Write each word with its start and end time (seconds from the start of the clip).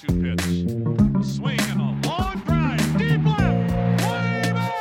2 0.00 0.06
2 0.06 0.22
pitch. 0.22 0.40
A 1.20 1.24
swing 1.24 1.60
and 1.60 1.80
a 1.80 2.08
long 2.08 2.38
drive. 2.46 2.96
Deep 2.96 3.22
left. 3.22 4.02
Way 4.02 4.52
back. 4.54 4.80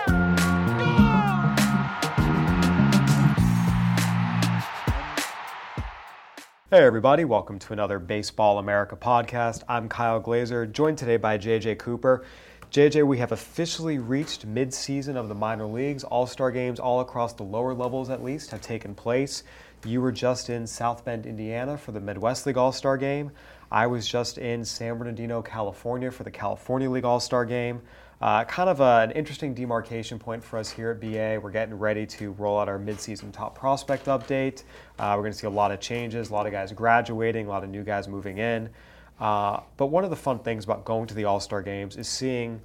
Hey, 6.71 6.85
everybody, 6.85 7.25
welcome 7.25 7.59
to 7.59 7.73
another 7.73 7.99
Baseball 7.99 8.59
America 8.59 8.95
podcast. 8.95 9.63
I'm 9.67 9.89
Kyle 9.89 10.21
Glaser, 10.21 10.65
joined 10.65 10.97
today 10.97 11.17
by 11.17 11.37
JJ 11.37 11.79
Cooper. 11.79 12.23
JJ, 12.71 13.05
we 13.05 13.17
have 13.17 13.33
officially 13.33 13.97
reached 13.97 14.45
mid-season 14.45 15.17
of 15.17 15.27
the 15.27 15.35
minor 15.35 15.65
leagues. 15.65 16.05
All-star 16.05 16.51
games 16.51 16.79
all 16.79 17.01
across 17.01 17.33
the 17.33 17.43
lower 17.43 17.73
levels 17.73 18.09
at 18.09 18.23
least 18.23 18.51
have 18.51 18.61
taken 18.61 18.95
place. 18.95 19.43
You 19.83 20.01
were 20.01 20.11
just 20.11 20.49
in 20.49 20.67
South 20.67 21.03
Bend, 21.03 21.25
Indiana 21.25 21.77
for 21.77 21.91
the 21.91 21.99
Midwest 21.99 22.45
League 22.45 22.57
All-Star 22.57 22.95
game. 22.95 23.31
I 23.71 23.87
was 23.87 24.07
just 24.07 24.37
in 24.37 24.65
San 24.65 24.97
Bernardino, 24.97 25.41
California 25.41 26.09
for 26.09 26.23
the 26.23 26.31
California 26.31 26.89
League 26.89 27.05
All-Star 27.05 27.45
game. 27.45 27.81
Uh, 28.21 28.43
kind 28.43 28.69
of 28.69 28.81
a, 28.81 29.01
an 29.01 29.11
interesting 29.11 29.53
demarcation 29.53 30.19
point 30.19 30.43
for 30.43 30.57
us 30.59 30.69
here 30.69 30.91
at 30.91 30.99
BA. 30.99 31.39
We're 31.41 31.51
getting 31.51 31.75
ready 31.75 32.05
to 32.07 32.31
roll 32.31 32.59
out 32.59 32.67
our 32.67 32.79
midseason 32.79 33.31
top 33.31 33.57
prospect 33.57 34.07
update. 34.07 34.63
Uh, 34.97 35.13
we're 35.15 35.21
going 35.21 35.31
to 35.31 35.37
see 35.37 35.47
a 35.47 35.51
lot 35.51 35.71
of 35.71 35.79
changes, 35.79 36.29
a 36.29 36.33
lot 36.33 36.45
of 36.45 36.51
guys 36.51 36.71
graduating, 36.73 37.45
a 37.45 37.49
lot 37.49 37.63
of 37.63 37.69
new 37.69 37.83
guys 37.83 38.07
moving 38.07 38.39
in. 38.39 38.69
Uh, 39.19 39.61
but 39.77 39.87
one 39.87 40.03
of 40.03 40.09
the 40.09 40.15
fun 40.15 40.39
things 40.39 40.63
about 40.63 40.83
going 40.83 41.07
to 41.07 41.13
the 41.13 41.25
All 41.25 41.39
Star 41.39 41.61
games 41.61 41.95
is 41.95 42.07
seeing 42.07 42.59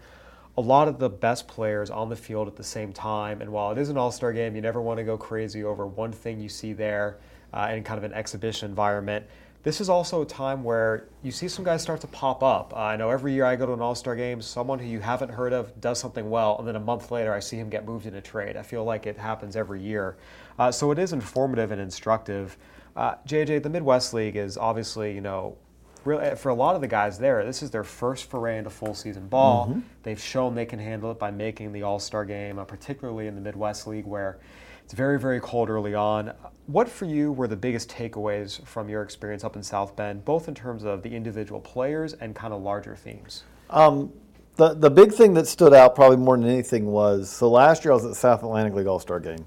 a 0.57 0.61
lot 0.61 0.89
of 0.89 0.99
the 0.99 1.11
best 1.11 1.47
players 1.47 1.91
on 1.91 2.09
the 2.09 2.17
field 2.17 2.49
at 2.49 2.57
the 2.57 2.65
same 2.65 2.93
time. 2.93 3.41
And 3.41 3.53
while 3.53 3.71
it 3.71 3.79
is 3.79 3.91
an 3.91 3.99
All 3.99 4.11
Star 4.11 4.33
game, 4.33 4.57
you 4.57 4.63
never 4.63 4.81
want 4.81 4.99
to 4.99 5.05
go 5.05 5.17
crazy 5.17 5.63
over 5.63 5.87
one 5.87 6.13
thing 6.13 6.41
you 6.41 6.49
see 6.49 6.73
there 6.73 7.19
uh, 7.53 7.71
in 7.73 7.85
kind 7.85 7.99
of 7.99 8.05
an 8.05 8.13
exhibition 8.13 8.69
environment. 8.69 9.27
This 9.65 9.81
is 9.81 9.89
also 9.89 10.21
a 10.21 10.27
time 10.27 10.63
where 10.63 11.09
you 11.23 11.33
see 11.33 11.49
some 11.49 11.65
guys 11.65 11.81
start 11.81 12.03
to 12.03 12.07
pop 12.07 12.43
up. 12.43 12.75
Uh, 12.75 12.81
I 12.81 12.97
know 12.97 13.09
every 13.09 13.33
year 13.33 13.47
I 13.47 13.57
go 13.57 13.65
to 13.65 13.73
an 13.73 13.81
All 13.81 13.95
Star 13.95 14.15
game, 14.15 14.43
someone 14.43 14.79
who 14.79 14.87
you 14.87 15.01
haven't 15.01 15.31
heard 15.31 15.55
of 15.55 15.81
does 15.81 15.99
something 15.99 16.29
well, 16.29 16.57
and 16.59 16.69
then 16.69 16.77
a 16.77 16.81
month 16.81 17.11
later 17.11 17.33
I 17.33 17.41
see 17.41 17.57
him 17.57 17.71
get 17.71 17.87
moved 17.87 18.05
in 18.05 18.15
a 18.15 18.21
trade. 18.21 18.59
I 18.59 18.63
feel 18.63 18.85
like 18.85 19.07
it 19.07 19.17
happens 19.17 19.57
every 19.57 19.81
year. 19.81 20.17
Uh, 20.59 20.71
so 20.71 20.91
it 20.91 20.99
is 20.99 21.15
informative 21.15 21.73
and 21.73 21.81
instructive. 21.81 22.59
Uh, 22.95 23.15
JJ, 23.27 23.63
the 23.63 23.71
Midwest 23.71 24.13
League 24.13 24.37
is 24.37 24.59
obviously, 24.59 25.15
you 25.15 25.23
know, 25.23 25.57
really, 26.05 26.37
for 26.37 26.51
a 26.51 26.55
lot 26.55 26.75
of 26.75 26.83
the 26.83 26.87
guys 26.87 27.19
there, 27.19 27.43
this 27.47 27.63
is 27.63 27.71
their 27.71 27.85
first 27.85 28.29
foray 28.29 28.59
into 28.59 28.69
full 28.69 28.95
season 28.95 29.29
ball. 29.29 29.69
They've 30.03 30.21
shown 30.21 30.55
they 30.55 30.67
can 30.67 30.79
handle 30.79 31.11
it 31.11 31.19
by 31.19 31.31
making 31.31 31.73
the 31.73 31.85
All 31.85 31.99
Star 31.99 32.27
game, 32.27 32.59
uh, 32.59 32.65
particularly 32.65 33.29
in 33.29 33.35
the 33.35 33.41
Midwest 33.41 33.87
League 33.87 34.05
where 34.05 34.39
it's 34.85 34.93
very, 34.93 35.19
very 35.19 35.41
cold 35.41 35.71
early 35.71 35.95
on. 35.95 36.33
What 36.67 36.89
for 36.89 37.07
you 37.07 37.33
were 37.33 37.49
the 37.49 37.57
biggest 37.57 37.91
takeaways 37.91 38.65
from 38.67 38.89
your 38.89 39.03
experience 39.03 39.45
up 39.45 39.57
in 39.57 39.63
South 39.63 39.97
Bend, 39.97 40.25
both 40.25 40.49
in 40.49 40.55
terms 40.55 40.85
of 40.85 41.03
the 41.03 41.15
individual 41.15 41.61
players 41.61 42.13
and 42.15 42.35
kind 42.35 42.53
of 42.53 42.63
larger 42.63 42.95
themes? 42.95 43.45
Um, 43.71 44.13
the 44.57 44.75
the 44.75 44.91
big 44.91 45.13
thing 45.13 45.35
that 45.35 45.47
stood 45.47 45.75
out 45.75 45.95
probably 45.95 46.17
more 46.17 46.37
than 46.37 46.49
anything 46.49 46.87
was 46.87 47.31
so 47.31 47.51
last 47.51 47.85
year 47.85 47.93
I 47.93 47.95
was 47.97 48.05
at 48.05 48.11
the 48.11 48.15
South 48.15 48.43
Atlantic 48.43 48.75
League 48.75 48.87
All 48.87 49.01
Star 49.01 49.21
Game, 49.21 49.45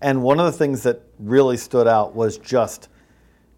and 0.00 0.22
one 0.22 0.40
of 0.40 0.46
the 0.46 0.52
things 0.52 0.82
that 0.82 1.02
really 1.18 1.56
stood 1.56 1.86
out 1.86 2.14
was 2.14 2.38
just 2.38 2.88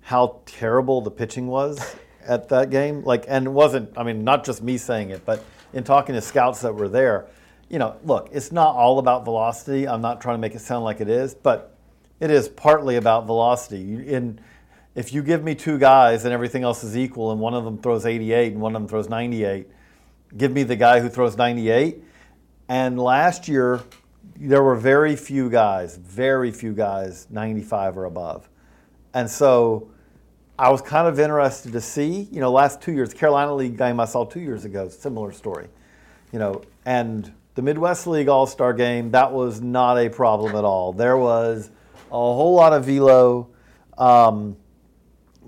how 0.02 0.40
terrible 0.46 1.00
the 1.00 1.10
pitching 1.10 1.46
was 1.46 1.96
at 2.26 2.48
that 2.48 2.70
game. 2.70 3.02
Like, 3.04 3.24
and 3.28 3.46
it 3.46 3.50
wasn't 3.50 3.96
I 3.96 4.02
mean 4.02 4.24
not 4.24 4.44
just 4.44 4.62
me 4.62 4.76
saying 4.78 5.10
it, 5.10 5.24
but 5.24 5.44
in 5.72 5.84
talking 5.84 6.14
to 6.14 6.20
scouts 6.20 6.60
that 6.62 6.74
were 6.74 6.88
there, 6.88 7.26
you 7.70 7.78
know, 7.78 7.96
look, 8.04 8.28
it's 8.32 8.52
not 8.52 8.74
all 8.74 8.98
about 8.98 9.24
velocity. 9.24 9.88
I'm 9.88 10.02
not 10.02 10.20
trying 10.20 10.34
to 10.34 10.40
make 10.40 10.54
it 10.54 10.60
sound 10.60 10.84
like 10.84 11.00
it 11.00 11.08
is, 11.08 11.34
but 11.34 11.74
it 12.18 12.30
is 12.30 12.48
partly 12.48 12.96
about 12.96 13.26
velocity. 13.26 14.06
In 14.06 14.40
if 14.94 15.14
you 15.14 15.22
give 15.22 15.42
me 15.42 15.54
two 15.54 15.78
guys 15.78 16.24
and 16.24 16.34
everything 16.34 16.64
else 16.64 16.84
is 16.84 16.96
equal, 16.96 17.30
and 17.30 17.40
one 17.40 17.54
of 17.54 17.64
them 17.64 17.78
throws 17.78 18.04
88 18.04 18.52
and 18.52 18.60
one 18.60 18.76
of 18.76 18.82
them 18.82 18.88
throws 18.88 19.08
98 19.08 19.68
give 20.36 20.52
me 20.52 20.62
the 20.62 20.76
guy 20.76 21.00
who 21.00 21.08
throws 21.08 21.36
98. 21.36 22.02
And 22.68 22.98
last 23.00 23.48
year, 23.48 23.80
there 24.36 24.62
were 24.62 24.76
very 24.76 25.16
few 25.16 25.50
guys, 25.50 25.96
very 25.96 26.50
few 26.52 26.72
guys 26.72 27.26
95 27.30 27.98
or 27.98 28.04
above. 28.04 28.48
And 29.12 29.28
so 29.28 29.90
I 30.58 30.70
was 30.70 30.80
kind 30.80 31.08
of 31.08 31.18
interested 31.18 31.72
to 31.72 31.80
see, 31.80 32.28
you 32.30 32.40
know, 32.40 32.52
last 32.52 32.80
two 32.80 32.92
years, 32.92 33.12
Carolina 33.12 33.54
League 33.54 33.76
game 33.76 33.98
I 33.98 34.04
saw 34.04 34.24
two 34.24 34.40
years 34.40 34.64
ago, 34.64 34.88
similar 34.88 35.32
story, 35.32 35.68
you 36.32 36.38
know, 36.38 36.62
and 36.84 37.32
the 37.54 37.62
Midwest 37.62 38.06
League 38.06 38.28
All 38.28 38.46
Star 38.46 38.72
game, 38.72 39.10
that 39.10 39.32
was 39.32 39.60
not 39.60 39.98
a 39.98 40.08
problem 40.08 40.54
at 40.54 40.64
all. 40.64 40.92
There 40.92 41.16
was 41.16 41.70
a 42.08 42.12
whole 42.12 42.54
lot 42.54 42.72
of 42.72 42.84
velo. 42.84 43.48
Um, 43.98 44.56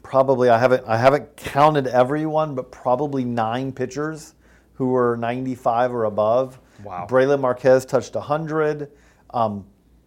probably 0.03 0.49
I 0.49 0.59
haven't 0.59 0.85
I 0.87 0.97
haven't 0.99 1.37
counted 1.37 1.87
everyone, 1.87 2.55
but 2.55 2.71
probably 2.71 3.25
nine 3.25 3.73
pitchers 3.73 4.35
who 4.75 4.89
were 4.89 5.17
95 5.17 5.95
or 5.95 6.05
above. 6.05 6.59
Wow. 6.83 7.07
Brailyn 7.09 7.41
Marquez 7.41 7.85
touched 7.85 8.15
100. 8.15 8.91
Um, 9.31 9.65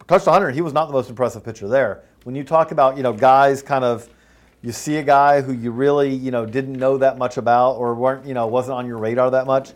touched 0.08 0.28
100. 0.28 0.54
He 0.54 0.62
was 0.62 0.74
not 0.74 0.88
the 0.88 0.94
most 0.94 1.10
impressive 1.10 1.44
pitcher 1.44 1.68
there. 1.68 2.04
When 2.24 2.36
you 2.36 2.44
talk 2.44 2.72
about 2.72 2.98
you 2.98 3.04
know 3.04 3.14
guys, 3.14 3.62
kind 3.62 3.84
of, 3.84 4.10
you 4.62 4.72
see 4.72 4.98
a 4.98 5.04
guy 5.04 5.42
who 5.42 5.54
you 5.54 5.72
really 5.72 6.14
you 6.14 6.32
know 6.32 6.46
didn't 6.46 6.74
know 6.74 6.98
that 6.98 7.18
much 7.18 7.38
about 7.38 7.74
or 7.74 7.96
weren't 7.96 8.26
you 8.26 8.34
know 8.34 8.48
wasn't 8.48 8.78
on 8.78 8.86
your 8.86 8.98
radar 8.98 9.32
that 9.32 9.46
much. 9.46 9.74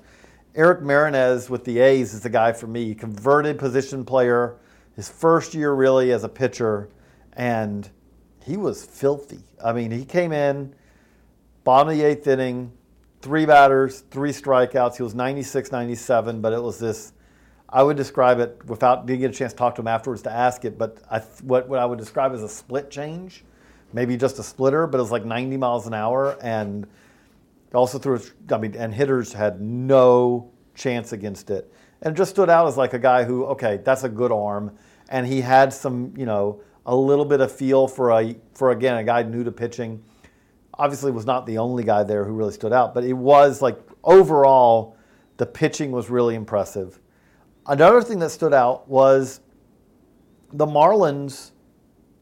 Eric 0.56 0.82
Marinez 0.82 1.50
with 1.50 1.64
the 1.64 1.80
A's 1.80 2.14
is 2.14 2.22
the 2.22 2.30
guy 2.30 2.52
for 2.52 2.66
me. 2.66 2.96
Converted 2.96 3.60
position 3.60 4.04
player, 4.04 4.56
his 4.96 5.08
first 5.08 5.54
year 5.54 5.74
really 5.74 6.12
as 6.12 6.24
a 6.24 6.30
pitcher, 6.30 6.90
and 7.34 7.90
he 8.44 8.58
was 8.58 8.84
filthy. 8.84 9.44
I 9.64 9.74
mean, 9.74 9.92
he 9.92 10.04
came 10.04 10.32
in, 10.32 10.74
bottom 11.64 11.90
of 11.90 11.98
the 11.98 12.04
eighth 12.04 12.26
inning, 12.26 12.72
three 13.22 13.46
batters, 13.46 14.04
three 14.10 14.32
strikeouts. 14.32 14.98
He 14.98 15.04
was 15.04 15.14
96, 15.14 15.72
97, 15.72 16.42
but 16.42 16.52
it 16.52 16.62
was 16.62 16.80
this. 16.80 17.14
I 17.70 17.84
would 17.84 17.98
describe 17.98 18.40
it 18.40 18.60
without 18.66 19.06
didn't 19.06 19.22
get 19.22 19.30
a 19.30 19.34
chance 19.34 19.54
to 19.54 19.58
talk 19.58 19.76
to 19.76 19.82
him 19.82 19.88
afterwards 19.88 20.24
to 20.24 20.32
ask 20.32 20.66
it, 20.66 20.80
but 20.80 20.98
I, 21.12 21.20
what, 21.44 21.70
what 21.70 21.78
I 21.78 21.86
would 21.86 22.00
describe 22.00 22.34
as 22.34 22.42
a 22.42 22.50
split 22.50 22.90
change, 22.90 23.44
maybe 23.94 24.18
just 24.18 24.40
a 24.40 24.44
splitter, 24.44 24.88
but 24.88 24.98
it 24.98 25.02
was 25.02 25.12
like 25.12 25.26
90 25.26 25.58
miles 25.58 25.86
an 25.86 25.94
hour, 25.94 26.36
and 26.42 26.88
also 27.74 28.00
threw. 28.00 28.20
I 28.52 28.58
mean, 28.58 28.76
and 28.76 28.94
hitters 28.94 29.34
had 29.34 29.62
no 29.62 30.52
chance 30.76 31.12
against 31.14 31.50
it, 31.50 31.72
and 32.02 32.16
just 32.16 32.32
stood 32.32 32.50
out 32.50 32.68
as 32.68 32.78
like 32.78 32.94
a 32.94 33.00
guy 33.00 33.24
who, 33.24 33.46
okay, 33.46 33.80
that's 33.84 34.04
a 34.04 34.10
good 34.10 34.32
arm, 34.32 34.78
and 35.10 35.28
he 35.28 35.42
had 35.42 35.74
some, 35.74 36.14
you 36.18 36.26
know, 36.26 36.62
a 36.86 36.96
little 36.96 37.26
bit 37.26 37.42
of 37.42 37.52
feel 37.52 37.88
for 37.88 38.12
a 38.12 38.36
for 38.54 38.72
again 38.72 38.98
a 38.98 39.04
guy 39.04 39.24
new 39.24 39.44
to 39.44 39.52
pitching 39.52 40.04
obviously 40.80 41.12
was 41.12 41.26
not 41.26 41.46
the 41.46 41.58
only 41.58 41.84
guy 41.84 42.04
there 42.04 42.24
who 42.24 42.32
really 42.34 42.54
stood 42.54 42.72
out, 42.72 42.94
but 42.94 43.04
it 43.04 43.14
was 43.14 43.62
like 43.62 43.78
overall, 44.04 44.96
the 45.38 45.46
pitching 45.46 45.92
was 45.92 46.10
really 46.10 46.36
impressive. 46.36 47.00
Another 47.68 48.02
thing 48.02 48.18
that 48.20 48.32
stood 48.32 48.54
out 48.54 48.88
was 48.88 49.42
the 50.54 50.66
Marlins. 50.66 51.52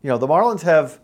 You 0.01 0.09
know, 0.09 0.17
the 0.17 0.27
Marlins 0.27 0.61
have, 0.61 0.99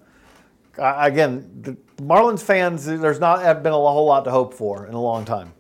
again, 0.78 1.78
Marlins 2.04 2.42
fans, 2.42 2.86
there's 2.86 3.20
not 3.20 3.64
been 3.64 3.74
a 3.74 3.76
whole 3.76 4.06
lot 4.06 4.26
to 4.26 4.32
hope 4.32 4.54
for 4.54 4.86
in 4.86 4.94
a 4.94 5.02
long 5.02 5.26
time. 5.26 5.54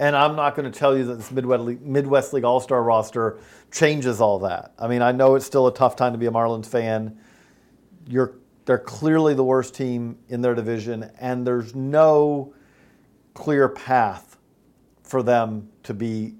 And 0.00 0.14
I'm 0.14 0.36
not 0.36 0.54
going 0.54 0.70
to 0.70 0.76
tell 0.76 0.96
you 0.96 1.04
that 1.04 1.16
this 1.16 1.30
Midwest 1.30 1.62
League, 1.64 1.82
Midwest 1.82 2.32
League 2.32 2.44
All 2.44 2.60
Star 2.60 2.82
roster 2.82 3.38
changes 3.70 4.20
all 4.20 4.38
that. 4.40 4.72
I 4.78 4.86
mean, 4.86 5.02
I 5.02 5.12
know 5.12 5.34
it's 5.34 5.46
still 5.46 5.66
a 5.66 5.74
tough 5.74 5.96
time 5.96 6.12
to 6.12 6.18
be 6.18 6.26
a 6.26 6.30
Marlins 6.30 6.66
fan. 6.66 7.18
You're 8.06 8.34
they're 8.64 8.78
clearly 8.78 9.34
the 9.34 9.44
worst 9.44 9.74
team 9.74 10.18
in 10.28 10.40
their 10.40 10.54
division, 10.54 11.10
and 11.18 11.46
there's 11.46 11.74
no 11.74 12.54
clear 13.34 13.68
path 13.68 14.36
for 15.02 15.22
them 15.22 15.68
to 15.84 15.94
be 15.94 16.34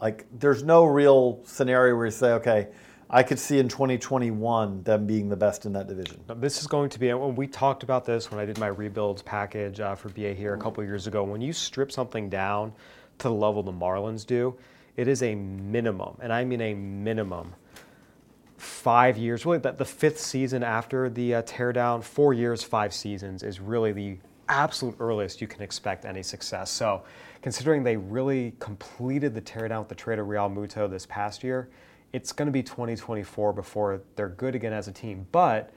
like. 0.00 0.26
There's 0.38 0.64
no 0.64 0.84
real 0.84 1.40
scenario 1.44 1.96
where 1.96 2.06
you 2.06 2.12
say, 2.12 2.32
okay, 2.32 2.68
I 3.08 3.22
could 3.22 3.38
see 3.38 3.58
in 3.58 3.68
2021 3.68 4.82
them 4.82 5.06
being 5.06 5.28
the 5.28 5.36
best 5.36 5.64
in 5.64 5.72
that 5.74 5.86
division. 5.86 6.20
This 6.36 6.60
is 6.60 6.66
going 6.66 6.90
to 6.90 6.98
be, 6.98 7.10
and 7.10 7.36
we 7.36 7.46
talked 7.46 7.84
about 7.84 8.04
this 8.04 8.30
when 8.30 8.40
I 8.40 8.44
did 8.44 8.58
my 8.58 8.66
rebuilds 8.66 9.22
package 9.22 9.78
uh, 9.78 9.94
for 9.94 10.08
BA 10.08 10.34
here 10.34 10.54
a 10.54 10.58
couple 10.58 10.82
years 10.82 11.06
ago. 11.06 11.22
When 11.22 11.40
you 11.40 11.52
strip 11.52 11.92
something 11.92 12.28
down 12.28 12.72
to 13.18 13.28
the 13.28 13.34
level 13.34 13.62
the 13.62 13.72
Marlins 13.72 14.26
do, 14.26 14.56
it 14.96 15.06
is 15.06 15.22
a 15.22 15.34
minimum, 15.34 16.16
and 16.20 16.32
I 16.32 16.44
mean 16.44 16.60
a 16.60 16.74
minimum, 16.74 17.54
five 18.56 19.16
years, 19.16 19.46
really 19.46 19.58
the, 19.58 19.72
the 19.72 19.84
fifth 19.84 20.18
season 20.18 20.64
after 20.64 21.08
the 21.08 21.36
uh, 21.36 21.42
teardown, 21.42 22.02
four 22.02 22.34
years, 22.34 22.62
five 22.62 22.92
seasons 22.92 23.42
is 23.42 23.60
really 23.60 23.92
the 23.92 24.16
absolute 24.48 24.96
earliest 24.98 25.40
you 25.40 25.46
can 25.46 25.62
expect 25.62 26.04
any 26.04 26.22
success. 26.22 26.70
So, 26.70 27.04
considering 27.42 27.84
they 27.84 27.96
really 27.96 28.54
completed 28.58 29.34
the 29.34 29.42
teardown 29.42 29.80
with 29.80 29.88
the 29.88 29.94
trade 29.94 30.18
of 30.18 30.26
Realmuto 30.26 30.90
this 30.90 31.06
past 31.06 31.44
year, 31.44 31.68
it's 32.12 32.32
going 32.32 32.46
to 32.46 32.52
be 32.52 32.62
2024 32.62 33.52
before 33.52 34.00
they're 34.14 34.28
good 34.28 34.54
again 34.54 34.72
as 34.72 34.88
a 34.88 34.92
team. 34.92 35.26
But 35.32 35.72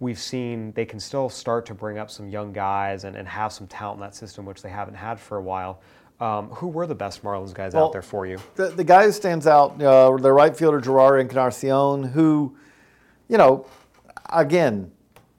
we've 0.00 0.18
seen 0.18 0.72
they 0.72 0.84
can 0.84 1.00
still 1.00 1.28
start 1.28 1.66
to 1.66 1.74
bring 1.74 1.98
up 1.98 2.10
some 2.10 2.28
young 2.28 2.52
guys 2.52 3.04
and, 3.04 3.16
and 3.16 3.26
have 3.26 3.52
some 3.52 3.66
talent 3.66 3.98
in 3.98 4.02
that 4.02 4.14
system, 4.14 4.44
which 4.44 4.62
they 4.62 4.68
haven't 4.68 4.94
had 4.94 5.18
for 5.18 5.38
a 5.38 5.42
while. 5.42 5.80
Um, 6.20 6.48
who 6.48 6.66
were 6.66 6.86
the 6.86 6.96
best 6.96 7.22
Marlins 7.22 7.54
guys 7.54 7.74
Well, 7.74 7.86
out 7.86 7.92
there 7.92 8.02
for 8.02 8.26
you? 8.26 8.38
The, 8.56 8.68
the 8.70 8.82
guy 8.82 9.04
who 9.04 9.12
stands 9.12 9.46
out, 9.46 9.80
uh, 9.80 10.16
the 10.16 10.32
right 10.32 10.56
fielder 10.56 10.80
Jerar 10.80 11.20
Encarnacion, 11.20 12.02
who, 12.02 12.56
you 13.28 13.38
know, 13.38 13.66
again, 14.30 14.90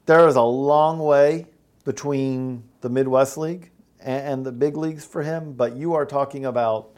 there 0.06 0.26
is 0.28 0.38
a 0.38 0.42
long 0.42 1.00
way 1.00 1.48
between 1.84 2.64
the 2.80 2.90
Midwest 2.90 3.38
League 3.38 3.72
and, 4.00 4.28
and 4.28 4.46
the 4.46 4.54
big 4.54 4.78
leagues 4.78 5.04
for 5.04 5.22
him, 5.22 5.54
but 5.54 5.76
you 5.76 5.94
are 5.94 6.06
talking 6.06 6.46
about 6.46 6.96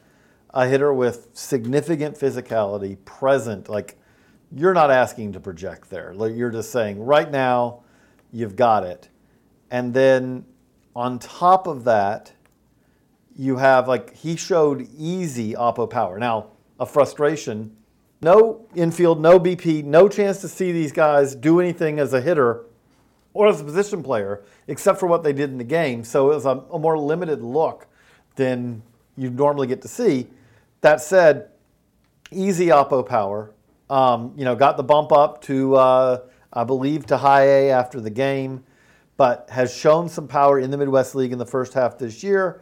a 0.53 0.67
hitter 0.67 0.93
with 0.93 1.29
significant 1.33 2.17
physicality 2.17 2.97
present. 3.05 3.69
Like, 3.69 3.97
you're 4.53 4.73
not 4.73 4.91
asking 4.91 5.33
to 5.33 5.39
project 5.39 5.89
there. 5.89 6.13
Like, 6.13 6.35
you're 6.35 6.51
just 6.51 6.71
saying, 6.71 7.03
right 7.03 7.29
now, 7.29 7.83
you've 8.31 8.55
got 8.55 8.83
it. 8.83 9.09
And 9.69 9.93
then 9.93 10.45
on 10.95 11.19
top 11.19 11.67
of 11.67 11.85
that, 11.85 12.33
you 13.35 13.57
have 13.57 13.87
like 13.87 14.15
he 14.15 14.35
showed 14.35 14.87
easy 14.97 15.53
oppo 15.53 15.89
power. 15.89 16.19
Now, 16.19 16.47
a 16.79 16.85
frustration, 16.85 17.75
no 18.21 18.67
infield, 18.75 19.21
no 19.21 19.39
BP, 19.39 19.83
no 19.83 20.09
chance 20.09 20.41
to 20.41 20.47
see 20.47 20.71
these 20.71 20.91
guys 20.91 21.35
do 21.35 21.59
anything 21.59 21.99
as 21.99 22.13
a 22.13 22.21
hitter 22.21 22.65
or 23.33 23.47
as 23.47 23.61
a 23.61 23.63
position 23.63 24.03
player, 24.03 24.43
except 24.67 24.99
for 24.99 25.07
what 25.07 25.23
they 25.23 25.31
did 25.31 25.49
in 25.49 25.57
the 25.57 25.63
game. 25.63 26.03
So 26.03 26.31
it 26.31 26.35
was 26.35 26.45
a, 26.45 26.63
a 26.71 26.77
more 26.77 26.97
limited 26.97 27.41
look 27.41 27.87
than 28.35 28.83
you 29.15 29.29
normally 29.29 29.67
get 29.67 29.81
to 29.83 29.87
see. 29.87 30.27
That 30.81 31.01
said, 31.01 31.49
easy 32.31 32.67
oppo 32.67 33.05
power. 33.07 33.53
Um, 33.89 34.33
you 34.37 34.45
know, 34.45 34.55
got 34.55 34.77
the 34.77 34.83
bump 34.83 35.11
up 35.11 35.41
to 35.43 35.75
uh, 35.75 36.21
I 36.53 36.63
believe 36.63 37.05
to 37.07 37.17
high 37.17 37.43
A 37.43 37.71
after 37.71 37.99
the 37.99 38.09
game, 38.09 38.63
but 39.17 39.49
has 39.49 39.75
shown 39.75 40.09
some 40.09 40.27
power 40.27 40.59
in 40.59 40.71
the 40.71 40.77
Midwest 40.77 41.15
League 41.15 41.31
in 41.31 41.37
the 41.37 41.45
first 41.45 41.73
half 41.73 41.97
this 41.97 42.23
year 42.23 42.61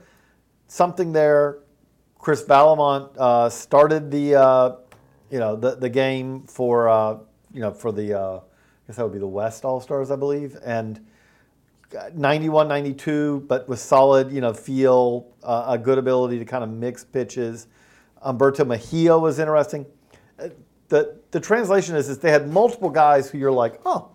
something 0.69 1.11
there. 1.11 1.59
Chris 2.17 2.43
Vallimont 2.43 3.15
uh, 3.17 3.49
started 3.49 4.09
the 4.11 4.35
uh, 4.35 4.75
you 5.29 5.39
know 5.39 5.55
the, 5.55 5.75
the 5.75 5.89
game 5.89 6.43
for 6.43 6.87
uh, 6.87 7.17
you 7.53 7.59
know 7.59 7.71
for 7.71 7.91
the 7.91 8.17
uh, 8.17 8.37
I 8.37 8.41
guess 8.87 8.95
that 8.95 9.03
would 9.03 9.13
be 9.13 9.19
the 9.19 9.27
West 9.27 9.65
All 9.65 9.81
Stars 9.81 10.11
I 10.11 10.15
believe 10.15 10.57
and 10.63 11.05
91 12.13 12.67
92 12.67 13.45
but 13.47 13.67
with 13.67 13.79
solid 13.79 14.31
you 14.31 14.41
know 14.41 14.53
feel 14.53 15.27
uh, 15.43 15.65
a 15.69 15.77
good 15.77 15.97
ability 15.97 16.39
to 16.39 16.45
kind 16.45 16.63
of 16.63 16.69
mix 16.69 17.03
pitches. 17.03 17.67
Humberto 18.25 18.65
Mejia 18.65 19.17
was 19.17 19.39
interesting. 19.39 19.85
Uh, 20.39 20.49
The 20.89 21.19
the 21.31 21.39
translation 21.39 21.95
is 21.95 22.09
is 22.09 22.17
they 22.17 22.31
had 22.31 22.49
multiple 22.49 22.89
guys 22.89 23.29
who 23.29 23.37
you're 23.37 23.51
like 23.51 23.79
oh 23.85 24.09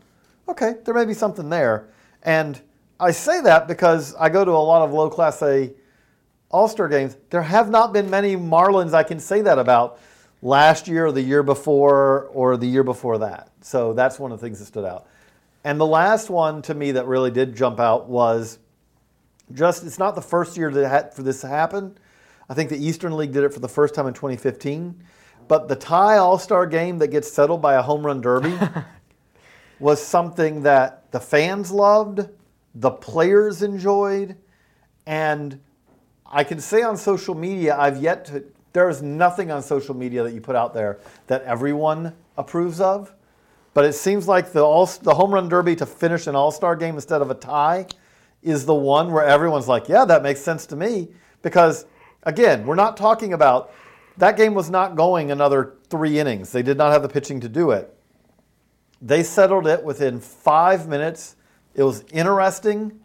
okay 0.49 0.75
there 0.85 0.93
may 0.93 1.05
be 1.05 1.15
something 1.15 1.49
there 1.49 1.89
and 2.25 2.61
I 2.99 3.13
say 3.13 3.41
that 3.43 3.69
because 3.69 4.15
I 4.17 4.29
go 4.29 4.45
to 4.45 4.51
a 4.51 4.65
lot 4.73 4.83
of 4.83 4.93
low 4.93 5.09
class 5.09 5.41
A 5.43 5.73
all 6.51 6.69
Star 6.69 6.89
games, 6.89 7.17
there 7.31 7.43
have 7.43 7.69
not 7.71 7.93
been 7.93 8.09
many 8.11 8.37
Marlins 8.37 8.95
I 8.95 9.03
can 9.03 9.21
say 9.21 9.43
that 9.43 9.59
about 9.59 9.99
last 10.43 10.89
year 10.89 11.07
or 11.07 11.13
the 11.13 11.23
year 11.23 11.43
before 11.43 12.29
or 12.33 12.57
the 12.57 12.67
year 12.67 12.85
before 12.85 13.19
that. 13.19 13.51
So 13.61 13.93
that's 13.93 14.19
one 14.19 14.33
of 14.33 14.41
the 14.41 14.47
things 14.47 14.59
that 14.59 14.67
stood 14.67 14.85
out. 14.85 15.07
And 15.65 15.81
the 15.81 15.87
last 15.87 16.29
one 16.31 16.61
to 16.63 16.75
me 16.75 16.93
that 16.93 17.07
really 17.07 17.31
did 17.31 17.57
jump 17.57 17.81
out 17.81 18.09
was 18.09 18.59
just 19.53 19.85
it's 19.85 19.99
not 19.99 20.15
the 20.15 20.23
first 20.23 20.57
year 20.57 20.71
that 20.71 20.89
had, 20.89 21.15
for 21.15 21.23
this 21.23 21.41
to 21.41 21.49
happen. 21.49 21.97
I 22.49 22.55
think 22.55 22.71
the 22.71 22.79
Eastern 22.79 23.17
League 23.17 23.33
did 23.33 23.45
it 23.45 23.53
for 23.53 23.61
the 23.61 23.69
first 23.69 23.95
time 23.95 24.07
in 24.07 24.15
2015. 24.15 25.03
But 25.47 25.69
the 25.69 25.77
tie 25.77 26.17
All 26.19 26.39
Star 26.39 26.67
game 26.67 26.99
that 26.99 27.09
gets 27.09 27.31
settled 27.31 27.61
by 27.61 27.75
a 27.75 27.83
home 27.83 28.05
run 28.05 28.21
derby 28.21 28.59
was 29.79 30.03
something 30.03 30.63
that 30.63 31.11
the 31.13 31.21
fans 31.21 31.71
loved, 31.71 32.29
the 32.75 32.91
players 32.91 33.63
enjoyed, 33.63 34.37
and 35.07 35.61
I 36.27 36.45
can 36.45 36.61
say 36.61 36.83
on 36.83 36.97
social 36.97 37.35
media, 37.35 37.77
I've 37.79 38.03
yet 38.03 38.25
to, 38.27 38.45
there 38.73 38.89
is 38.89 39.03
nothing 39.03 39.51
on 39.51 39.63
social 39.63 39.95
media 39.95 40.23
that 40.25 40.33
you 40.33 40.41
put 40.41 40.57
out 40.57 40.75
there 40.75 40.99
that 41.27 41.43
everyone 41.43 42.15
approves 42.37 42.81
of. 42.81 43.13
But 43.75 43.85
it 43.85 43.93
seems 43.93 44.27
like 44.27 44.53
the, 44.53 44.63
all, 44.63 44.87
the 44.87 45.15
home 45.15 45.33
run 45.33 45.49
derby 45.49 45.77
to 45.77 45.87
finish 45.87 46.27
an 46.27 46.35
all 46.35 46.51
star 46.51 46.75
game 46.77 46.95
instead 46.95 47.21
of 47.21 47.31
a 47.31 47.35
tie 47.35 47.87
is 48.43 48.67
the 48.67 48.75
one 48.75 49.13
where 49.13 49.25
everyone's 49.25 49.69
like, 49.69 49.89
yeah, 49.89 50.05
that 50.05 50.23
makes 50.23 50.41
sense 50.41 50.67
to 50.67 50.77
me. 50.77 51.09
Because 51.43 51.87
again, 52.25 52.67
we're 52.67 52.75
not 52.75 52.97
talking 52.97 53.33
about 53.33 53.73
that 54.17 54.37
game 54.37 54.55
was 54.55 54.71
not 54.71 54.97
going 54.97 55.31
another 55.31 55.75
three 55.89 56.19
innings. 56.19 56.53
They 56.53 56.63
did 56.63 56.77
not 56.77 56.93
have 56.93 57.03
the 57.03 57.09
pitching 57.09 57.41
to 57.41 57.49
do 57.49 57.71
it. 57.73 57.95
They 59.03 59.23
settled 59.23 59.67
it 59.67 59.83
within 59.83 60.21
five 60.21 60.89
minutes. 60.89 61.37
It 61.75 61.83
was 61.83 62.05
interesting. 62.13 63.01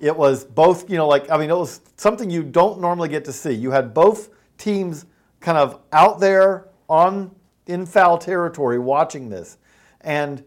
It 0.00 0.16
was 0.16 0.44
both, 0.44 0.90
you 0.90 0.96
know, 0.96 1.08
like, 1.08 1.30
I 1.30 1.38
mean, 1.38 1.50
it 1.50 1.56
was 1.56 1.80
something 1.96 2.28
you 2.28 2.42
don't 2.42 2.80
normally 2.80 3.08
get 3.08 3.24
to 3.26 3.32
see. 3.32 3.52
You 3.52 3.70
had 3.70 3.94
both 3.94 4.30
teams 4.58 5.06
kind 5.40 5.58
of 5.58 5.80
out 5.92 6.20
there 6.20 6.68
on 6.88 7.34
in 7.66 7.86
foul 7.86 8.18
territory 8.18 8.78
watching 8.78 9.28
this. 9.28 9.58
And 10.00 10.42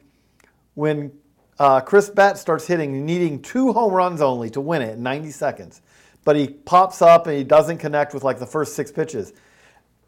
when 0.74 1.12
uh, 1.60 1.82
Chris 1.82 2.10
Betts 2.10 2.42
starts 2.42 2.66
hitting, 2.68 3.06
needing 3.06 3.42
two 3.42 3.72
home 3.74 3.94
runs 3.94 4.22
only 4.22 4.50
to 4.52 4.62
win 4.62 4.82
it 4.82 4.94
in 4.94 5.04
90 5.04 5.32
seconds, 5.32 5.82
but 6.24 6.36
he 6.36 6.48
pops 6.48 7.02
up 7.02 7.28
and 7.28 7.38
he 7.38 7.44
doesn't 7.44 7.78
connect 7.78 8.14
with 8.14 8.24
like 8.24 8.40
the 8.40 8.46
first 8.46 8.76
six 8.76 8.92
pitches. 8.92 9.34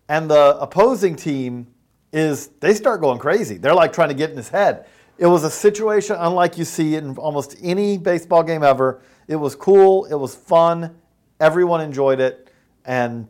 And 0.09 0.29
the 0.29 0.57
opposing 0.59 1.15
team 1.15 1.67
is, 2.11 2.47
they 2.59 2.73
start 2.73 3.01
going 3.01 3.19
crazy. 3.19 3.57
They're 3.57 3.73
like 3.73 3.93
trying 3.93 4.09
to 4.09 4.15
get 4.15 4.29
in 4.29 4.37
his 4.37 4.49
head. 4.49 4.85
It 5.17 5.27
was 5.27 5.43
a 5.43 5.49
situation 5.49 6.15
unlike 6.19 6.57
you 6.57 6.65
see 6.65 6.95
in 6.95 7.15
almost 7.17 7.55
any 7.61 7.97
baseball 7.97 8.43
game 8.43 8.63
ever. 8.63 9.01
It 9.27 9.35
was 9.35 9.55
cool, 9.55 10.05
it 10.05 10.15
was 10.15 10.35
fun, 10.35 10.95
everyone 11.39 11.81
enjoyed 11.81 12.19
it, 12.19 12.51
and 12.85 13.27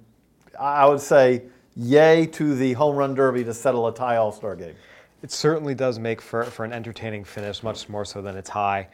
I 0.59 0.87
would 0.87 1.01
say, 1.01 1.43
yay 1.75 2.25
to 2.27 2.55
the 2.55 2.73
home 2.73 2.95
run 2.95 3.13
derby 3.13 3.43
to 3.43 3.53
settle 3.53 3.87
a 3.87 3.93
tie 3.93 4.17
All 4.17 4.31
Star 4.31 4.55
game. 4.55 4.75
It 5.21 5.31
certainly 5.31 5.73
does 5.75 5.99
make 5.99 6.21
for, 6.21 6.43
for 6.43 6.65
an 6.65 6.73
entertaining 6.73 7.23
finish, 7.23 7.63
much 7.63 7.87
more 7.87 8.05
so 8.05 8.21
than 8.21 8.37
a 8.37 8.41
tie. 8.41 8.87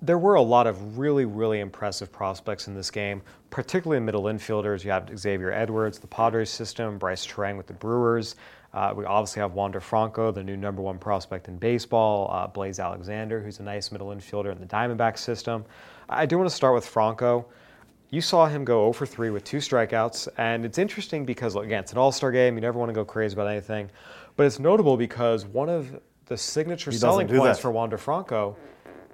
There 0.00 0.18
were 0.18 0.34
a 0.34 0.42
lot 0.42 0.66
of 0.66 0.98
really, 0.98 1.24
really 1.24 1.60
impressive 1.60 2.12
prospects 2.12 2.68
in 2.68 2.74
this 2.74 2.90
game, 2.90 3.22
particularly 3.50 4.00
middle 4.00 4.24
infielders. 4.24 4.84
You 4.84 4.90
have 4.90 5.16
Xavier 5.18 5.52
Edwards, 5.52 5.98
the 5.98 6.06
Padres 6.06 6.50
system, 6.50 6.98
Brice 6.98 7.26
Turang 7.26 7.56
with 7.56 7.66
the 7.66 7.72
Brewers. 7.72 8.36
Uh, 8.74 8.94
we 8.96 9.04
obviously 9.04 9.40
have 9.40 9.52
Wander 9.52 9.80
Franco, 9.80 10.30
the 10.30 10.42
new 10.42 10.56
number 10.56 10.80
one 10.80 10.98
prospect 10.98 11.48
in 11.48 11.58
baseball, 11.58 12.30
uh, 12.32 12.46
Blaze 12.46 12.80
Alexander, 12.80 13.42
who's 13.42 13.60
a 13.60 13.62
nice 13.62 13.92
middle 13.92 14.08
infielder 14.08 14.50
in 14.50 14.58
the 14.58 14.66
Diamondback 14.66 15.18
system. 15.18 15.64
I 16.08 16.26
do 16.26 16.38
want 16.38 16.48
to 16.48 16.54
start 16.54 16.74
with 16.74 16.86
Franco. 16.86 17.46
You 18.10 18.20
saw 18.20 18.46
him 18.46 18.64
go 18.64 18.82
0 18.82 18.92
for 18.92 19.06
3 19.06 19.30
with 19.30 19.44
two 19.44 19.58
strikeouts, 19.58 20.28
and 20.36 20.64
it's 20.64 20.78
interesting 20.78 21.24
because, 21.24 21.54
again, 21.56 21.80
it's 21.80 21.92
an 21.92 21.98
all 21.98 22.12
star 22.12 22.30
game. 22.30 22.54
You 22.54 22.60
never 22.60 22.78
want 22.78 22.88
to 22.90 22.94
go 22.94 23.04
crazy 23.04 23.34
about 23.34 23.48
anything. 23.48 23.90
But 24.36 24.46
it's 24.46 24.58
notable 24.58 24.96
because 24.96 25.44
one 25.44 25.68
of 25.68 25.98
the 26.26 26.36
signature 26.36 26.90
He 26.90 26.96
selling 26.96 27.28
points 27.28 27.58
that. 27.58 27.62
for 27.62 27.70
Wander 27.70 27.98
Franco 27.98 28.56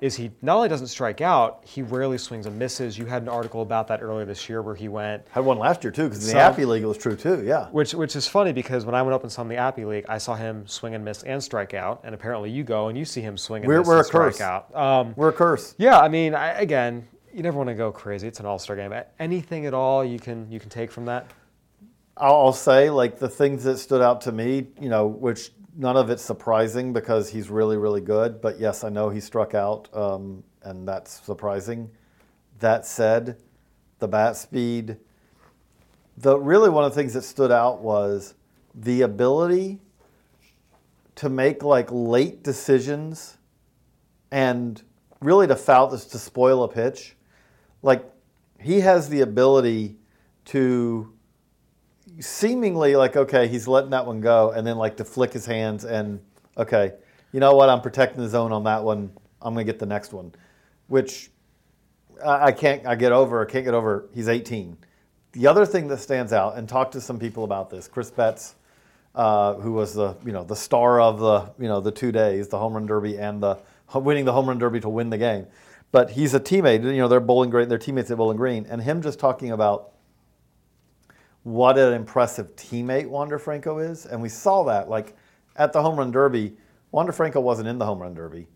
is 0.01 0.15
he 0.17 0.31
not 0.43 0.57
only 0.57 0.69
doesn't 0.69 0.87
strike 0.89 1.21
out, 1.21 1.63
he 1.65 1.83
rarely 1.83 2.19
swings 2.19 2.47
and 2.47 2.59
misses. 2.59 2.97
You 2.97 3.07
had 3.07 3.23
an 3.23 3.29
article 3.29 3.63
about 3.63 3.89
that 3.89 4.03
earlier 4.03 4.25
this 4.25 4.49
year 4.49 4.63
where 4.63 4.75
he 4.75 4.89
went, 4.89 5.27
Had 5.31 5.45
one 5.45 5.59
last 5.59 5.83
year 5.83 5.91
too, 5.91 6.05
because 6.05 6.31
the 6.31 6.39
Appy 6.39 6.65
League 6.65 6.85
was 6.85 6.99
true 6.99 7.17
too. 7.17 7.43
Yeah. 7.45 7.67
which 7.71 7.95
which 7.95 8.15
is 8.17 8.29
funny 8.29 8.53
because 8.53 8.85
when 8.85 8.95
I 8.95 9.03
went 9.03 9.15
up 9.15 9.23
and 9.23 9.33
saw 9.33 9.43
him 9.43 9.51
in 9.51 9.57
the 9.57 9.63
Appy 9.63 9.85
League, 9.85 10.05
I 10.09 10.19
saw 10.19 10.35
him 10.35 10.67
swing 10.67 10.95
and 10.95 11.05
miss 11.05 11.23
and 11.25 11.43
strike 11.43 11.75
out, 11.75 12.01
and 12.05 12.15
apparently 12.15 12.51
you 12.51 12.65
go 12.65 12.89
and 12.89 12.97
you 12.97 13.05
see 13.05 13.21
him 13.21 13.37
swing 13.37 13.63
and 13.63 13.69
We're- 13.69 13.81
miss 13.81 13.89
we're 13.89 13.99
and 13.99 14.07
a 14.07 14.11
curse. 14.11 14.41
out. 14.41 14.75
Um, 14.77 15.15
We're 15.17 15.31
a 15.31 15.33
curse. 15.33 15.75
yeah, 15.79 15.99
I 15.99 16.09
mean, 16.09 16.35
I, 16.35 16.53
again, 16.61 17.09
you 17.35 17.43
never 17.43 17.57
want 17.59 17.69
to 17.69 17.75
go 17.75 17.91
crazy. 17.93 18.27
It's 18.29 18.41
an 18.41 18.47
all-star 18.47 18.77
game. 18.77 18.93
Anything 19.19 19.67
at 19.67 19.75
all 19.75 20.05
you 20.05 20.19
can 20.19 20.51
you 20.51 20.59
can 20.61 20.71
take 20.71 20.91
from 20.91 21.05
that? 21.07 21.27
I'll 22.17 22.35
I'll 22.37 22.53
say 22.53 22.91
like 22.91 23.19
the 23.19 23.29
things 23.29 23.65
that 23.65 23.79
stood 23.79 24.03
out 24.03 24.21
to 24.23 24.33
me, 24.33 24.69
you 24.81 24.89
know, 24.89 25.07
which 25.07 25.51
none 25.79 25.97
of 25.97 26.11
it's 26.11 26.23
surprising 26.23 26.93
because 26.93 27.31
he's 27.31 27.49
really, 27.49 27.77
really 27.77 28.01
good. 28.01 28.43
But 28.43 28.59
yes, 28.59 28.83
I 28.83 28.89
know 28.91 29.09
he 29.09 29.21
struck 29.21 29.55
out, 29.55 29.89
um, 29.97 30.43
and 30.63 30.87
that's 30.87 31.25
surprising. 31.25 31.89
That 32.59 32.85
said, 32.85 33.39
the 34.01 34.09
bat 34.09 34.37
speed. 34.37 34.97
The 36.19 36.37
really 36.37 36.69
one 36.69 36.85
of 36.85 36.93
the 36.93 37.01
things 37.01 37.15
that 37.15 37.23
stood 37.23 37.53
out 37.53 37.81
was 37.81 38.35
the 38.75 39.03
ability 39.03 39.79
to 41.15 41.29
make 41.29 41.63
like 41.63 41.89
late 41.91 42.43
decisions 42.43 43.39
and 44.33 44.83
really 45.21 45.47
to 45.47 45.57
foul 45.57 45.87
this 45.87 46.05
to 46.07 46.19
spoil 46.19 46.65
a 46.65 46.69
pitch. 46.69 47.17
Like 47.83 48.05
he 48.61 48.81
has 48.81 49.09
the 49.09 49.21
ability 49.21 49.97
to 50.47 51.13
seemingly 52.21 52.97
like 52.97 53.17
okay 53.17 53.47
he's 53.49 53.69
letting 53.69 53.91
that 53.91 54.05
one 54.05 54.21
go 54.21 54.51
and 54.51 54.67
then 54.67 54.77
like 54.77 54.97
to 54.97 55.05
flick 55.05 55.33
his 55.33 55.47
hands 55.47 55.85
and 55.85 56.21
okay 56.57 56.93
you 57.33 57.41
know 57.41 57.55
what 57.55 57.69
i'm 57.69 57.81
protecting 57.81 58.23
the 58.23 58.29
zone 58.29 58.53
on 58.53 58.65
that 58.65 58.83
one 58.83 59.11
i'm 59.41 59.55
going 59.55 59.65
to 59.65 59.73
get 59.73 59.79
the 59.79 59.87
next 59.87 60.13
one 60.13 60.33
which 60.89 61.31
I 62.25 62.47
I 62.47 62.53
can't. 62.53 62.87
I 62.87 62.95
get 62.95 63.13
over. 63.13 63.47
I 63.47 63.51
can't 63.51 63.65
get 63.65 63.75
over. 63.75 64.09
He's 64.15 64.29
18. 64.29 64.77
The 65.33 65.47
other 65.47 65.67
thing 65.67 65.89
that 65.89 65.99
stands 65.99 66.33
out, 66.33 66.57
and 66.57 66.69
talk 66.69 66.91
to 66.93 67.01
some 67.01 67.19
people 67.19 67.45
about 67.45 67.71
this. 67.71 67.87
Chris 67.87 68.11
Betts, 68.11 68.57
uh, 69.15 69.55
who 69.55 69.73
was 69.73 69.95
the 69.95 70.17
you 70.25 70.33
know 70.33 70.45
the 70.45 70.57
star 70.57 71.01
of 71.01 71.21
the 71.21 71.53
you 71.63 71.69
know 71.69 71.81
the 71.81 71.93
two 71.93 72.13
days, 72.13 72.49
the 72.49 72.59
home 72.59 72.75
run 72.75 72.87
derby 72.87 73.19
and 73.19 73.43
the 73.43 73.59
winning 73.95 74.25
the 74.25 74.33
home 74.33 74.49
run 74.49 74.59
derby 74.59 74.81
to 74.81 74.89
win 74.89 75.11
the 75.11 75.19
game. 75.19 75.47
But 75.91 76.11
he's 76.11 76.35
a 76.35 76.41
teammate. 76.41 76.83
You 76.83 76.99
know 76.99 77.09
they're 77.09 77.21
Bowling 77.21 77.51
Green. 77.51 77.69
They're 77.69 77.79
teammates 77.79 78.11
at 78.11 78.17
Bowling 78.17 78.37
Green, 78.37 78.67
and 78.69 78.83
him 78.83 79.03
just 79.03 79.19
talking 79.19 79.53
about 79.53 79.93
what 81.43 81.79
an 81.79 81.93
impressive 81.93 82.55
teammate 82.57 83.09
Wander 83.09 83.39
Franco 83.39 83.79
is, 83.79 84.07
and 84.07 84.21
we 84.21 84.29
saw 84.29 84.65
that 84.65 84.89
like 84.89 85.17
at 85.57 85.73
the 85.73 85.83
home 85.83 85.97
run 85.97 86.11
derby. 86.11 86.57
Wander 86.91 87.13
Franco 87.13 87.41
wasn't 87.41 87.69
in 87.69 87.79
the 87.79 87.85
home 87.85 88.01
run 88.01 88.15
derby, 88.15 88.49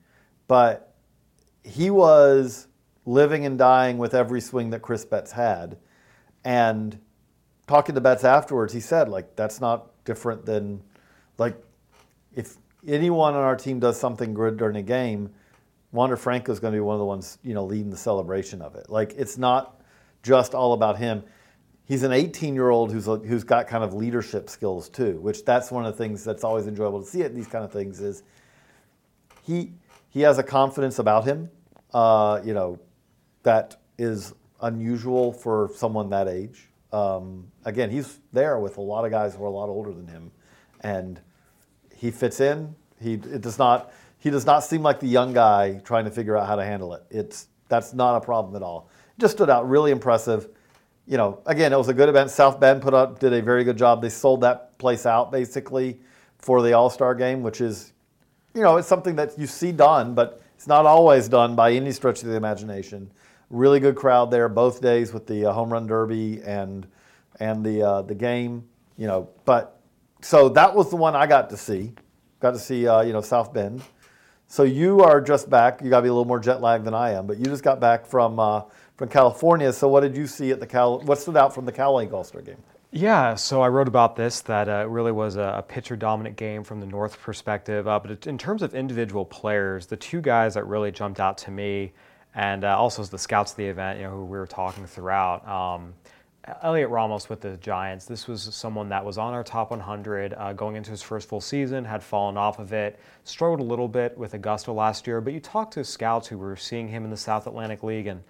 but 0.48 0.94
he 1.64 1.90
was 1.90 2.68
living 3.04 3.44
and 3.44 3.58
dying 3.58 3.98
with 3.98 4.14
every 4.14 4.40
swing 4.40 4.70
that 4.70 4.80
Chris 4.80 5.04
Betts 5.04 5.32
had. 5.32 5.76
And 6.44 6.98
talking 7.66 7.94
to 7.94 8.00
Betts 8.00 8.24
afterwards, 8.24 8.72
he 8.72 8.80
said, 8.80 9.08
like, 9.08 9.36
that's 9.36 9.60
not 9.60 10.04
different 10.04 10.44
than, 10.44 10.82
like, 11.38 11.56
if 12.34 12.56
anyone 12.86 13.34
on 13.34 13.42
our 13.42 13.56
team 13.56 13.80
does 13.80 13.98
something 13.98 14.34
good 14.34 14.56
during 14.56 14.76
a 14.76 14.82
game, 14.82 15.30
Wander 15.92 16.16
Franco 16.16 16.52
is 16.52 16.58
going 16.58 16.72
to 16.72 16.76
be 16.76 16.80
one 16.80 16.94
of 16.94 17.00
the 17.00 17.04
ones, 17.04 17.38
you 17.42 17.54
know, 17.54 17.64
leading 17.64 17.90
the 17.90 17.96
celebration 17.96 18.62
of 18.62 18.74
it. 18.76 18.88
Like, 18.88 19.14
it's 19.16 19.36
not 19.36 19.80
just 20.22 20.54
all 20.54 20.72
about 20.72 20.96
him. 20.96 21.22
He's 21.84 22.02
an 22.02 22.12
18 22.12 22.54
year 22.54 22.70
old 22.70 22.92
who's, 22.92 23.06
who's 23.06 23.44
got 23.44 23.66
kind 23.66 23.84
of 23.84 23.92
leadership 23.92 24.48
skills 24.48 24.88
too, 24.88 25.18
which 25.20 25.44
that's 25.44 25.70
one 25.70 25.84
of 25.84 25.92
the 25.92 25.98
things 25.98 26.24
that's 26.24 26.44
always 26.44 26.66
enjoyable 26.66 27.02
to 27.02 27.06
see 27.06 27.22
at 27.22 27.34
these 27.34 27.46
kind 27.46 27.64
of 27.64 27.72
things 27.72 28.00
is 28.00 28.22
he, 29.42 29.72
he 30.10 30.20
has 30.20 30.38
a 30.38 30.42
confidence 30.42 30.98
about 30.98 31.24
him, 31.24 31.50
uh, 31.92 32.40
you 32.44 32.54
know, 32.54 32.78
that 33.42 33.80
is 33.98 34.34
unusual 34.60 35.32
for 35.32 35.70
someone 35.74 36.10
that 36.10 36.28
age. 36.28 36.68
Um, 36.92 37.50
again, 37.64 37.90
he's 37.90 38.20
there 38.32 38.58
with 38.58 38.76
a 38.76 38.80
lot 38.80 39.04
of 39.04 39.10
guys 39.10 39.34
who 39.34 39.42
are 39.42 39.46
a 39.46 39.50
lot 39.50 39.68
older 39.68 39.92
than 39.92 40.06
him, 40.06 40.30
and 40.80 41.20
he 41.94 42.10
fits 42.10 42.40
in. 42.40 42.74
He 43.00 43.14
it 43.14 43.40
does 43.40 43.58
not 43.58 43.92
he 44.18 44.30
does 44.30 44.46
not 44.46 44.60
seem 44.60 44.82
like 44.82 45.00
the 45.00 45.08
young 45.08 45.32
guy 45.32 45.80
trying 45.84 46.04
to 46.04 46.10
figure 46.10 46.36
out 46.36 46.46
how 46.46 46.56
to 46.56 46.64
handle 46.64 46.94
it. 46.94 47.02
It's 47.10 47.48
that's 47.68 47.94
not 47.94 48.16
a 48.16 48.20
problem 48.20 48.54
at 48.54 48.62
all. 48.62 48.90
Just 49.18 49.34
stood 49.34 49.50
out 49.50 49.68
really 49.68 49.90
impressive. 49.90 50.48
You 51.06 51.16
know, 51.16 51.40
again, 51.46 51.72
it 51.72 51.76
was 51.76 51.88
a 51.88 51.94
good 51.94 52.08
event. 52.08 52.30
South 52.30 52.60
Bend 52.60 52.80
put 52.80 52.94
up 52.94 53.18
did 53.18 53.32
a 53.32 53.42
very 53.42 53.64
good 53.64 53.76
job. 53.76 54.00
They 54.00 54.08
sold 54.08 54.40
that 54.42 54.78
place 54.78 55.04
out 55.04 55.32
basically 55.32 55.98
for 56.38 56.62
the 56.62 56.72
All 56.72 56.90
Star 56.90 57.14
game, 57.14 57.42
which 57.42 57.60
is, 57.60 57.92
you 58.54 58.62
know, 58.62 58.76
it's 58.76 58.88
something 58.88 59.16
that 59.16 59.38
you 59.38 59.46
see 59.46 59.72
done, 59.72 60.14
but 60.14 60.42
it's 60.54 60.66
not 60.68 60.86
always 60.86 61.28
done 61.28 61.56
by 61.56 61.72
any 61.72 61.90
stretch 61.90 62.22
of 62.22 62.28
the 62.28 62.36
imagination. 62.36 63.10
Really 63.50 63.80
good 63.80 63.96
crowd 63.96 64.30
there 64.30 64.48
both 64.48 64.80
days 64.80 65.12
with 65.12 65.26
the 65.26 65.46
uh, 65.46 65.52
home 65.52 65.72
run 65.72 65.86
derby 65.86 66.40
and 66.42 66.86
and 67.40 67.64
the 67.64 67.82
uh, 67.82 68.02
the 68.02 68.14
game. 68.14 68.64
You 68.96 69.08
know, 69.08 69.28
but 69.44 69.80
so 70.20 70.48
that 70.50 70.74
was 70.74 70.88
the 70.90 70.96
one 70.96 71.16
I 71.16 71.26
got 71.26 71.50
to 71.50 71.56
see. 71.56 71.94
Got 72.40 72.52
to 72.52 72.58
see 72.58 72.86
uh, 72.86 73.02
you 73.02 73.12
know 73.12 73.20
South 73.20 73.52
Bend. 73.52 73.82
So 74.46 74.64
you 74.64 75.00
are 75.00 75.20
just 75.20 75.48
back. 75.48 75.80
You 75.82 75.90
got 75.90 75.98
to 75.98 76.02
be 76.02 76.08
a 76.08 76.12
little 76.12 76.26
more 76.26 76.38
jet 76.38 76.60
lagged 76.60 76.84
than 76.84 76.94
I 76.94 77.12
am, 77.12 77.26
but 77.26 77.38
you 77.38 77.46
just 77.46 77.64
got 77.64 77.80
back 77.80 78.06
from 78.06 78.38
uh, 78.38 78.62
from 79.02 79.08
California. 79.08 79.72
So 79.72 79.88
what 79.88 80.02
did 80.02 80.16
you 80.16 80.28
see 80.28 80.52
at 80.52 80.60
the 80.60 80.66
Cal? 80.66 81.00
What 81.00 81.18
stood 81.18 81.36
out 81.36 81.52
from 81.52 81.64
the 81.64 81.72
Cal 81.72 81.96
League 81.96 82.12
All 82.12 82.22
Star 82.22 82.40
game? 82.40 82.62
Yeah, 82.92 83.34
so 83.34 83.60
I 83.60 83.66
wrote 83.66 83.88
about 83.88 84.14
this 84.14 84.42
that 84.42 84.68
uh, 84.68 84.84
it 84.84 84.88
really 84.90 85.10
was 85.10 85.34
a, 85.34 85.54
a 85.56 85.62
pitcher 85.62 85.96
dominant 85.96 86.36
game 86.36 86.62
from 86.62 86.78
the 86.78 86.86
North 86.86 87.20
perspective. 87.20 87.88
Uh, 87.88 87.98
but 87.98 88.28
in 88.28 88.38
terms 88.38 88.62
of 88.62 88.76
individual 88.76 89.24
players, 89.24 89.86
the 89.86 89.96
two 89.96 90.20
guys 90.20 90.54
that 90.54 90.68
really 90.68 90.92
jumped 90.92 91.18
out 91.18 91.36
to 91.38 91.50
me 91.50 91.92
and 92.36 92.62
uh, 92.62 92.78
also 92.78 93.02
the 93.02 93.18
scouts 93.18 93.50
of 93.50 93.56
the 93.56 93.66
event, 93.66 93.98
you 93.98 94.04
know, 94.04 94.12
who 94.12 94.24
we 94.24 94.38
were 94.38 94.46
talking 94.46 94.86
throughout. 94.86 95.48
Um, 95.48 95.94
Heliot 96.62 96.88
Ramos 96.88 97.28
with 97.28 97.40
the 97.40 97.56
Giants. 97.56 98.04
This 98.04 98.28
was 98.28 98.54
someone 98.54 98.88
that 98.90 99.04
was 99.04 99.18
on 99.18 99.34
our 99.34 99.42
top 99.42 99.72
100 99.72 100.32
uh, 100.34 100.52
going 100.52 100.76
into 100.76 100.92
his 100.92 101.02
first 101.02 101.28
full 101.28 101.40
season, 101.40 101.84
had 101.84 102.04
fallen 102.04 102.36
off 102.36 102.60
of 102.60 102.72
it, 102.72 103.00
struggled 103.24 103.58
a 103.58 103.64
little 103.64 103.88
bit 103.88 104.16
with 104.16 104.34
Augusta 104.34 104.70
last 104.70 105.08
year. 105.08 105.20
But 105.20 105.32
you 105.32 105.40
talk 105.40 105.72
to 105.72 105.84
scouts 105.84 106.28
who 106.28 106.38
were 106.38 106.54
seeing 106.54 106.86
him 106.86 107.02
in 107.02 107.10
the 107.10 107.16
South 107.16 107.48
Atlantic 107.48 107.82
League, 107.82 108.06
and 108.06 108.22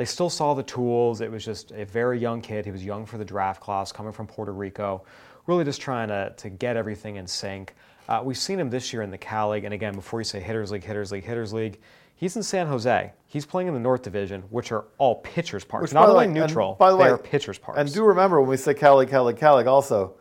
they 0.00 0.06
still 0.06 0.30
saw 0.30 0.54
the 0.54 0.62
tools. 0.62 1.20
It 1.20 1.30
was 1.30 1.44
just 1.44 1.72
a 1.72 1.84
very 1.84 2.18
young 2.18 2.40
kid. 2.40 2.64
He 2.64 2.70
was 2.70 2.82
young 2.82 3.04
for 3.04 3.18
the 3.18 3.24
draft 3.24 3.60
class, 3.60 3.92
coming 3.92 4.12
from 4.12 4.26
Puerto 4.26 4.50
Rico, 4.50 5.02
really 5.46 5.62
just 5.62 5.78
trying 5.82 6.08
to, 6.08 6.32
to 6.38 6.48
get 6.48 6.74
everything 6.74 7.16
in 7.16 7.26
sync. 7.26 7.74
Uh, 8.08 8.22
we've 8.24 8.38
seen 8.38 8.58
him 8.58 8.70
this 8.70 8.94
year 8.94 9.02
in 9.02 9.10
the 9.10 9.18
Cal 9.18 9.50
League, 9.50 9.64
and 9.64 9.74
again, 9.74 9.94
before 9.94 10.18
you 10.18 10.24
say 10.24 10.40
Hitters 10.40 10.72
League, 10.72 10.84
Hitters 10.84 11.12
League, 11.12 11.24
Hitters 11.24 11.52
League, 11.52 11.80
He's 12.16 12.34
in 12.36 12.42
San 12.42 12.66
Jose. 12.66 13.12
He's 13.26 13.44
playing 13.44 13.68
in 13.68 13.74
the 13.74 13.80
North 13.80 14.00
Division, 14.02 14.42
which 14.50 14.72
are 14.72 14.84
all 14.96 15.16
pitchers 15.16 15.64
parks. 15.64 15.82
Which, 15.82 15.92
Not 15.92 16.08
only 16.08 16.28
way- 16.28 16.32
neutral, 16.32 16.76
by 16.78 16.90
the 16.90 16.96
they 16.96 17.04
way- 17.04 17.10
are 17.10 17.18
pitchers 17.18 17.58
parks. 17.58 17.78
And 17.78 17.92
do 17.92 18.02
remember 18.02 18.40
when 18.40 18.48
we 18.48 18.56
say 18.58 18.72
Cal 18.72 18.96
League, 18.96 19.10
Cal 19.10 19.24
League, 19.24 19.36
Cal 19.38 19.56
League, 19.56 19.66
also, 19.66 20.14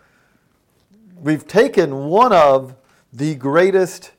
we've 1.21 1.47
taken 1.47 2.07
one 2.07 2.33
of 2.33 2.75
the 3.13 3.35
greatest 3.35 4.11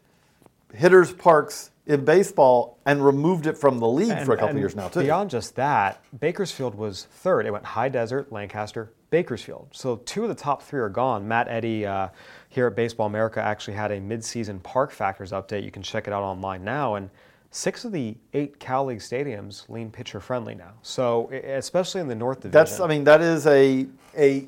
hitters 0.75 1.13
parks 1.13 1.71
in 1.91 2.05
baseball 2.05 2.79
and 2.87 3.05
removed 3.05 3.49
it 3.49 3.59
from 3.59 3.81
the 3.81 3.89
league 3.89 4.17
for 4.25 4.35
a 4.35 4.37
couple 4.37 4.51
and 4.51 4.59
years 4.61 4.77
now 4.77 4.87
too. 4.87 5.01
Beyond 5.01 5.29
just 5.29 5.57
that, 5.57 6.01
Bakersfield 6.21 6.77
was 6.77 7.07
third. 7.07 7.47
It 7.47 7.51
went 7.51 7.65
High 7.65 7.89
Desert, 7.89 8.31
Lancaster, 8.31 8.93
Bakersfield. 9.11 9.69
So 9.73 9.97
two 9.97 10.23
of 10.23 10.29
the 10.29 10.37
top 10.37 10.63
three 10.63 10.79
are 10.79 10.89
gone. 10.89 11.27
Matt 11.27 11.49
Eddy 11.49 11.85
uh, 11.85 12.09
here 12.49 12.69
at 12.69 12.77
Baseball 12.77 13.09
America 13.09 13.43
actually 13.43 13.75
had 13.75 13.91
a 13.91 14.01
midseason 14.01 14.63
park 14.63 14.93
factors 14.93 15.33
update. 15.33 15.65
You 15.65 15.73
can 15.73 15.83
check 15.83 16.07
it 16.07 16.13
out 16.13 16.23
online 16.23 16.63
now. 16.63 16.95
And 16.95 17.11
six 17.51 17.85
of 17.85 17.91
the 17.91 18.17
eight 18.35 18.61
Cal 18.61 18.85
League 18.85 19.01
stadiums 19.01 19.69
lean 19.69 19.91
pitcher 19.91 20.21
friendly 20.21 20.55
now. 20.55 20.75
So 20.83 21.29
especially 21.33 22.03
in 22.03 22.07
the 22.07 22.15
North 22.15 22.39
Division. 22.39 22.53
That's 22.53 22.79
I 22.79 22.87
mean 22.87 23.03
that 23.03 23.21
is 23.21 23.49
a 23.49 23.89
a 24.17 24.47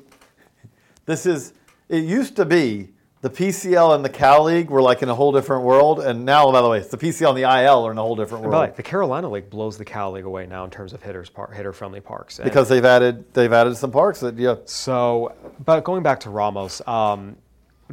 this 1.05 1.25
is 1.25 1.51
it 1.89 2.05
used 2.05 2.37
to 2.37 2.45
be 2.45 2.93
the 3.23 3.29
PCL 3.29 3.95
and 3.95 4.03
the 4.03 4.09
Cal 4.09 4.43
League 4.43 4.69
were 4.69 4.81
like 4.81 5.01
in 5.01 5.07
a 5.07 5.15
whole 5.15 5.31
different 5.31 5.63
world, 5.63 6.01
and 6.01 6.25
now 6.25 6.51
by 6.51 6.61
the 6.61 6.67
way, 6.67 6.79
it's 6.79 6.89
the 6.89 6.97
PCL 6.97 7.29
and 7.29 7.37
the 7.37 7.43
IL 7.43 7.87
are 7.87 7.91
in 7.91 7.97
a 7.97 8.01
whole 8.01 8.17
different 8.17 8.43
And 8.43 8.51
by 8.51 8.57
the 8.57 8.59
world 8.59 8.71
way, 8.71 8.75
the 8.75 8.83
Carolina 8.83 9.29
League 9.29 9.49
blows 9.49 9.77
the 9.77 9.85
Cal 9.85 10.11
League 10.11 10.25
away 10.25 10.45
now 10.45 10.65
in 10.65 10.69
terms 10.69 10.91
of 10.91 11.01
hitters 11.01 11.29
par- 11.29 11.49
hitter 11.53 11.71
friendly 11.71 12.01
parks. 12.01 12.37
And- 12.37 12.43
because 12.43 12.67
they've 12.67 12.83
added 12.83 13.33
they've 13.33 13.51
added 13.53 13.77
some 13.77 13.91
parks 13.91 14.19
that 14.19 14.37
yeah 14.37 14.55
So, 14.65 15.33
but 15.63 15.85
going 15.85 16.03
back 16.03 16.19
to 16.21 16.29
Ramos, 16.29 16.85
um, 16.85 17.37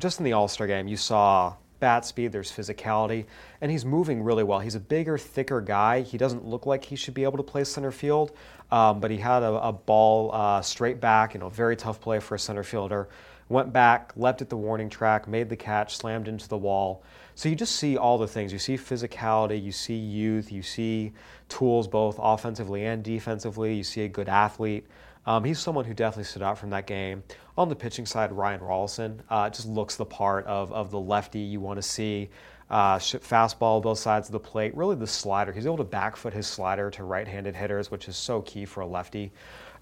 just 0.01 0.19
in 0.19 0.25
the 0.25 0.33
All 0.33 0.49
Star 0.49 0.67
game, 0.67 0.89
you 0.89 0.97
saw 0.97 1.55
bat 1.79 2.05
speed, 2.05 2.33
there's 2.33 2.51
physicality, 2.51 3.25
and 3.61 3.71
he's 3.71 3.85
moving 3.85 4.25
really 4.25 4.43
well. 4.43 4.59
He's 4.59 4.75
a 4.75 4.81
bigger, 4.81 5.17
thicker 5.17 5.61
guy. 5.61 6.01
He 6.03 6.19
doesn't 6.19 6.45
look 6.45 6.67
like 6.67 6.85
he 6.85 6.97
should 6.97 7.15
be 7.15 7.23
able 7.23 7.37
to 7.37 7.43
play 7.45 7.63
center 7.63 7.93
field, 7.93 8.33
um, 8.73 8.99
but 9.01 9.13
he 9.13 9.17
had 9.17 9.45
a, 9.45 9.53
a 9.63 9.73
ball 9.73 10.33
uh, 10.35 10.61
straight 10.61 11.01
back, 11.01 11.35
you 11.35 11.41
know, 11.41 11.49
very 11.49 11.77
tough 11.77 12.01
play 12.01 12.19
for 12.19 12.35
a 12.35 12.39
center 12.39 12.65
fielder. 12.65 13.09
Went 13.51 13.73
back, 13.73 14.13
leapt 14.15 14.41
at 14.43 14.49
the 14.49 14.57
warning 14.57 14.89
track, 14.89 15.27
made 15.27 15.49
the 15.49 15.57
catch, 15.57 15.97
slammed 15.97 16.29
into 16.29 16.49
the 16.49 16.57
wall. 16.57 17.03
So 17.35 17.49
you 17.49 17.57
just 17.57 17.75
see 17.75 17.97
all 17.97 18.17
the 18.17 18.29
things. 18.29 18.53
You 18.53 18.61
see 18.61 18.77
physicality, 18.77 19.61
you 19.61 19.73
see 19.73 19.97
youth, 19.97 20.53
you 20.53 20.63
see 20.63 21.13
tools 21.49 21.89
both 21.89 22.17
offensively 22.23 22.87
and 22.87 23.03
defensively. 23.03 23.75
You 23.75 23.83
see 23.83 24.03
a 24.03 24.09
good 24.09 24.29
athlete. 24.29 24.87
Um, 25.27 25.43
he's 25.43 25.59
someone 25.59 25.85
who 25.85 25.95
definitely 25.95 26.25
stood 26.25 26.43
out 26.43 26.59
from 26.59 26.71
that 26.71 26.87
game. 26.87 27.25
On 27.59 27.69
the 27.69 27.75
pitching 27.75 28.07
side, 28.07 28.31
Ryan 28.31 28.61
Rolison 28.61 29.19
uh, 29.29 29.51
just 29.51 29.67
looks 29.67 29.97
the 29.97 30.07
part 30.07 30.47
of, 30.47 30.73
of 30.73 30.93
the 30.93 31.01
lefty 31.01 31.41
you 31.41 31.59
want 31.59 31.77
to 31.79 31.83
see. 31.83 32.31
Uh, 32.71 32.99
fastball, 32.99 33.83
both 33.83 33.99
sides 33.99 34.29
of 34.29 34.33
the 34.33 34.39
plate. 34.39 34.77
Really, 34.77 34.95
the 34.95 35.09
slider. 35.09 35.53
He's 35.53 35.67
able 35.67 35.77
to 35.79 35.85
back 35.85 36.15
foot 36.15 36.33
his 36.33 36.47
slider 36.47 36.89
to 36.93 37.03
right-handed 37.03 37.57
hitters, 37.57 37.91
which 37.91 38.07
is 38.07 38.17
so 38.17 38.43
key 38.43 38.65
for 38.65 38.83
a 38.83 38.87
lefty. 38.87 39.33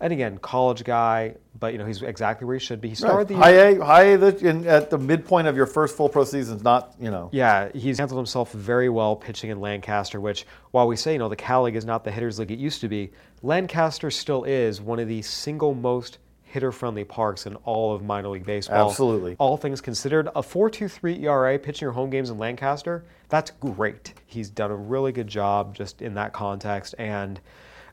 And 0.01 0.13
again, 0.13 0.39
college 0.39 0.85
guy, 0.85 1.35
but 1.59 1.73
you 1.73 1.79
know 1.79 1.85
he's 1.85 2.03
exactly 2.03 2.47
where 2.47 2.57
he 2.57 2.65
should 2.65 2.81
be. 2.81 2.91
He 2.91 2.95
started 2.95 3.27
the 3.27 3.35
high 3.35 3.51
A 3.51 3.85
high 3.85 4.03
A 4.05 4.29
in, 4.37 4.67
at 4.67 4.91
the 4.91 4.99
midpoint 4.99 5.49
of 5.49 5.57
your 5.57 5.67
first 5.67 5.97
full 5.97 6.09
pro 6.09 6.25
season 6.25 6.57
is 6.57 6.63
not 6.63 6.95
you 7.01 7.11
know 7.11 7.31
Yeah, 7.33 7.71
he's 7.75 7.99
handled 7.99 8.19
himself 8.19 8.53
very 8.53 8.89
well 8.89 9.17
pitching 9.17 9.51
in 9.51 9.61
Lancaster, 9.61 10.21
which, 10.21 10.47
while 10.71 10.87
we 10.87 10.95
say, 10.95 11.13
you 11.13 11.19
know, 11.19 11.29
the 11.29 11.37
Cal 11.37 11.63
League 11.63 11.75
is 11.77 11.85
not 11.85 12.05
the 12.05 12.13
hitters 12.13 12.39
league 12.39 12.53
it 12.53 12.59
used 12.59 12.81
to 12.83 12.89
be, 12.89 13.11
Lancaster 13.43 14.11
still 14.11 14.45
is 14.45 14.81
one 14.81 15.01
of 15.01 15.09
the 15.09 15.21
single 15.23 15.75
most 15.75 16.19
hitter 16.49 16.73
friendly 16.73 17.05
parks 17.05 17.47
in 17.47 17.55
all 17.57 17.95
of 17.95 18.03
minor 18.03 18.29
league 18.29 18.47
baseball. 18.47 18.89
Absolutely. 18.89 19.37
All 19.39 19.57
things 19.57 19.81
considered, 19.81 20.29
a 20.29 20.43
4.23 20.43 21.23
ERA 21.25 21.59
pitching 21.59 21.87
your 21.87 21.93
home 21.93 22.09
games 22.09 22.31
in 22.31 22.39
Lancaster, 22.39 23.05
that's 23.29 23.51
great. 23.51 24.15
He's 24.27 24.49
done 24.49 24.71
a 24.71 24.77
really 24.77 25.13
good 25.13 25.27
job 25.27 25.75
just 25.75 26.01
in 26.01 26.15
that 26.15 26.33
context. 26.33 26.95
And 26.99 27.39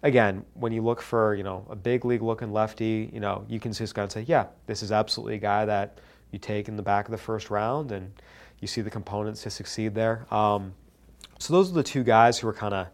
again, 0.04 0.46
when 0.54 0.72
you 0.72 0.82
look 0.82 1.02
for, 1.02 1.36
you 1.36 1.44
know, 1.44 1.66
a 1.70 1.76
big 1.76 2.06
league 2.06 2.22
looking 2.22 2.52
lefty, 2.52 3.10
you 3.14 3.20
know, 3.20 3.46
you 3.48 3.60
can 3.60 3.74
just 3.74 3.96
kind 3.96 4.06
of 4.06 4.12
say, 4.12 4.22
yeah, 4.28 4.48
this 4.68 4.84
is 4.84 4.92
absolutely 4.92 5.36
a 5.36 5.40
guy 5.40 5.66
that 5.66 6.00
you 6.32 6.40
take 6.40 6.68
in 6.68 6.76
the 6.76 6.84
back 6.84 7.06
of 7.06 7.12
the 7.12 7.18
first 7.18 7.50
round 7.50 7.92
and 7.92 8.12
you 8.60 8.68
see 8.68 8.82
the 8.82 8.90
components 8.90 9.44
to 9.44 9.50
succeed 9.50 9.96
there. 9.96 10.26
Um, 10.34 10.74
so 11.40 11.54
those 11.54 11.72
are 11.72 11.74
the 11.74 11.84
two 11.84 12.04
guys 12.04 12.40
who 12.40 12.48
were 12.48 12.54
kind 12.54 12.74
of 12.74 12.88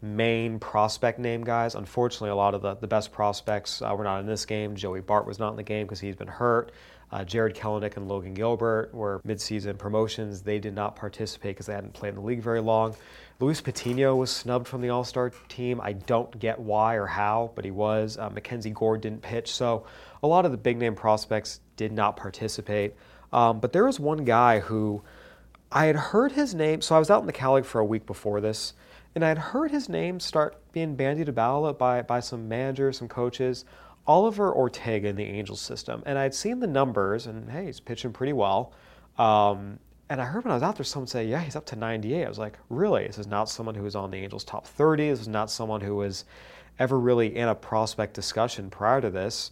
main 0.00 0.58
prospect 0.58 1.18
name 1.18 1.42
guys. 1.44 1.74
Unfortunately, 1.74 2.30
a 2.30 2.34
lot 2.36 2.54
of 2.54 2.62
the, 2.62 2.74
the 2.74 2.86
best 2.86 3.12
prospects 3.12 3.82
uh, 3.82 3.94
were 3.96 4.04
not 4.04 4.20
in 4.20 4.26
this 4.26 4.46
game. 4.46 4.76
Joey 4.76 5.00
Bart 5.00 5.26
was 5.26 5.38
not 5.38 5.50
in 5.50 5.56
the 5.56 5.62
game 5.62 5.86
because 5.86 6.00
he's 6.00 6.16
been 6.16 6.28
hurt. 6.28 6.72
Uh, 7.10 7.24
Jarred 7.24 7.54
Kelenic 7.54 7.96
and 7.96 8.06
Logan 8.06 8.34
Gilbert 8.34 8.92
were 8.92 9.20
midseason 9.26 9.78
promotions. 9.78 10.42
They 10.42 10.58
did 10.58 10.74
not 10.74 10.94
participate 10.94 11.56
because 11.56 11.66
they 11.66 11.74
hadn't 11.74 11.94
played 11.94 12.10
in 12.10 12.14
the 12.16 12.20
league 12.20 12.42
very 12.42 12.60
long. 12.60 12.94
Luis 13.40 13.60
Patino 13.60 14.16
was 14.16 14.30
snubbed 14.30 14.66
from 14.66 14.80
the 14.80 14.90
All 14.90 15.04
Star 15.04 15.30
team. 15.48 15.80
I 15.80 15.92
don't 15.92 16.38
get 16.38 16.58
why 16.58 16.96
or 16.96 17.06
how, 17.06 17.52
but 17.54 17.64
he 17.64 17.70
was. 17.70 18.18
Uh, 18.18 18.28
Mackenzie 18.30 18.70
Gore 18.70 18.98
didn't 18.98 19.22
pitch. 19.22 19.52
So 19.52 19.86
a 20.22 20.26
lot 20.26 20.44
of 20.44 20.50
the 20.50 20.58
big 20.58 20.76
name 20.76 20.94
prospects 20.94 21.60
did 21.76 21.92
not 21.92 22.16
participate. 22.16 22.94
Um, 23.32 23.60
but 23.60 23.72
there 23.72 23.84
was 23.84 24.00
one 24.00 24.24
guy 24.24 24.60
who 24.60 25.02
I 25.70 25.86
had 25.86 25.96
heard 25.96 26.32
his 26.32 26.54
name. 26.54 26.80
So 26.80 26.94
I 26.94 26.98
was 26.98 27.10
out 27.10 27.20
in 27.20 27.26
the 27.26 27.32
Cal 27.32 27.54
League 27.54 27.64
for 27.64 27.80
a 27.80 27.84
week 27.84 28.06
before 28.06 28.40
this, 28.40 28.74
and 29.14 29.24
I 29.24 29.28
had 29.28 29.38
heard 29.38 29.70
his 29.70 29.88
name 29.88 30.20
start 30.20 30.56
being 30.72 30.96
bandied 30.96 31.28
about 31.28 31.78
by, 31.78 32.02
by 32.02 32.20
some 32.20 32.48
managers, 32.48 32.98
some 32.98 33.08
coaches. 33.08 33.64
Oliver 34.08 34.52
Ortega 34.52 35.08
in 35.08 35.16
the 35.16 35.24
Angels 35.24 35.60
system. 35.60 36.02
And 36.06 36.18
I'd 36.18 36.34
seen 36.34 36.58
the 36.58 36.66
numbers, 36.66 37.26
and 37.26 37.48
hey, 37.50 37.66
he's 37.66 37.78
pitching 37.78 38.12
pretty 38.12 38.32
well. 38.32 38.72
Um, 39.18 39.78
and 40.08 40.22
I 40.22 40.24
heard 40.24 40.44
when 40.44 40.52
I 40.52 40.54
was 40.54 40.62
out 40.62 40.76
there 40.76 40.84
someone 40.84 41.06
say, 41.06 41.26
yeah, 41.26 41.40
he's 41.40 41.54
up 41.54 41.66
to 41.66 41.76
98. 41.76 42.24
I 42.24 42.28
was 42.28 42.38
like, 42.38 42.58
really? 42.70 43.06
This 43.06 43.18
is 43.18 43.26
not 43.26 43.50
someone 43.50 43.74
who 43.74 43.82
was 43.82 43.94
on 43.94 44.10
the 44.10 44.16
Angels 44.16 44.44
top 44.44 44.66
30. 44.66 45.10
This 45.10 45.20
is 45.20 45.28
not 45.28 45.50
someone 45.50 45.82
who 45.82 45.96
was 45.96 46.24
ever 46.78 46.98
really 46.98 47.36
in 47.36 47.48
a 47.48 47.54
prospect 47.54 48.14
discussion 48.14 48.70
prior 48.70 49.02
to 49.02 49.10
this. 49.10 49.50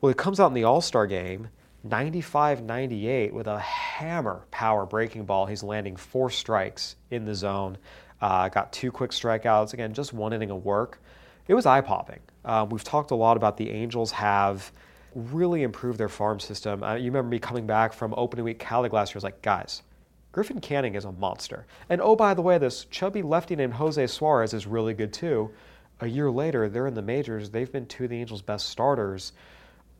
Well, 0.00 0.08
he 0.08 0.14
comes 0.14 0.40
out 0.40 0.46
in 0.46 0.54
the 0.54 0.64
All 0.64 0.80
Star 0.80 1.06
game, 1.06 1.48
95 1.84 2.62
98 2.62 3.34
with 3.34 3.46
a 3.46 3.58
hammer 3.58 4.46
power 4.50 4.86
breaking 4.86 5.26
ball. 5.26 5.44
He's 5.44 5.62
landing 5.62 5.96
four 5.96 6.30
strikes 6.30 6.96
in 7.10 7.26
the 7.26 7.34
zone. 7.34 7.76
Uh, 8.22 8.48
got 8.48 8.72
two 8.72 8.90
quick 8.90 9.10
strikeouts. 9.10 9.74
Again, 9.74 9.92
just 9.92 10.14
one 10.14 10.32
inning 10.32 10.50
of 10.50 10.64
work. 10.64 11.02
It 11.50 11.54
was 11.54 11.66
eye 11.66 11.80
popping. 11.80 12.20
Uh, 12.44 12.64
we've 12.70 12.84
talked 12.84 13.10
a 13.10 13.16
lot 13.16 13.36
about 13.36 13.56
the 13.56 13.70
Angels 13.70 14.12
have 14.12 14.70
really 15.16 15.64
improved 15.64 15.98
their 15.98 16.08
farm 16.08 16.38
system. 16.38 16.84
Uh, 16.84 16.94
you 16.94 17.06
remember 17.06 17.28
me 17.28 17.40
coming 17.40 17.66
back 17.66 17.92
from 17.92 18.14
opening 18.16 18.44
week 18.44 18.60
Cali 18.60 18.88
last 18.88 19.10
year. 19.10 19.16
I 19.16 19.18
was 19.18 19.24
like, 19.24 19.42
guys, 19.42 19.82
Griffin 20.30 20.60
Canning 20.60 20.94
is 20.94 21.06
a 21.06 21.10
monster. 21.10 21.66
And 21.88 22.00
oh, 22.00 22.14
by 22.14 22.34
the 22.34 22.40
way, 22.40 22.58
this 22.58 22.84
chubby 22.84 23.22
lefty 23.22 23.56
named 23.56 23.72
Jose 23.72 24.06
Suarez 24.06 24.54
is 24.54 24.68
really 24.68 24.94
good 24.94 25.12
too. 25.12 25.50
A 25.98 26.06
year 26.06 26.30
later, 26.30 26.68
they're 26.68 26.86
in 26.86 26.94
the 26.94 27.02
majors. 27.02 27.50
They've 27.50 27.72
been 27.72 27.86
two 27.86 28.04
of 28.04 28.10
the 28.10 28.20
Angels' 28.20 28.42
best 28.42 28.68
starters. 28.68 29.32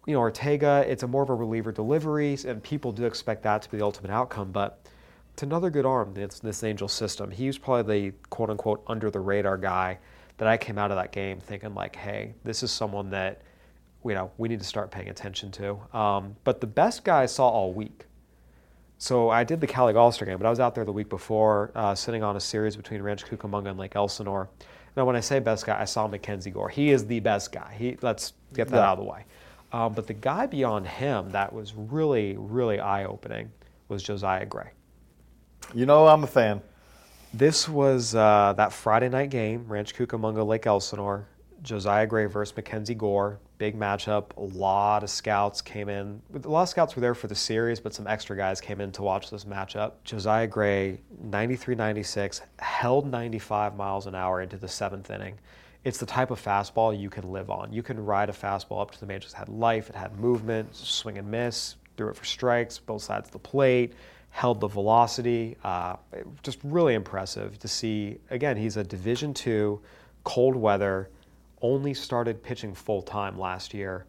You 0.07 0.15
know, 0.15 0.21
Ortega, 0.21 0.85
it's 0.87 1.03
a 1.03 1.09
more 1.09 1.25
of 1.25 1.31
a 1.31 1.35
reliever 1.35 1.73
delivery, 1.73 2.39
and 2.47 2.63
people 2.63 2.93
do 2.93 3.07
expect 3.07 3.43
that 3.43 3.63
to 3.63 3.71
be 3.73 3.79
the 3.79 3.85
ultimate 3.85 4.13
outcome. 4.13 4.53
But 4.53 4.79
it's 5.33 5.43
another 5.43 5.71
good 5.71 5.85
arm 5.85 6.17
in 6.17 6.31
this 6.45 6.63
Angel 6.63 6.87
system. 6.87 7.33
He 7.33 7.49
was 7.49 7.59
probably 7.59 8.11
the 8.11 8.17
quote 8.29 8.51
unquote 8.51 8.85
under 8.87 9.11
the 9.11 9.19
radar 9.19 9.57
guy 9.57 9.99
that 10.41 10.49
I 10.49 10.57
came 10.57 10.79
out 10.79 10.91
of 10.91 10.97
that 10.97 11.13
game 11.13 11.39
thinking 11.39 11.75
like, 11.75 11.95
hey, 11.95 12.33
this 12.45 12.63
is 12.63 12.71
someone 12.73 13.11
that 13.11 13.43
you 14.03 14.15
know 14.15 14.31
we 14.39 14.49
need 14.49 14.59
to 14.59 14.65
start 14.65 14.91
paying 14.91 15.11
attention 15.11 15.51
to. 15.53 15.79
Um, 15.97 16.35
but 16.45 16.63
the 16.63 16.67
best 16.67 17.05
guy 17.05 17.23
I 17.23 17.27
saw 17.27 17.47
all 17.47 17.75
week. 17.75 18.07
So 18.97 19.29
I 19.29 19.45
did 19.45 19.61
the 19.61 19.67
Cal 19.67 19.87
League 19.87 19.97
All 19.97 20.11
Star 20.11 20.25
game, 20.25 20.39
but 20.39 20.47
I 20.47 20.51
was 20.51 20.59
out 20.59 20.75
there 20.75 20.87
the 20.87 20.93
week 20.93 21.11
before, 21.11 21.73
uh, 21.75 21.95
sitting 21.95 22.23
on 22.23 22.37
a 22.37 22.41
series 22.41 22.75
between 22.75 23.03
Rancho 23.03 23.27
Cucamonga 23.27 23.69
and 23.69 23.79
Lake 23.79 23.97
Elsinore. 23.97 24.49
Now, 24.97 25.05
when 25.05 25.15
I 25.15 25.21
say 25.21 25.41
best 25.41 25.67
guy, 25.67 25.79
I 25.79 25.85
saw 25.85 26.07
Mackenzie 26.07 26.51
Gore. 26.51 26.71
He 26.71 26.91
is 26.91 27.07
the 27.07 27.21
best 27.21 27.53
guy. 27.53 27.77
He 27.79 27.99
let's 28.01 28.33
get 28.55 28.69
that 28.69 28.77
yeah. 28.77 28.89
out 28.89 28.99
of 28.99 29.05
the 29.05 29.11
way. 29.11 29.27
Um, 29.73 29.93
but 29.93 30.07
the 30.07 30.15
guy 30.15 30.47
beyond 30.47 30.87
him 30.87 31.29
that 31.33 31.53
was 31.53 31.75
really, 31.75 32.35
really 32.39 32.81
eye 32.81 33.05
opening 33.05 33.53
was 33.89 34.03
Josiah 34.03 34.47
Gray. 34.47 34.71
You 35.75 35.85
know, 35.85 36.07
I'm 36.07 36.25
a 36.25 36.27
fan. 36.27 36.63
This 37.33 37.69
was 37.69 38.15
uh, 38.15 38.55
that 38.57 38.73
Friday 38.73 39.09
night 39.09 39.31
game, 39.31 39.65
Rancho 39.69 40.05
Cucamonga, 40.05 40.45
Lake 40.45 40.67
Elsinore. 40.67 41.27
Josiah 41.63 42.07
Gray 42.07 42.25
versus 42.25 42.57
Mackenzie 42.57 42.95
Gore. 42.95 43.39
Big 43.59 43.79
matchup. 43.79 44.35
A 44.37 44.41
lot 44.41 45.03
of 45.03 45.11
scouts 45.11 45.61
came 45.61 45.89
in. 45.89 46.21
A 46.43 46.49
lot 46.49 46.63
of 46.63 46.69
scouts 46.71 46.97
were 46.97 47.01
there 47.01 47.15
for 47.15 47.27
the 47.27 47.35
series, 47.35 47.79
but 47.79 47.93
some 47.93 48.07
extra 48.07 48.37
guys 48.37 48.61
came 48.61 48.81
in 48.81 48.91
to 48.93 49.03
watch 49.03 49.31
this 49.31 49.45
matchup. 49.45 49.93
Josiah 50.05 50.47
Gray, 50.47 50.99
93 51.23 51.75
96, 51.75 52.41
held 52.59 53.07
95 53.07 53.77
miles 53.77 54.07
an 54.07 54.15
hour 54.15 54.41
into 54.41 54.57
the 54.57 54.69
seventh 54.69 55.11
inning. 55.11 55.39
It's 55.85 55.99
the 55.99 56.07
type 56.07 56.31
of 56.31 56.43
fastball 56.43 56.99
you 56.99 57.11
can 57.11 57.31
live 57.31 57.51
on. 57.51 57.73
You 57.73 57.83
can 57.83 58.05
ride 58.05 58.31
a 58.31 58.33
fastball 58.33 58.81
up 58.81 58.91
to 58.93 59.01
the 59.01 59.07
majors. 59.07 59.33
It 59.33 59.37
had 59.37 59.49
life, 59.49 59.89
it 59.89 59.95
had 59.95 60.19
movement, 60.19 60.75
swing 60.75 61.19
and 61.19 61.31
miss, 61.31 61.77
threw 61.97 62.09
it 62.09 62.17
for 62.17 62.25
strikes, 62.25 62.79
both 62.79 63.03
sides 63.03 63.29
of 63.29 63.33
the 63.33 63.39
plate 63.39 63.95
held 64.31 64.61
the 64.61 64.69
velocity. 64.69 65.57
Uh, 65.63 65.97
just 66.43 66.59
really 66.65 66.95
impressive 66.95 67.59
to 67.59 67.69
see. 67.69 68.19
Again, 68.31 68.57
he's 68.57 68.77
a 68.77 68.85
Division 68.85 69.35
two, 69.35 69.81
cold 70.25 70.57
weather, 70.57 71.11
only 71.63 71.93
started 71.95 72.43
pitching 72.43 72.75
full 72.75 73.03
time 73.03 73.39
last 73.39 73.75
year, 73.75 74.07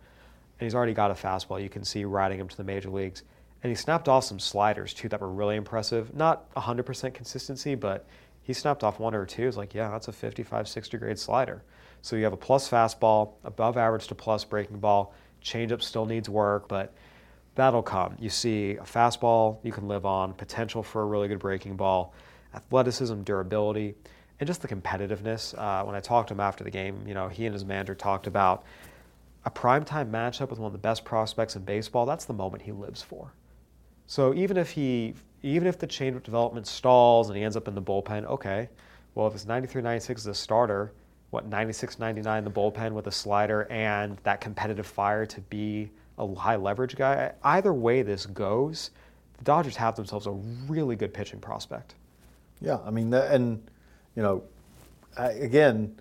and 0.59 0.65
he's 0.65 0.75
already 0.75 0.93
got 0.93 1.11
a 1.11 1.15
fastball. 1.15 1.61
You 1.61 1.69
can 1.69 1.83
see 1.83 2.05
riding 2.05 2.39
him 2.39 2.47
to 2.47 2.57
the 2.57 2.63
major 2.63 2.89
leagues. 2.89 3.23
And 3.63 3.69
he 3.69 3.75
snapped 3.75 4.07
off 4.07 4.23
some 4.23 4.39
sliders 4.39 4.93
too 4.93 5.07
that 5.09 5.21
were 5.21 5.29
really 5.29 5.55
impressive. 5.55 6.15
Not 6.15 6.51
100% 6.55 7.13
consistency, 7.13 7.75
but 7.75 8.07
he 8.41 8.53
snapped 8.53 8.83
off 8.83 8.99
one 8.99 9.13
or 9.13 9.25
two. 9.25 9.47
It's 9.47 9.57
like, 9.57 9.73
yeah, 9.73 9.89
that's 9.89 10.07
a 10.07 10.11
55, 10.11 10.67
60 10.67 10.97
grade 10.97 11.19
slider. 11.19 11.63
So 12.01 12.15
you 12.15 12.23
have 12.23 12.33
a 12.33 12.37
plus 12.37 12.67
fastball, 12.67 13.33
above 13.43 13.77
average 13.77 14.07
to 14.07 14.15
plus 14.15 14.43
breaking 14.43 14.79
ball. 14.79 15.13
Changeup 15.43 15.83
still 15.83 16.05
needs 16.05 16.27
work, 16.27 16.67
but 16.67 16.93
that'll 17.55 17.83
come. 17.83 18.15
You 18.19 18.29
see 18.29 18.71
a 18.71 18.83
fastball 18.83 19.57
you 19.63 19.71
can 19.71 19.87
live 19.87 20.05
on, 20.05 20.33
potential 20.33 20.83
for 20.83 21.01
a 21.01 21.05
really 21.05 21.27
good 21.27 21.39
breaking 21.39 21.75
ball, 21.75 22.13
athleticism, 22.55 23.21
durability, 23.21 23.95
and 24.39 24.47
just 24.47 24.61
the 24.61 24.67
competitiveness. 24.67 25.57
Uh, 25.57 25.83
when 25.85 25.95
I 25.95 25.99
talked 25.99 26.29
to 26.29 26.33
him 26.33 26.39
after 26.39 26.63
the 26.63 26.71
game, 26.71 27.03
you 27.07 27.13
know, 27.13 27.27
he 27.27 27.45
and 27.45 27.53
his 27.53 27.65
manager 27.65 27.95
talked 27.95 28.27
about 28.27 28.63
a 29.45 29.51
primetime 29.51 30.11
matchup 30.11 30.49
with 30.49 30.59
one 30.59 30.67
of 30.67 30.73
the 30.73 30.79
best 30.79 31.03
prospects 31.03 31.55
in 31.55 31.63
baseball. 31.63 32.05
That's 32.05 32.25
the 32.25 32.33
moment 32.33 32.63
he 32.63 32.71
lives 32.71 33.01
for. 33.01 33.33
So 34.07 34.33
even 34.33 34.57
if 34.57 34.71
he, 34.71 35.13
even 35.41 35.67
if 35.67 35.79
the 35.79 35.87
changeup 35.87 36.23
development 36.23 36.67
stalls 36.67 37.29
and 37.29 37.37
he 37.37 37.43
ends 37.43 37.55
up 37.55 37.67
in 37.67 37.75
the 37.75 37.81
bullpen, 37.81 38.25
okay. 38.25 38.69
Well, 39.15 39.27
if 39.27 39.33
it's 39.33 39.45
93, 39.45 39.81
96 39.81 40.21
as 40.21 40.27
a 40.27 40.33
starter, 40.33 40.93
what 41.31 41.47
96, 41.47 41.97
99 41.97 42.37
in 42.37 42.43
the 42.43 42.51
bullpen 42.51 42.91
with 42.91 43.07
a 43.07 43.11
slider 43.11 43.67
and 43.71 44.17
that 44.23 44.41
competitive 44.41 44.85
fire 44.85 45.25
to 45.25 45.41
be 45.41 45.89
a 46.17 46.35
high 46.35 46.55
leverage 46.55 46.95
guy. 46.95 47.31
Either 47.43 47.73
way 47.73 48.01
this 48.01 48.25
goes, 48.25 48.91
the 49.37 49.43
Dodgers 49.43 49.75
have 49.75 49.95
themselves 49.95 50.27
a 50.27 50.31
really 50.31 50.95
good 50.95 51.13
pitching 51.13 51.39
prospect. 51.39 51.95
Yeah, 52.61 52.77
I 52.85 52.91
mean, 52.91 53.13
and 53.13 53.61
you 54.15 54.21
know, 54.21 54.43
again, 55.17 55.95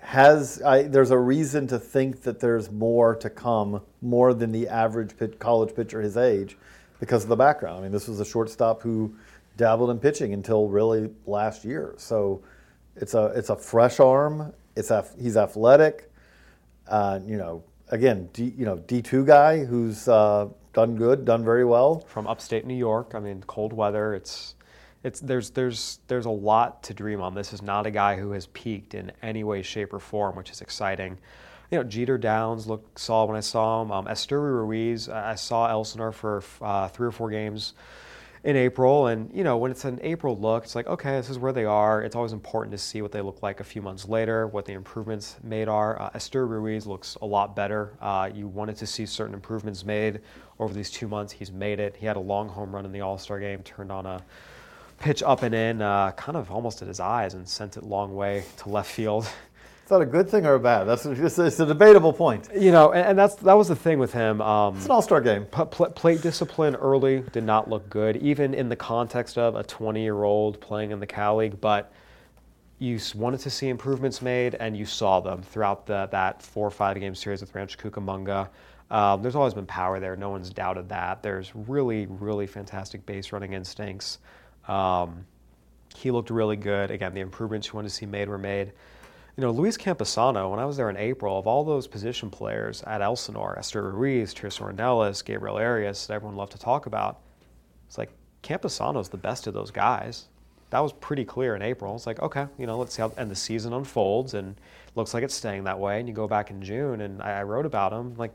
has 0.00 0.60
I, 0.62 0.82
there's 0.82 1.10
a 1.10 1.18
reason 1.18 1.66
to 1.68 1.78
think 1.78 2.22
that 2.22 2.40
there's 2.40 2.70
more 2.70 3.14
to 3.16 3.30
come, 3.30 3.80
more 4.00 4.34
than 4.34 4.52
the 4.52 4.68
average 4.68 5.16
pit, 5.16 5.38
college 5.38 5.74
pitcher 5.74 6.00
his 6.00 6.16
age, 6.16 6.56
because 7.00 7.22
of 7.22 7.28
the 7.28 7.36
background. 7.36 7.78
I 7.78 7.82
mean, 7.82 7.92
this 7.92 8.08
was 8.08 8.20
a 8.20 8.24
shortstop 8.24 8.82
who 8.82 9.14
dabbled 9.56 9.90
in 9.90 9.98
pitching 9.98 10.32
until 10.32 10.68
really 10.68 11.10
last 11.26 11.64
year. 11.64 11.94
So 11.98 12.42
it's 12.96 13.14
a 13.14 13.26
it's 13.36 13.50
a 13.50 13.56
fresh 13.56 14.00
arm. 14.00 14.52
It's 14.76 14.90
a, 14.90 15.06
he's 15.20 15.36
athletic. 15.36 16.10
Uh, 16.88 17.20
you 17.24 17.36
know, 17.36 17.62
again, 17.92 18.28
D, 18.32 18.52
you 18.56 18.64
know, 18.64 18.78
D2 18.78 19.24
guy 19.24 19.64
who's 19.64 20.08
uh, 20.08 20.48
done 20.72 20.96
good, 20.96 21.24
done 21.24 21.44
very 21.44 21.64
well. 21.64 22.00
From 22.00 22.26
upstate 22.26 22.66
New 22.66 22.74
York. 22.74 23.12
I 23.14 23.20
mean, 23.20 23.44
cold 23.46 23.72
weather. 23.72 24.14
It's 24.14 24.56
it's 25.04 25.20
there's 25.20 25.50
there's 25.50 26.00
there's 26.08 26.26
a 26.26 26.30
lot 26.30 26.82
to 26.84 26.94
dream 26.94 27.20
on. 27.20 27.34
This 27.34 27.52
is 27.52 27.62
not 27.62 27.86
a 27.86 27.90
guy 27.90 28.16
who 28.16 28.32
has 28.32 28.46
peaked 28.46 28.94
in 28.94 29.12
any 29.22 29.44
way, 29.44 29.62
shape, 29.62 29.92
or 29.92 30.00
form, 30.00 30.34
which 30.34 30.50
is 30.50 30.60
exciting. 30.60 31.18
You 31.70 31.78
know, 31.78 31.84
Jeter 31.84 32.18
Downs 32.18 32.66
looked 32.66 32.98
solid 32.98 33.28
when 33.28 33.36
I 33.36 33.40
saw 33.40 33.82
him. 33.82 33.92
Um, 33.92 34.06
Esteury 34.06 34.52
Ruiz, 34.52 35.08
I 35.08 35.36
saw 35.36 35.70
Elsinore 35.70 36.12
for 36.12 36.42
uh, 36.60 36.88
three 36.88 37.06
or 37.06 37.12
four 37.12 37.30
games 37.30 37.74
in 38.44 38.56
April. 38.56 39.06
And, 39.06 39.30
you 39.32 39.44
know, 39.44 39.56
when 39.56 39.70
it's 39.70 39.84
an 39.84 40.00
April 40.02 40.36
look, 40.36 40.64
it's 40.64 40.74
like, 40.74 40.86
okay, 40.86 41.12
this 41.12 41.30
is 41.30 41.38
where 41.38 41.52
they 41.52 41.64
are. 41.64 42.02
It's 42.02 42.16
always 42.16 42.32
important 42.32 42.72
to 42.72 42.78
see 42.78 43.00
what 43.00 43.12
they 43.12 43.20
look 43.20 43.42
like 43.42 43.60
a 43.60 43.64
few 43.64 43.82
months 43.82 44.08
later, 44.08 44.46
what 44.48 44.64
the 44.64 44.72
improvements 44.72 45.36
made 45.42 45.68
are. 45.68 46.00
Uh, 46.00 46.10
Esteury 46.10 46.48
Ruiz 46.48 46.86
looks 46.86 47.16
a 47.22 47.26
lot 47.26 47.54
better. 47.54 47.96
Uh, 48.00 48.30
you 48.34 48.48
wanted 48.48 48.76
to 48.76 48.86
see 48.86 49.06
certain 49.06 49.34
improvements 49.34 49.84
made 49.84 50.20
over 50.58 50.74
these 50.74 50.90
two 50.90 51.06
months. 51.06 51.32
He's 51.32 51.52
made 51.52 51.78
it. 51.78 51.96
He 51.96 52.06
had 52.06 52.16
a 52.16 52.20
long 52.20 52.48
home 52.48 52.74
run 52.74 52.84
in 52.84 52.92
the 52.92 53.00
All 53.00 53.18
Star 53.18 53.38
game, 53.38 53.62
turned 53.62 53.92
on 53.92 54.06
a 54.06 54.22
pitch 54.98 55.22
up 55.22 55.42
and 55.42 55.54
in, 55.54 55.82
uh, 55.82 56.12
kind 56.12 56.36
of 56.36 56.50
almost 56.50 56.82
at 56.82 56.88
his 56.88 57.00
eyes, 57.00 57.34
and 57.34 57.48
sent 57.48 57.76
it 57.76 57.84
long 57.84 58.14
way 58.14 58.44
to 58.58 58.68
left 58.68 58.90
field. 58.90 59.28
that 59.92 60.00
a 60.00 60.06
good 60.06 60.28
thing 60.28 60.44
or 60.44 60.54
a 60.54 60.60
bad? 60.60 60.84
That's 60.84 61.04
just, 61.04 61.38
it's 61.38 61.60
a 61.60 61.66
debatable 61.66 62.12
point. 62.12 62.48
You 62.54 62.72
know, 62.72 62.92
and, 62.92 63.10
and 63.10 63.18
that's 63.18 63.36
that 63.36 63.54
was 63.54 63.68
the 63.68 63.76
thing 63.76 63.98
with 63.98 64.12
him. 64.12 64.40
Um, 64.40 64.76
it's 64.76 64.86
an 64.86 64.90
all-star 64.90 65.20
game. 65.20 65.44
P- 65.44 65.64
plate 65.94 66.20
discipline 66.22 66.74
early 66.74 67.20
did 67.32 67.44
not 67.44 67.70
look 67.70 67.88
good, 67.88 68.16
even 68.16 68.54
in 68.54 68.68
the 68.68 68.76
context 68.76 69.38
of 69.38 69.54
a 69.54 69.64
20-year-old 69.64 70.60
playing 70.60 70.90
in 70.90 71.00
the 71.00 71.06
Cal 71.06 71.36
League. 71.36 71.60
But 71.60 71.92
you 72.78 72.98
wanted 73.14 73.40
to 73.40 73.50
see 73.50 73.68
improvements 73.68 74.20
made, 74.20 74.56
and 74.56 74.76
you 74.76 74.84
saw 74.84 75.20
them 75.20 75.42
throughout 75.42 75.86
the, 75.86 76.08
that 76.10 76.42
four 76.42 76.66
or 76.66 76.70
five 76.72 76.98
game 76.98 77.14
series 77.14 77.40
with 77.40 77.54
Rancho 77.54 77.78
Cucamonga. 77.78 78.48
Um, 78.90 79.22
there's 79.22 79.36
always 79.36 79.54
been 79.54 79.66
power 79.66 80.00
there. 80.00 80.16
No 80.16 80.30
one's 80.30 80.50
doubted 80.50 80.88
that. 80.88 81.22
There's 81.22 81.54
really, 81.54 82.06
really 82.06 82.46
fantastic 82.46 83.06
base 83.06 83.32
running 83.32 83.52
instincts. 83.52 84.18
Um, 84.68 85.24
He 85.94 86.10
looked 86.10 86.30
really 86.30 86.56
good. 86.56 86.90
Again, 86.90 87.14
the 87.14 87.20
improvements 87.20 87.68
you 87.68 87.74
wanted 87.74 87.88
to 87.88 87.94
see 87.94 88.06
made 88.06 88.28
were 88.28 88.38
made. 88.38 88.72
You 89.36 89.40
know, 89.40 89.50
Luis 89.50 89.78
Campusano, 89.78 90.50
when 90.50 90.60
I 90.60 90.66
was 90.66 90.76
there 90.76 90.90
in 90.90 90.96
April, 90.98 91.38
of 91.38 91.46
all 91.46 91.64
those 91.64 91.86
position 91.86 92.28
players 92.28 92.82
at 92.82 93.00
Elsinore, 93.00 93.56
Esteury 93.58 93.94
Ruiz, 93.94 94.34
Tirso 94.34 94.70
Ornelas, 94.70 95.24
Gabriel 95.24 95.56
Arias, 95.56 96.06
that 96.06 96.14
everyone 96.14 96.36
loved 96.36 96.52
to 96.52 96.58
talk 96.58 96.84
about, 96.84 97.20
it's 97.86 97.96
like 97.96 98.10
Campusano's 98.42 99.08
the 99.08 99.16
best 99.16 99.46
of 99.46 99.54
those 99.54 99.70
guys. 99.70 100.26
That 100.68 100.80
was 100.80 100.92
pretty 100.92 101.24
clear 101.24 101.56
in 101.56 101.62
April. 101.62 101.94
It's 101.96 102.06
like, 102.06 102.20
okay, 102.20 102.46
you 102.58 102.66
know, 102.66 102.76
let's 102.76 102.94
see 102.94 103.00
how 103.00 103.10
and 103.16 103.30
the 103.30 103.34
season 103.34 103.72
unfolds 103.72 104.34
and 104.34 104.54
looks 104.96 105.14
like 105.14 105.24
it's 105.24 105.34
staying 105.34 105.64
that 105.64 105.78
way. 105.78 105.98
And 105.98 106.06
you 106.06 106.14
go 106.14 106.28
back 106.28 106.50
in 106.50 106.62
June 106.62 107.00
and 107.00 107.22
I, 107.22 107.40
I 107.40 107.42
wrote 107.44 107.64
about 107.64 107.90
him, 107.90 108.14
like, 108.16 108.32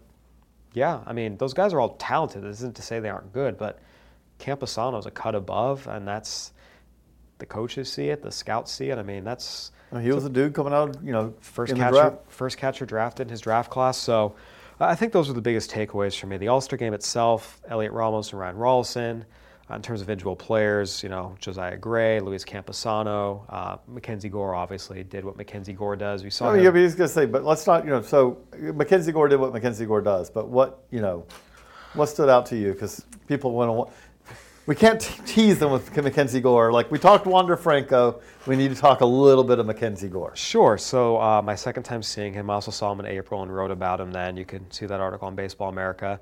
yeah, 0.74 1.02
I 1.06 1.14
mean, 1.14 1.38
those 1.38 1.54
guys 1.54 1.74
are 1.74 1.80
all 1.80 1.96
talented. 1.98 2.44
This 2.44 2.58
isn't 2.58 2.76
to 2.76 2.82
say 2.82 3.00
they 3.00 3.10
aren't 3.10 3.34
good, 3.34 3.56
but 3.56 3.80
Campusano's 4.40 5.06
a 5.06 5.12
cut 5.12 5.36
above, 5.36 5.88
and 5.88 6.08
that's 6.08 6.54
the 7.40 7.46
coaches 7.46 7.92
see 7.92 8.10
it, 8.10 8.22
the 8.22 8.32
scouts 8.32 8.72
see 8.72 8.90
it. 8.90 8.98
I 8.98 9.04
mean, 9.04 9.24
that's 9.24 9.72
He 10.02 10.12
was 10.12 10.26
a 10.26 10.30
dude 10.30 10.54
coming 10.54 10.74
out, 10.74 10.98
you 11.04 11.12
know, 11.12 11.34
first 11.42 11.76
catcher, 11.76 12.18
first 12.28 12.58
catcher 12.58 12.86
drafted 12.86 13.28
in 13.28 13.32
his 13.32 13.42
draft 13.42 13.70
class. 13.72 13.98
So 13.98 14.36
I 14.80 14.96
think 14.96 15.14
those 15.14 15.30
are 15.30 15.34
the 15.34 15.42
biggest 15.42 15.72
takeaways 15.72 16.18
for 16.20 16.28
me. 16.28 16.38
The 16.38 16.48
All 16.50 16.62
Star 16.62 16.78
game 16.78 16.94
itself, 16.94 17.62
Heliot 17.70 17.92
Ramos 17.94 18.32
and 18.32 18.40
Ryan 18.40 18.56
Rolison. 18.56 19.26
Uh, 19.70 19.76
in 19.76 19.82
terms 19.82 20.00
of 20.02 20.10
individual 20.10 20.34
players, 20.34 21.04
you 21.04 21.10
know, 21.10 21.36
Josiah 21.42 21.76
Gray, 21.76 22.22
Luis 22.22 22.46
Campusano, 22.46 23.44
uh, 23.50 23.76
Mackenzie 23.86 24.30
Gore 24.30 24.56
obviously 24.56 25.04
did 25.04 25.26
what 25.26 25.36
Mackenzie 25.36 25.74
Gore 25.74 25.98
does. 25.98 26.24
We 26.24 26.30
saw 26.30 26.52
Oh, 26.52 26.54
him. 26.54 26.64
yeah, 26.64 26.72
he's 26.82 26.96
to 26.96 27.06
say, 27.10 27.26
but 27.26 27.44
let's 27.44 27.68
not, 27.68 27.84
you 27.84 27.90
know, 27.90 28.02
so 28.02 28.38
Mackenzie 28.58 29.12
Gore 29.12 29.28
did 29.28 29.42
what 29.42 29.52
Mackenzie 29.52 29.86
Gore 29.86 30.00
does, 30.00 30.30
but 30.30 30.48
what, 30.48 30.86
you 30.90 31.02
know, 31.02 31.26
what 31.96 32.06
stood 32.06 32.30
out 32.30 32.46
to 32.46 32.56
you? 32.56 32.72
Because 32.72 33.04
people 33.28 33.52
want 33.52 33.90
to, 33.90 33.94
we 34.68 34.76
can't 34.76 35.00
tease 35.26 35.60
them 35.60 35.72
with 35.72 35.96
Mackenzie 35.96 36.42
Gore. 36.42 36.74
Like 36.74 36.92
we 36.92 37.00
talked 37.00 37.26
Wander 37.26 37.56
Franco, 37.56 38.22
we 38.46 38.58
need 38.58 38.68
to 38.68 38.80
talk 38.80 39.00
a 39.00 39.06
little 39.06 39.46
bit 39.46 39.60
of 39.60 39.66
Mackenzie 39.66 40.10
Gore. 40.10 40.36
Sure. 40.36 40.78
So 40.78 41.20
uh, 41.22 41.42
my 41.42 41.56
second 41.56 41.84
time 41.84 42.04
seeing 42.04 42.34
him, 42.34 42.50
I 42.50 42.56
also 42.56 42.70
saw 42.70 42.92
him 42.92 43.00
in 43.00 43.06
April 43.06 43.42
and 43.42 43.56
wrote 43.56 43.72
about 43.72 44.02
him 44.02 44.12
then. 44.12 44.36
You 44.36 44.44
can 44.44 44.70
see 44.70 44.86
that 44.86 45.00
article 45.00 45.26
on 45.26 45.36
Baseball 45.36 45.70
America. 45.70 46.20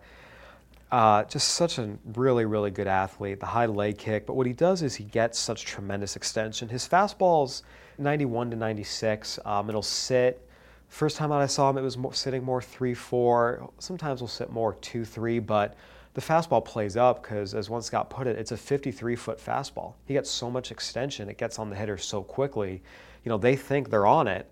Uh, 0.91 1.23
just 1.23 1.49
such 1.55 1.79
a 1.79 1.97
really, 2.13 2.45
really 2.45 2.69
good 2.69 2.85
athlete, 2.85 3.39
the 3.39 3.47
high 3.47 3.65
leg 3.65 3.97
kick. 3.97 4.27
But 4.27 4.35
what 4.35 4.45
he 4.45 4.53
does 4.53 4.83
is 4.83 4.93
he 4.93 5.05
gets 5.05 5.39
such 5.39 5.65
tremendous 5.65 6.15
extension. 6.15 6.69
His 6.69 6.87
fastball's 6.87 7.63
91 7.97 8.51
to 8.51 8.55
96. 8.55 9.39
Um, 9.43 9.69
it'll 9.69 9.81
sit. 9.81 10.47
First 10.87 11.17
time 11.17 11.31
out 11.31 11.41
I 11.41 11.47
saw 11.47 11.71
him, 11.71 11.79
it 11.79 11.81
was 11.81 11.97
more, 11.97 12.13
sitting 12.13 12.43
more 12.43 12.61
3 12.61 12.93
4. 12.93 13.71
Sometimes 13.79 14.21
we'll 14.21 14.27
sit 14.27 14.51
more 14.51 14.75
2 14.75 15.03
3. 15.03 15.39
But 15.39 15.75
the 16.15 16.21
fastball 16.21 16.63
plays 16.63 16.95
up 16.95 17.21
because, 17.21 17.53
as 17.53 17.69
one 17.69 17.81
scout 17.81 18.09
put 18.09 18.25
it, 18.25 18.37
it's 18.37 18.53
a 18.53 18.57
53 18.57 19.15
foot 19.17 19.37
fastball. 19.37 19.93
He 20.05 20.13
gets 20.13 20.31
so 20.31 20.49
much 20.49 20.71
extension, 20.71 21.29
it 21.29 21.37
gets 21.37 21.59
on 21.59 21.69
the 21.69 21.75
hitter 21.75 21.97
so 21.97 22.23
quickly. 22.23 22.81
You 23.23 23.29
know, 23.29 23.37
they 23.37 23.57
think 23.57 23.89
they're 23.89 24.07
on 24.07 24.27
it 24.27 24.49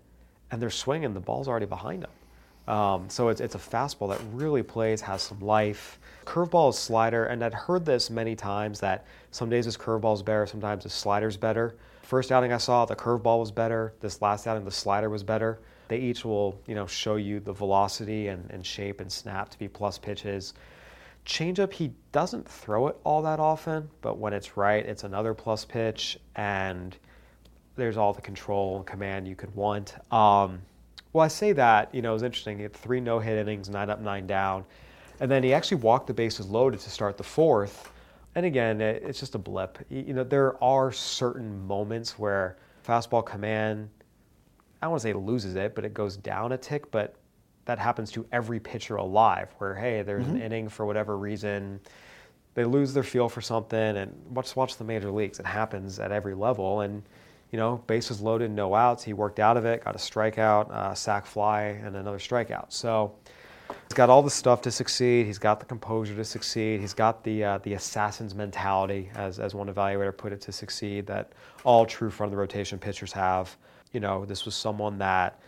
and 0.50 0.60
they're 0.60 0.70
swinging, 0.70 1.14
the 1.14 1.20
ball's 1.20 1.48
already 1.48 1.66
behind 1.66 2.02
them. 2.02 2.74
Um, 2.74 3.08
so 3.08 3.28
it's, 3.28 3.40
it's 3.40 3.54
a 3.54 3.58
fastball 3.58 4.10
that 4.10 4.20
really 4.32 4.62
plays, 4.62 5.00
has 5.00 5.22
some 5.22 5.40
life. 5.40 5.98
Curveball 6.26 6.70
is 6.70 6.78
slider, 6.78 7.26
and 7.26 7.42
I'd 7.42 7.54
heard 7.54 7.84
this 7.84 8.10
many 8.10 8.36
times 8.36 8.80
that 8.80 9.06
some 9.30 9.48
days 9.48 9.64
his 9.64 9.76
curveball 9.76 10.14
is 10.14 10.22
better, 10.22 10.46
sometimes 10.46 10.84
his 10.84 10.92
slider's 10.92 11.36
better. 11.36 11.76
First 12.02 12.30
outing 12.30 12.52
I 12.52 12.58
saw, 12.58 12.84
the 12.84 12.94
curveball 12.94 13.40
was 13.40 13.50
better. 13.50 13.94
This 14.00 14.20
last 14.20 14.46
outing, 14.46 14.64
the 14.64 14.70
slider 14.70 15.08
was 15.08 15.22
better. 15.22 15.60
They 15.88 15.98
each 15.98 16.24
will, 16.24 16.58
you 16.66 16.74
know, 16.74 16.86
show 16.86 17.16
you 17.16 17.40
the 17.40 17.52
velocity 17.52 18.28
and, 18.28 18.50
and 18.50 18.64
shape 18.64 19.00
and 19.00 19.10
snap 19.10 19.48
to 19.50 19.58
be 19.58 19.68
plus 19.68 19.98
pitches. 19.98 20.54
Changeup, 21.26 21.72
he 21.72 21.92
doesn't 22.12 22.48
throw 22.48 22.88
it 22.88 22.96
all 23.02 23.22
that 23.22 23.40
often, 23.40 23.88
but 24.02 24.18
when 24.18 24.32
it's 24.32 24.56
right, 24.56 24.84
it's 24.84 25.04
another 25.04 25.32
plus 25.32 25.64
pitch, 25.64 26.18
and 26.36 26.96
there's 27.76 27.96
all 27.96 28.12
the 28.12 28.20
control 28.20 28.76
and 28.76 28.86
command 28.86 29.26
you 29.26 29.34
could 29.34 29.54
want. 29.54 29.94
Um, 30.12 30.60
well, 31.12 31.24
I 31.24 31.28
say 31.28 31.52
that, 31.52 31.94
you 31.94 32.02
know, 32.02 32.10
it 32.10 32.14
was 32.14 32.22
interesting. 32.22 32.56
He 32.58 32.64
had 32.64 32.72
three 32.72 33.00
no 33.00 33.20
hit 33.20 33.38
innings, 33.38 33.68
nine 33.70 33.88
up, 33.88 34.00
nine 34.00 34.26
down. 34.26 34.64
And 35.20 35.30
then 35.30 35.42
he 35.42 35.54
actually 35.54 35.78
walked 35.78 36.08
the 36.08 36.14
bases 36.14 36.48
loaded 36.48 36.80
to 36.80 36.90
start 36.90 37.16
the 37.16 37.24
fourth. 37.24 37.90
And 38.34 38.44
again, 38.44 38.80
it- 38.80 39.02
it's 39.04 39.20
just 39.20 39.34
a 39.34 39.38
blip. 39.38 39.78
You 39.88 40.12
know, 40.12 40.24
there 40.24 40.62
are 40.62 40.90
certain 40.90 41.66
moments 41.66 42.18
where 42.18 42.56
fastball 42.84 43.24
command, 43.24 43.88
I 44.82 44.86
don't 44.86 44.90
want 44.90 45.02
to 45.02 45.08
say 45.08 45.12
loses 45.12 45.54
it, 45.54 45.74
but 45.74 45.84
it 45.84 45.94
goes 45.94 46.16
down 46.16 46.52
a 46.52 46.58
tick. 46.58 46.90
But 46.90 47.14
that 47.64 47.78
happens 47.78 48.10
to 48.12 48.26
every 48.32 48.60
pitcher 48.60 48.96
alive 48.96 49.48
where, 49.58 49.74
hey, 49.74 50.02
there's 50.02 50.26
an 50.26 50.40
inning 50.40 50.68
for 50.68 50.84
whatever 50.84 51.16
reason. 51.16 51.80
They 52.54 52.64
lose 52.64 52.92
their 52.92 53.02
feel 53.02 53.28
for 53.28 53.40
something. 53.40 53.78
And 53.96 54.14
watch, 54.30 54.54
watch 54.54 54.76
the 54.76 54.84
major 54.84 55.10
leagues. 55.10 55.40
It 55.40 55.46
happens 55.46 55.98
at 55.98 56.12
every 56.12 56.34
level. 56.34 56.82
And 56.82 57.02
you 57.54 57.60
know, 57.60 57.76
bases 57.86 58.20
loaded, 58.20 58.50
no 58.50 58.74
outs. 58.74 59.04
He 59.04 59.12
worked 59.12 59.38
out 59.38 59.56
of 59.56 59.64
it, 59.64 59.84
got 59.84 59.94
a 59.94 59.98
strikeout, 59.98 60.72
uh, 60.72 60.92
sac 60.92 61.24
fly, 61.24 61.62
and 61.62 61.94
another 61.94 62.18
strikeout. 62.18 62.72
So 62.72 63.14
he's 63.68 63.94
got 63.94 64.10
all 64.10 64.22
the 64.22 64.30
stuff 64.30 64.60
to 64.62 64.72
succeed. 64.72 65.26
He's 65.26 65.38
got 65.38 65.60
the 65.60 65.66
composure 65.66 66.16
to 66.16 66.24
succeed. 66.24 66.80
He's 66.80 66.94
got 66.94 67.22
the 67.22 67.44
uh, 67.44 67.58
the 67.58 67.74
assassin's 67.74 68.34
mentality, 68.34 69.08
as 69.14 69.38
as 69.38 69.54
one 69.54 69.72
evaluator 69.72 70.16
put 70.16 70.32
it, 70.32 70.40
to 70.40 70.50
succeed. 70.50 71.06
That 71.06 71.30
all 71.62 71.86
true 71.86 72.10
front 72.10 72.32
of 72.32 72.32
the 72.32 72.40
rotation 72.40 72.76
pitchers 72.76 73.12
have. 73.12 73.56
You 73.92 74.00
know, 74.00 74.24
this 74.24 74.44
was 74.44 74.56
someone 74.56 74.98
that 74.98 75.38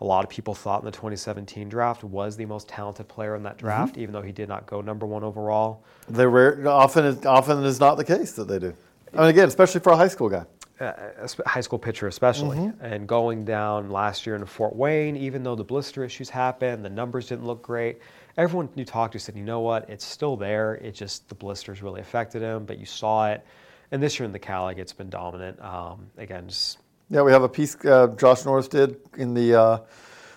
a 0.00 0.04
lot 0.04 0.24
of 0.24 0.30
people 0.30 0.54
thought 0.54 0.80
in 0.80 0.84
the 0.84 0.90
2017 0.92 1.68
draft 1.68 2.04
was 2.04 2.36
the 2.36 2.44
most 2.46 2.68
talented 2.68 3.08
player 3.08 3.34
in 3.34 3.42
that 3.44 3.56
draft, 3.56 3.96
even 3.96 4.12
though 4.12 4.22
he 4.22 4.32
did 4.32 4.48
not 4.48 4.66
go 4.66 4.80
number 4.80 5.06
one 5.06 5.24
overall. 5.24 5.82
They 6.08 6.26
rare, 6.26 6.68
often, 6.68 7.26
often 7.26 7.64
is 7.64 7.80
not 7.80 7.96
the 7.96 8.04
case 8.04 8.32
that 8.32 8.46
they 8.46 8.58
do. 8.58 8.74
I 9.14 9.20
mean, 9.20 9.28
again, 9.28 9.48
especially 9.48 9.80
for 9.80 9.92
a 9.92 9.96
high 9.96 10.08
school 10.08 10.28
guy. 10.28 10.44
uh, 10.80 10.92
a 11.22 11.28
sp- 11.32 11.46
high 11.46 11.62
school 11.62 11.78
pitcher 11.78 12.06
especially, 12.06 12.70
and 12.82 13.08
going 13.08 13.46
down 13.46 13.88
last 13.90 14.26
year 14.26 14.36
in 14.36 14.44
Fort 14.44 14.76
Wayne, 14.76 15.16
even 15.16 15.42
though 15.42 15.54
the 15.54 15.64
blister 15.64 16.04
issues 16.04 16.28
happened, 16.28 16.84
the 16.84 16.90
numbers 16.90 17.28
didn't 17.28 17.46
look 17.46 17.62
great. 17.62 18.00
Everyone 18.36 18.68
you 18.74 18.84
talked 18.84 19.14
to 19.14 19.18
said, 19.18 19.34
you 19.36 19.42
know 19.44 19.60
what, 19.60 19.88
it's 19.88 20.04
still 20.04 20.36
there. 20.36 20.74
It 20.74 20.92
just 20.92 21.26
the 21.30 21.34
blisters 21.34 21.80
really 21.80 22.02
affected 22.02 22.42
him, 22.42 22.66
but 22.66 22.78
you 22.78 22.84
saw 22.84 23.30
it. 23.30 23.42
And 23.90 24.02
this 24.02 24.18
year 24.18 24.26
in 24.26 24.32
the 24.32 24.38
Cal 24.38 24.66
League, 24.66 24.78
it's 24.78 24.92
been 24.92 25.08
dominant. 25.08 25.58
Um, 25.62 26.08
again, 26.18 26.48
just 26.48 26.76
Yeah, 27.08 27.22
we 27.22 27.30
have 27.30 27.44
a 27.44 27.48
piece 27.48 27.76
uh, 27.84 28.08
Josh 28.16 28.44
Norris 28.44 28.66
did 28.66 28.96
in 29.16 29.32
the. 29.32 29.54
Uh, 29.54 29.78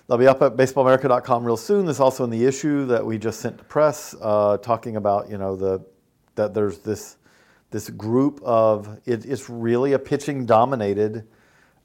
they'll 0.08 0.20
be 0.20 0.28
up 0.28 0.44
at 0.44 0.56
baseballamerica.com 0.56 1.44
real 1.44 1.58
soon. 1.58 1.86
There's 1.86 2.00
also 2.00 2.24
in 2.24 2.30
the 2.30 2.46
issue 2.46 2.86
that 2.86 3.04
we 3.04 3.18
just 3.18 3.40
sent 3.40 3.58
to 3.58 3.64
press, 3.64 4.16
uh, 4.22 4.58
talking 4.58 4.96
about 4.96 5.32
you 5.32 5.40
know 5.40 5.56
the 5.56 5.84
that 6.36 6.54
there's 6.54 6.78
this 6.78 7.18
this 7.72 7.90
group 7.90 8.40
of 8.44 9.00
it, 9.08 9.26
it's 9.26 9.50
really 9.50 9.94
a 9.94 10.00
pitching 10.00 10.46
dominated 10.46 11.28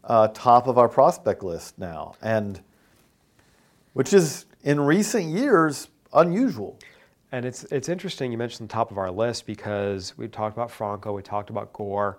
uh, 0.04 0.28
top 0.28 0.66
of 0.66 0.76
our 0.76 0.88
prospect 0.88 1.42
list 1.42 1.78
now, 1.78 2.14
and 2.20 2.60
which 3.94 4.12
is 4.12 4.44
in 4.64 4.78
recent 4.78 5.24
years 5.24 5.88
unusual. 6.12 6.78
And 7.32 7.46
it's 7.46 7.64
it's 7.64 7.88
interesting 7.88 8.32
you 8.32 8.36
mentioned 8.36 8.68
the 8.68 8.72
top 8.74 8.90
of 8.90 8.98
our 8.98 9.10
list 9.10 9.46
because 9.46 10.16
we 10.18 10.28
talked 10.28 10.54
about 10.54 10.70
Franco, 10.70 11.14
we 11.14 11.22
talked 11.22 11.48
about 11.48 11.72
Gore. 11.72 12.18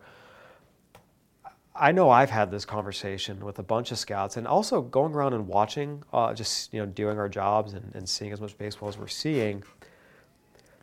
I 1.78 1.92
know 1.92 2.10
I've 2.10 2.30
had 2.30 2.52
this 2.52 2.64
conversation 2.64 3.44
with 3.44 3.60
a 3.60 3.64
bunch 3.64 3.92
of 3.92 4.00
scouts, 4.00 4.38
and 4.38 4.48
also 4.48 4.82
going 4.82 5.14
around 5.14 5.34
and 5.34 5.46
watching, 5.46 6.04
uh, 6.14 6.34
just 6.34 6.74
you 6.74 6.80
know, 6.80 6.86
doing 6.86 7.20
our 7.20 7.28
jobs 7.28 7.74
and, 7.74 7.92
and 7.94 8.08
seeing 8.08 8.32
as 8.32 8.40
much 8.40 8.58
baseball 8.58 8.88
as 8.88 8.98
we're 8.98 9.08
seeing. 9.08 9.62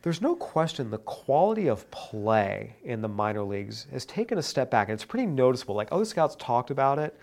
There's 0.03 0.21
no 0.21 0.35
question 0.35 0.91
the 0.91 0.99
quality 0.99 1.69
of 1.69 1.91
play 1.91 2.77
in 2.85 3.01
the 3.01 3.09
minor 3.09 3.43
leagues 3.43 3.87
has 3.93 4.05
taken 4.05 4.37
a 4.37 4.43
step 4.43 4.71
back, 4.71 4.89
and 4.89 4.95
it's 4.95 5.05
pretty 5.05 5.27
noticeable. 5.27 5.75
Like 5.75 5.89
other 5.91 6.05
scouts 6.05 6.37
talked 6.39 6.71
about 6.71 6.99
it, 6.99 7.19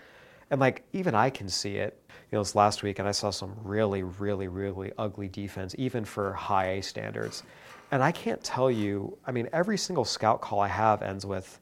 and 0.50 0.60
like 0.60 0.82
even 0.92 1.14
I 1.14 1.30
can 1.30 1.48
see 1.48 1.76
it. 1.76 1.96
You 2.08 2.36
know, 2.36 2.42
this 2.42 2.56
last 2.56 2.82
week, 2.82 2.98
and 2.98 3.06
I 3.06 3.12
saw 3.12 3.30
some 3.30 3.54
really, 3.62 4.02
really, 4.02 4.48
really 4.48 4.92
ugly 4.98 5.28
defense, 5.28 5.76
even 5.78 6.04
for 6.04 6.32
high 6.32 6.70
A 6.72 6.82
standards. 6.82 7.44
And 7.92 8.02
I 8.02 8.10
can't 8.10 8.42
tell 8.42 8.70
you. 8.70 9.16
I 9.26 9.32
mean, 9.32 9.48
every 9.52 9.78
single 9.78 10.04
scout 10.04 10.40
call 10.40 10.60
I 10.60 10.68
have 10.68 11.02
ends 11.02 11.26
with, 11.26 11.60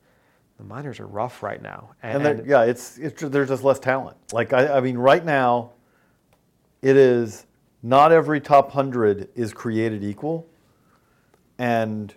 "The 0.58 0.64
minors 0.64 1.00
are 1.00 1.06
rough 1.06 1.42
right 1.42 1.62
now." 1.62 1.90
And 2.02 2.24
there, 2.24 2.44
yeah, 2.46 2.62
it's, 2.62 2.98
it's 2.98 3.22
there's 3.22 3.48
just 3.48 3.64
less 3.64 3.78
talent. 3.78 4.16
Like 4.32 4.52
I, 4.52 4.76
I 4.76 4.80
mean, 4.80 4.98
right 4.98 5.24
now, 5.24 5.72
it 6.82 6.96
is 6.96 7.46
not 7.82 8.12
every 8.12 8.40
top 8.40 8.72
hundred 8.72 9.28
is 9.34 9.52
created 9.52 10.04
equal. 10.04 10.46
And 11.58 12.14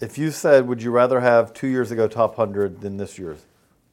if 0.00 0.16
you 0.18 0.30
said, 0.30 0.66
would 0.66 0.82
you 0.82 0.90
rather 0.90 1.20
have 1.20 1.52
two 1.52 1.68
years 1.68 1.90
ago 1.90 2.08
top 2.08 2.34
hundred 2.36 2.80
than 2.80 2.96
this 2.96 3.18
year's, 3.18 3.44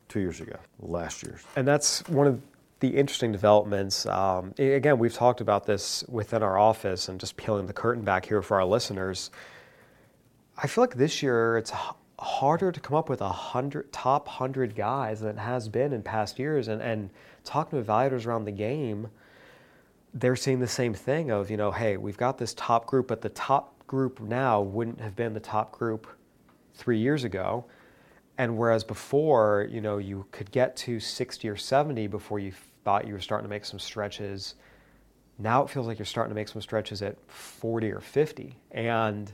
two 0.08 0.20
years 0.20 0.40
ago, 0.40 0.58
last 0.80 1.24
year's? 1.24 1.42
And 1.56 1.68
that's 1.68 2.08
one 2.08 2.28
of 2.28 2.42
the 2.80 2.90
interesting 2.90 3.32
developments. 3.32 4.06
Um, 4.06 4.54
again, 4.58 5.00
we've 5.00 5.14
talked 5.14 5.42
about 5.42 5.66
this 5.66 6.04
within 6.08 6.44
our 6.44 6.58
office 6.58 7.10
and 7.10 7.20
just 7.20 7.36
peeling 7.36 7.66
the 7.66 7.74
curtain 7.74 8.04
back 8.04 8.26
here 8.26 8.42
for 8.42 8.58
our 8.58 8.66
listeners. 8.66 9.32
I 10.58 10.68
feel 10.68 10.84
like 10.84 10.96
this 10.96 11.22
year 11.22 11.58
it's 11.58 11.72
harder 12.20 12.72
to 12.72 12.80
come 12.80 12.96
up 12.96 13.10
with 13.10 13.22
a 13.22 13.30
hundred 13.30 13.92
top 13.92 14.28
hundred 14.28 14.76
guys 14.76 15.20
than 15.22 15.38
it 15.38 15.40
has 15.40 15.70
been 15.70 15.94
in 15.94 16.02
past 16.02 16.40
years. 16.40 16.68
And, 16.68 16.82
and 16.82 17.10
talking 17.44 17.82
to 17.82 17.86
evaluators 17.86 18.26
around 18.26 18.46
the 18.46 18.52
game, 18.52 19.10
they're 20.14 20.36
seeing 20.36 20.60
the 20.60 20.68
same 20.68 20.94
thing 20.94 21.30
of, 21.30 21.52
you 21.52 21.58
know, 21.58 21.72
hey, 21.72 21.98
we've 21.98 22.18
got 22.18 22.38
this 22.38 22.54
top 22.56 22.88
group, 22.88 23.08
but 23.08 23.22
the 23.22 23.30
top 23.30 23.86
group 23.86 24.20
now 24.20 24.62
wouldn't 24.62 25.00
have 25.00 25.16
been 25.16 25.34
the 25.34 25.40
top 25.40 25.72
group 25.72 26.08
three 26.74 27.00
years 27.00 27.24
ago. 27.24 27.66
And 28.38 28.58
whereas 28.58 28.84
before, 28.84 29.68
you 29.70 29.82
know, 29.82 29.98
you 29.98 30.26
could 30.32 30.52
get 30.52 30.76
to 30.78 31.00
60 31.00 31.50
or 31.50 31.56
70 31.56 32.08
before 32.08 32.40
you 32.40 32.52
thought 32.84 33.08
you 33.08 33.14
were 33.14 33.20
starting 33.20 33.46
to 33.46 33.50
make 33.50 33.66
some 33.66 33.80
stretches. 33.80 34.56
Now 35.40 35.64
it 35.64 35.70
feels 35.70 35.88
like 35.88 36.00
you're 36.00 36.06
starting 36.06 36.30
to 36.30 36.36
make 36.36 36.48
some 36.48 36.62
stretches 36.62 37.02
at 37.02 37.18
40 37.30 37.92
or 37.92 38.00
50. 38.00 38.56
And, 38.72 39.32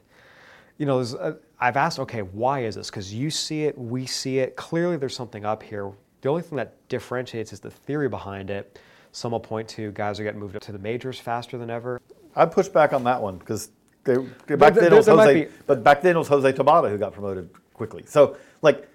you 0.78 0.86
know, 0.86 0.98
there's 0.98 1.14
a, 1.14 1.38
I've 1.64 1.78
asked, 1.78 1.98
okay, 2.00 2.24
why 2.24 2.66
is 2.66 2.76
this? 2.76 2.90
Because 2.90 3.14
you 3.14 3.30
see 3.32 3.64
it, 3.64 3.78
we 3.78 4.06
see 4.06 4.40
it. 4.40 4.58
Clearly, 4.58 4.98
there's 4.98 5.16
something 5.16 5.46
up 5.46 5.64
here. 5.64 5.94
The 6.20 6.28
only 6.28 6.42
thing 6.42 6.58
that 6.58 6.76
differentiates 6.90 7.54
is 7.54 7.62
the 7.62 7.72
theory 7.72 8.10
behind 8.10 8.50
it. 8.50 8.80
Some 9.14 9.32
will 9.32 9.40
point 9.40 9.70
to 9.70 9.92
guys 9.94 10.20
are 10.20 10.24
getting 10.24 10.42
moved 10.42 10.58
up 10.58 10.62
to 10.64 10.74
the 10.74 10.80
majors 10.80 11.20
faster 11.20 11.58
than 11.58 11.70
ever. 11.70 12.02
I 12.36 12.46
push 12.48 12.68
back 12.68 12.92
on 12.92 13.06
that 13.06 13.22
one 13.22 13.38
because 13.38 13.72
they, 14.04 14.18
back 14.18 14.74
there- 14.74 14.84
then 14.84 14.92
it 14.94 14.96
was 14.98 15.08
Jose, 15.08 15.46
be- 15.46 15.52
but 15.66 15.86
back 15.86 16.02
then 16.02 16.18
it 16.18 16.20
was 16.20 16.28
Jose 16.28 16.52
Tabata 16.52 16.90
who 16.90 16.98
got 16.98 17.14
promoted 17.14 17.50
quickly. 17.74 18.04
So 18.08 18.36
like, 18.62 18.86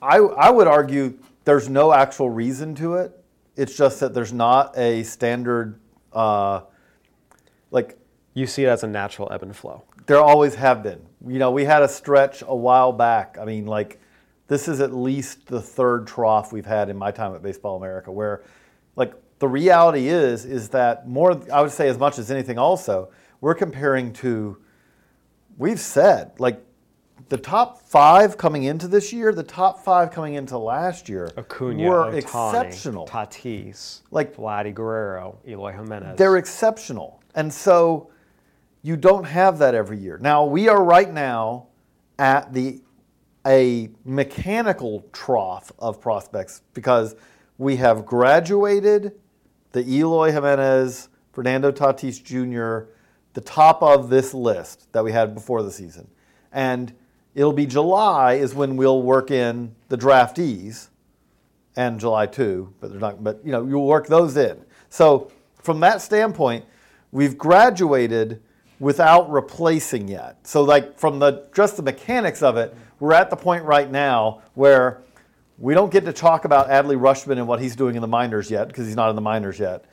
I 0.00 0.16
I 0.18 0.48
would 0.48 0.68
argue 0.68 1.18
there's 1.44 1.68
no 1.68 1.92
actual 1.92 2.30
reason 2.30 2.74
to 2.76 2.94
it. 2.94 3.12
It's 3.56 3.76
just 3.76 4.00
that 4.00 4.14
there's 4.14 4.32
not 4.32 4.78
a 4.78 5.02
standard, 5.02 5.78
uh, 6.14 6.60
like 7.70 7.98
You 8.32 8.46
see 8.46 8.64
it 8.64 8.68
as 8.68 8.84
a 8.84 8.86
natural 8.86 9.30
ebb 9.32 9.42
and 9.42 9.54
flow. 9.54 9.82
there 10.06 10.20
always 10.20 10.54
have 10.54 10.82
been. 10.82 11.00
You 11.26 11.38
know, 11.38 11.50
we 11.50 11.64
had 11.64 11.82
a 11.82 11.88
stretch 11.88 12.42
a 12.46 12.54
while 12.54 12.92
back. 12.92 13.38
I 13.40 13.44
mean, 13.44 13.66
like, 13.66 14.00
this 14.46 14.68
is 14.68 14.80
at 14.80 14.94
least 14.94 15.46
the 15.46 15.60
third 15.60 16.06
trough 16.06 16.52
we've 16.52 16.66
had 16.66 16.88
in 16.88 16.96
my 16.96 17.10
time 17.10 17.34
at 17.34 17.42
Baseball 17.42 17.76
America, 17.76 18.10
where, 18.12 18.42
like, 18.96 19.12
the 19.40 19.48
reality 19.48 20.08
is, 20.08 20.44
is 20.44 20.68
that 20.70 21.08
more, 21.08 21.40
I 21.52 21.60
would 21.60 21.70
say, 21.70 21.88
as 21.88 21.98
much 21.98 22.18
as 22.18 22.30
anything, 22.30 22.58
also, 22.58 23.10
we're 23.40 23.54
comparing 23.54 24.12
to, 24.14 24.58
we've 25.58 25.80
said, 25.80 26.32
like, 26.38 26.64
the 27.28 27.36
top 27.36 27.82
five 27.82 28.38
coming 28.38 28.62
into 28.64 28.88
this 28.88 29.12
year, 29.12 29.32
the 29.32 29.42
top 29.42 29.84
five 29.84 30.10
coming 30.10 30.34
into 30.34 30.56
last 30.56 31.08
year 31.08 31.30
Acuna, 31.36 31.82
were 31.88 32.04
Ohtani, 32.04 32.18
exceptional. 32.18 33.06
Tatis, 33.06 34.00
Like- 34.10 34.34
Vladdy 34.34 34.72
Guerrero, 34.72 35.38
Eloy 35.46 35.72
Jimenez. 35.72 36.16
They're 36.16 36.36
exceptional. 36.36 37.20
And 37.34 37.52
so 37.52 38.10
you 38.82 38.96
don't 38.96 39.24
have 39.24 39.58
that 39.58 39.74
every 39.74 39.98
year. 39.98 40.18
Now, 40.20 40.44
we 40.44 40.68
are 40.68 40.82
right 40.82 41.12
now 41.12 41.66
at 42.18 42.52
the 42.52 42.80
a 43.46 43.88
mechanical 44.04 45.06
trough 45.12 45.72
of 45.78 46.00
prospects 46.00 46.62
because 46.74 47.16
we 47.56 47.76
have 47.76 48.04
graduated 48.04 49.12
the 49.72 49.80
Eloy 49.88 50.32
Jimenez, 50.32 51.08
Fernando 51.32 51.72
Tatis 51.72 52.22
Jr., 52.22 52.90
the 53.32 53.40
top 53.40 53.82
of 53.82 54.10
this 54.10 54.34
list 54.34 54.92
that 54.92 55.02
we 55.02 55.12
had 55.12 55.34
before 55.34 55.62
the 55.62 55.70
season. 55.70 56.08
And 56.52 56.92
it'll 57.34 57.52
be 57.52 57.66
July 57.66 58.34
is 58.34 58.54
when 58.54 58.76
we'll 58.76 59.02
work 59.02 59.30
in 59.30 59.74
the 59.88 59.96
draftees 59.96 60.88
and 61.76 62.00
July 62.00 62.26
2, 62.26 62.74
but 62.80 62.90
they're 62.90 63.00
not 63.00 63.22
but 63.22 63.40
you 63.44 63.52
know, 63.52 63.64
you'll 63.64 63.86
work 63.86 64.08
those 64.08 64.36
in. 64.36 64.62
So 64.90 65.30
from 65.62 65.80
that 65.80 66.02
standpoint, 66.02 66.64
we've 67.12 67.38
graduated 67.38 68.42
without 68.80 69.30
replacing 69.30 70.08
yet. 70.08 70.46
So 70.46 70.62
like 70.62 70.98
from 70.98 71.18
the 71.18 71.48
just 71.54 71.76
the 71.76 71.82
mechanics 71.82 72.42
of 72.42 72.56
it, 72.56 72.74
we're 73.00 73.12
at 73.12 73.30
the 73.30 73.36
point 73.36 73.64
right 73.64 73.90
now 73.90 74.42
where 74.54 75.02
we 75.58 75.74
don't 75.74 75.90
get 75.90 76.04
to 76.04 76.12
talk 76.12 76.44
about 76.44 76.68
Adley 76.68 76.98
Rutschman 76.98 77.38
and 77.38 77.48
what 77.48 77.60
he's 77.60 77.74
doing 77.74 77.96
in 77.96 78.02
the 78.02 78.08
minors 78.08 78.50
yet 78.50 78.68
because 78.68 78.86
he's 78.86 78.96
not 78.96 79.10
in 79.10 79.16
the 79.16 79.22
minors 79.22 79.58
yet. 79.58 79.84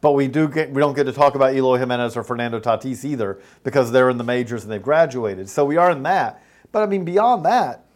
But 0.00 0.12
we 0.12 0.28
do 0.28 0.48
get 0.48 0.70
we 0.70 0.80
don't 0.80 0.94
get 0.94 1.04
to 1.04 1.12
talk 1.12 1.34
about 1.34 1.54
Eloy 1.54 1.78
Jimenez 1.78 2.16
or 2.16 2.22
Fernando 2.22 2.60
Tatis 2.60 3.04
either 3.04 3.40
because 3.64 3.90
they're 3.90 4.10
in 4.10 4.18
the 4.18 4.24
majors 4.24 4.62
and 4.62 4.72
they've 4.72 4.82
graduated. 4.82 5.48
So 5.48 5.64
we 5.64 5.76
are 5.76 5.90
in 5.90 6.02
that. 6.04 6.42
But 6.70 6.82
I 6.82 6.86
mean 6.86 7.04
beyond 7.04 7.44
that, 7.44 7.86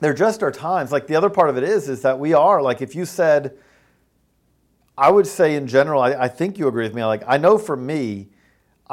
there 0.00 0.14
just 0.14 0.42
are 0.42 0.50
times 0.50 0.92
like 0.92 1.06
the 1.06 1.16
other 1.16 1.30
part 1.30 1.48
of 1.48 1.56
it 1.56 1.62
is 1.62 1.88
is 1.88 2.02
that 2.02 2.18
we 2.18 2.34
are 2.34 2.60
like 2.60 2.82
if 2.82 2.94
you 2.94 3.06
said 3.06 3.56
i 4.98 5.10
would 5.10 5.26
say 5.26 5.54
in 5.54 5.66
general 5.66 6.02
I, 6.02 6.12
I 6.12 6.28
think 6.28 6.58
you 6.58 6.68
agree 6.68 6.84
with 6.84 6.94
me 6.94 7.02
like 7.04 7.22
i 7.26 7.38
know 7.38 7.56
for 7.56 7.76
me 7.76 8.28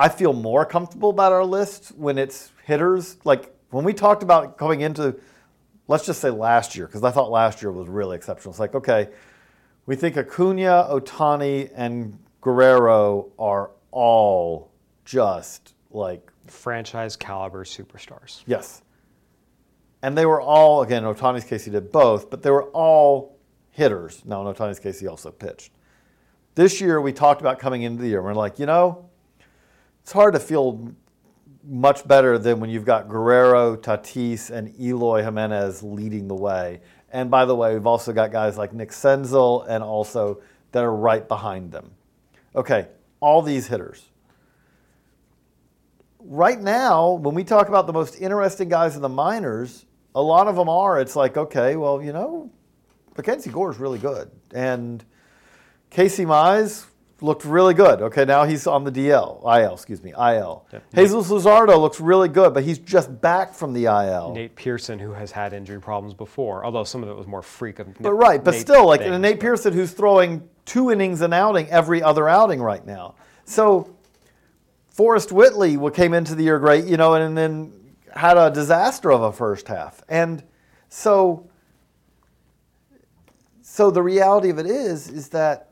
i 0.01 0.09
feel 0.09 0.33
more 0.33 0.65
comfortable 0.65 1.09
about 1.09 1.31
our 1.31 1.45
list 1.45 1.89
when 1.95 2.17
it's 2.17 2.51
hitters 2.65 3.17
like 3.23 3.55
when 3.69 3.85
we 3.85 3.93
talked 3.93 4.23
about 4.23 4.57
going 4.57 4.81
into 4.81 5.15
let's 5.87 6.05
just 6.05 6.19
say 6.19 6.29
last 6.29 6.75
year 6.75 6.85
because 6.87 7.03
i 7.03 7.11
thought 7.11 7.31
last 7.31 7.61
year 7.61 7.71
was 7.71 7.87
really 7.87 8.15
exceptional 8.15 8.51
it's 8.51 8.59
like 8.59 8.75
okay 8.75 9.07
we 9.85 9.95
think 9.95 10.17
acuna 10.17 10.87
ohtani 10.89 11.71
and 11.75 12.17
guerrero 12.41 13.31
are 13.39 13.71
all 13.91 14.71
just 15.05 15.75
like 15.91 16.31
franchise 16.47 17.15
caliber 17.15 17.63
superstars. 17.63 18.43
Yes. 18.45 18.81
And 20.01 20.17
they 20.17 20.25
were 20.25 20.41
all, 20.41 20.81
again, 20.81 21.05
in 21.05 21.13
Ohtani's 21.13 21.43
case, 21.43 21.65
he 21.65 21.71
did 21.71 21.91
both, 21.91 22.29
but 22.29 22.41
they 22.41 22.49
were 22.49 22.65
all 22.71 23.37
hitters. 23.69 24.23
Now, 24.25 24.45
in 24.45 24.53
Ohtani's 24.53 24.79
case, 24.79 24.99
he 24.99 25.07
also 25.07 25.31
pitched. 25.31 25.71
This 26.55 26.81
year, 26.81 26.99
we 26.99 27.13
talked 27.13 27.39
about 27.39 27.59
coming 27.59 27.83
into 27.83 28.01
the 28.01 28.09
year. 28.09 28.21
We're 28.21 28.33
like, 28.33 28.57
you 28.57 28.65
know, 28.65 29.09
it's 30.01 30.11
hard 30.11 30.33
to 30.33 30.39
feel 30.39 30.91
much 31.63 32.07
better 32.07 32.37
than 32.37 32.59
when 32.59 32.69
you've 32.69 32.85
got 32.85 33.07
Guerrero, 33.07 33.75
Tatis, 33.75 34.49
and 34.49 34.73
Eloy 34.79 35.23
Jimenez 35.23 35.83
leading 35.83 36.27
the 36.27 36.35
way. 36.35 36.81
And 37.11 37.29
by 37.29 37.45
the 37.45 37.55
way, 37.55 37.73
we've 37.73 37.85
also 37.85 38.13
got 38.13 38.31
guys 38.31 38.57
like 38.57 38.73
Nick 38.73 38.89
Senzel 38.89 39.65
and 39.67 39.83
also 39.83 40.41
that 40.71 40.83
are 40.83 40.95
right 40.95 41.27
behind 41.27 41.71
them. 41.71 41.91
Okay, 42.55 42.87
all 43.19 43.41
these 43.41 43.67
hitters 43.67 44.11
right 46.23 46.59
now, 46.59 47.13
when 47.13 47.35
we 47.35 47.43
talk 47.43 47.67
about 47.67 47.87
the 47.87 47.93
most 47.93 48.19
interesting 48.19 48.69
guys 48.69 48.95
in 48.95 49.01
the 49.01 49.09
minors, 49.09 49.85
a 50.15 50.21
lot 50.21 50.47
of 50.47 50.55
them 50.55 50.69
are. 50.69 50.99
It's 50.99 51.15
like, 51.15 51.37
okay, 51.37 51.75
well, 51.75 52.01
you 52.01 52.13
know, 52.13 52.49
Mackenzie 53.17 53.49
Gore 53.49 53.71
is 53.71 53.77
really 53.77 53.99
good, 53.99 54.29
and 54.53 55.03
Casey 55.89 56.25
Mize 56.25 56.85
looked 57.21 57.45
really 57.45 57.73
good. 57.73 58.01
Okay, 58.01 58.25
now 58.25 58.43
he's 58.43 58.65
on 58.67 58.83
the 58.83 58.91
DL, 58.91 59.41
IL, 59.43 59.73
excuse 59.73 60.03
me, 60.03 60.11
IL. 60.11 60.65
Yep. 60.73 60.83
Jesus 60.95 61.29
Luzardo 61.29 61.79
looks 61.79 61.99
really 61.99 62.27
good, 62.27 62.53
but 62.53 62.63
he's 62.63 62.79
just 62.79 63.21
back 63.21 63.53
from 63.53 63.73
the 63.73 63.85
IL. 63.85 64.33
Nate 64.33 64.55
Pearson, 64.55 64.97
who 64.99 65.13
has 65.13 65.31
had 65.31 65.53
injury 65.53 65.79
problems 65.79 66.13
before, 66.13 66.65
although 66.65 66.83
some 66.83 67.03
of 67.03 67.09
it 67.09 67.15
was 67.15 67.27
more 67.27 67.41
freak 67.41 67.79
of. 67.79 67.93
But 67.99 68.13
right, 68.13 68.43
but 68.43 68.51
Nate 68.51 68.61
still, 68.61 68.87
like 68.87 69.01
things, 69.01 69.19
Nate 69.19 69.39
Pearson, 69.39 69.73
who's 69.73 69.91
throwing 69.91 70.47
two 70.65 70.91
innings 70.91 71.21
an 71.21 71.33
outing 71.33 71.69
every 71.69 72.01
other 72.01 72.27
outing 72.27 72.61
right 72.61 72.85
now. 72.85 73.15
So 73.45 73.95
Forrest 74.89 75.31
Whitley 75.31 75.77
came 75.91 76.13
into 76.13 76.35
the 76.35 76.43
year 76.43 76.59
great, 76.59 76.85
you 76.85 76.97
know, 76.97 77.13
and 77.13 77.37
then 77.37 77.73
had 78.15 78.37
a 78.37 78.49
disaster 78.51 79.11
of 79.11 79.21
a 79.21 79.31
first 79.31 79.67
half. 79.67 80.03
And 80.09 80.43
so, 80.89 81.49
so 83.61 83.89
the 83.89 84.01
reality 84.01 84.49
of 84.49 84.59
it 84.59 84.65
is, 84.65 85.07
is 85.07 85.29
that 85.29 85.70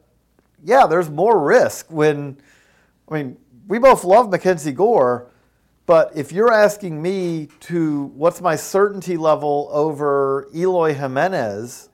yeah, 0.63 0.85
there's 0.87 1.09
more 1.09 1.39
risk 1.39 1.91
when. 1.91 2.37
I 3.09 3.15
mean, 3.15 3.37
we 3.67 3.79
both 3.79 4.03
love 4.03 4.29
Mackenzie 4.29 4.71
Gore, 4.71 5.31
but 5.85 6.11
if 6.15 6.31
you're 6.31 6.53
asking 6.53 7.01
me 7.01 7.49
to 7.61 8.05
what's 8.15 8.41
my 8.41 8.55
certainty 8.55 9.17
level 9.17 9.69
over 9.71 10.47
Eloy 10.53 10.93
Jimenez 10.93 11.89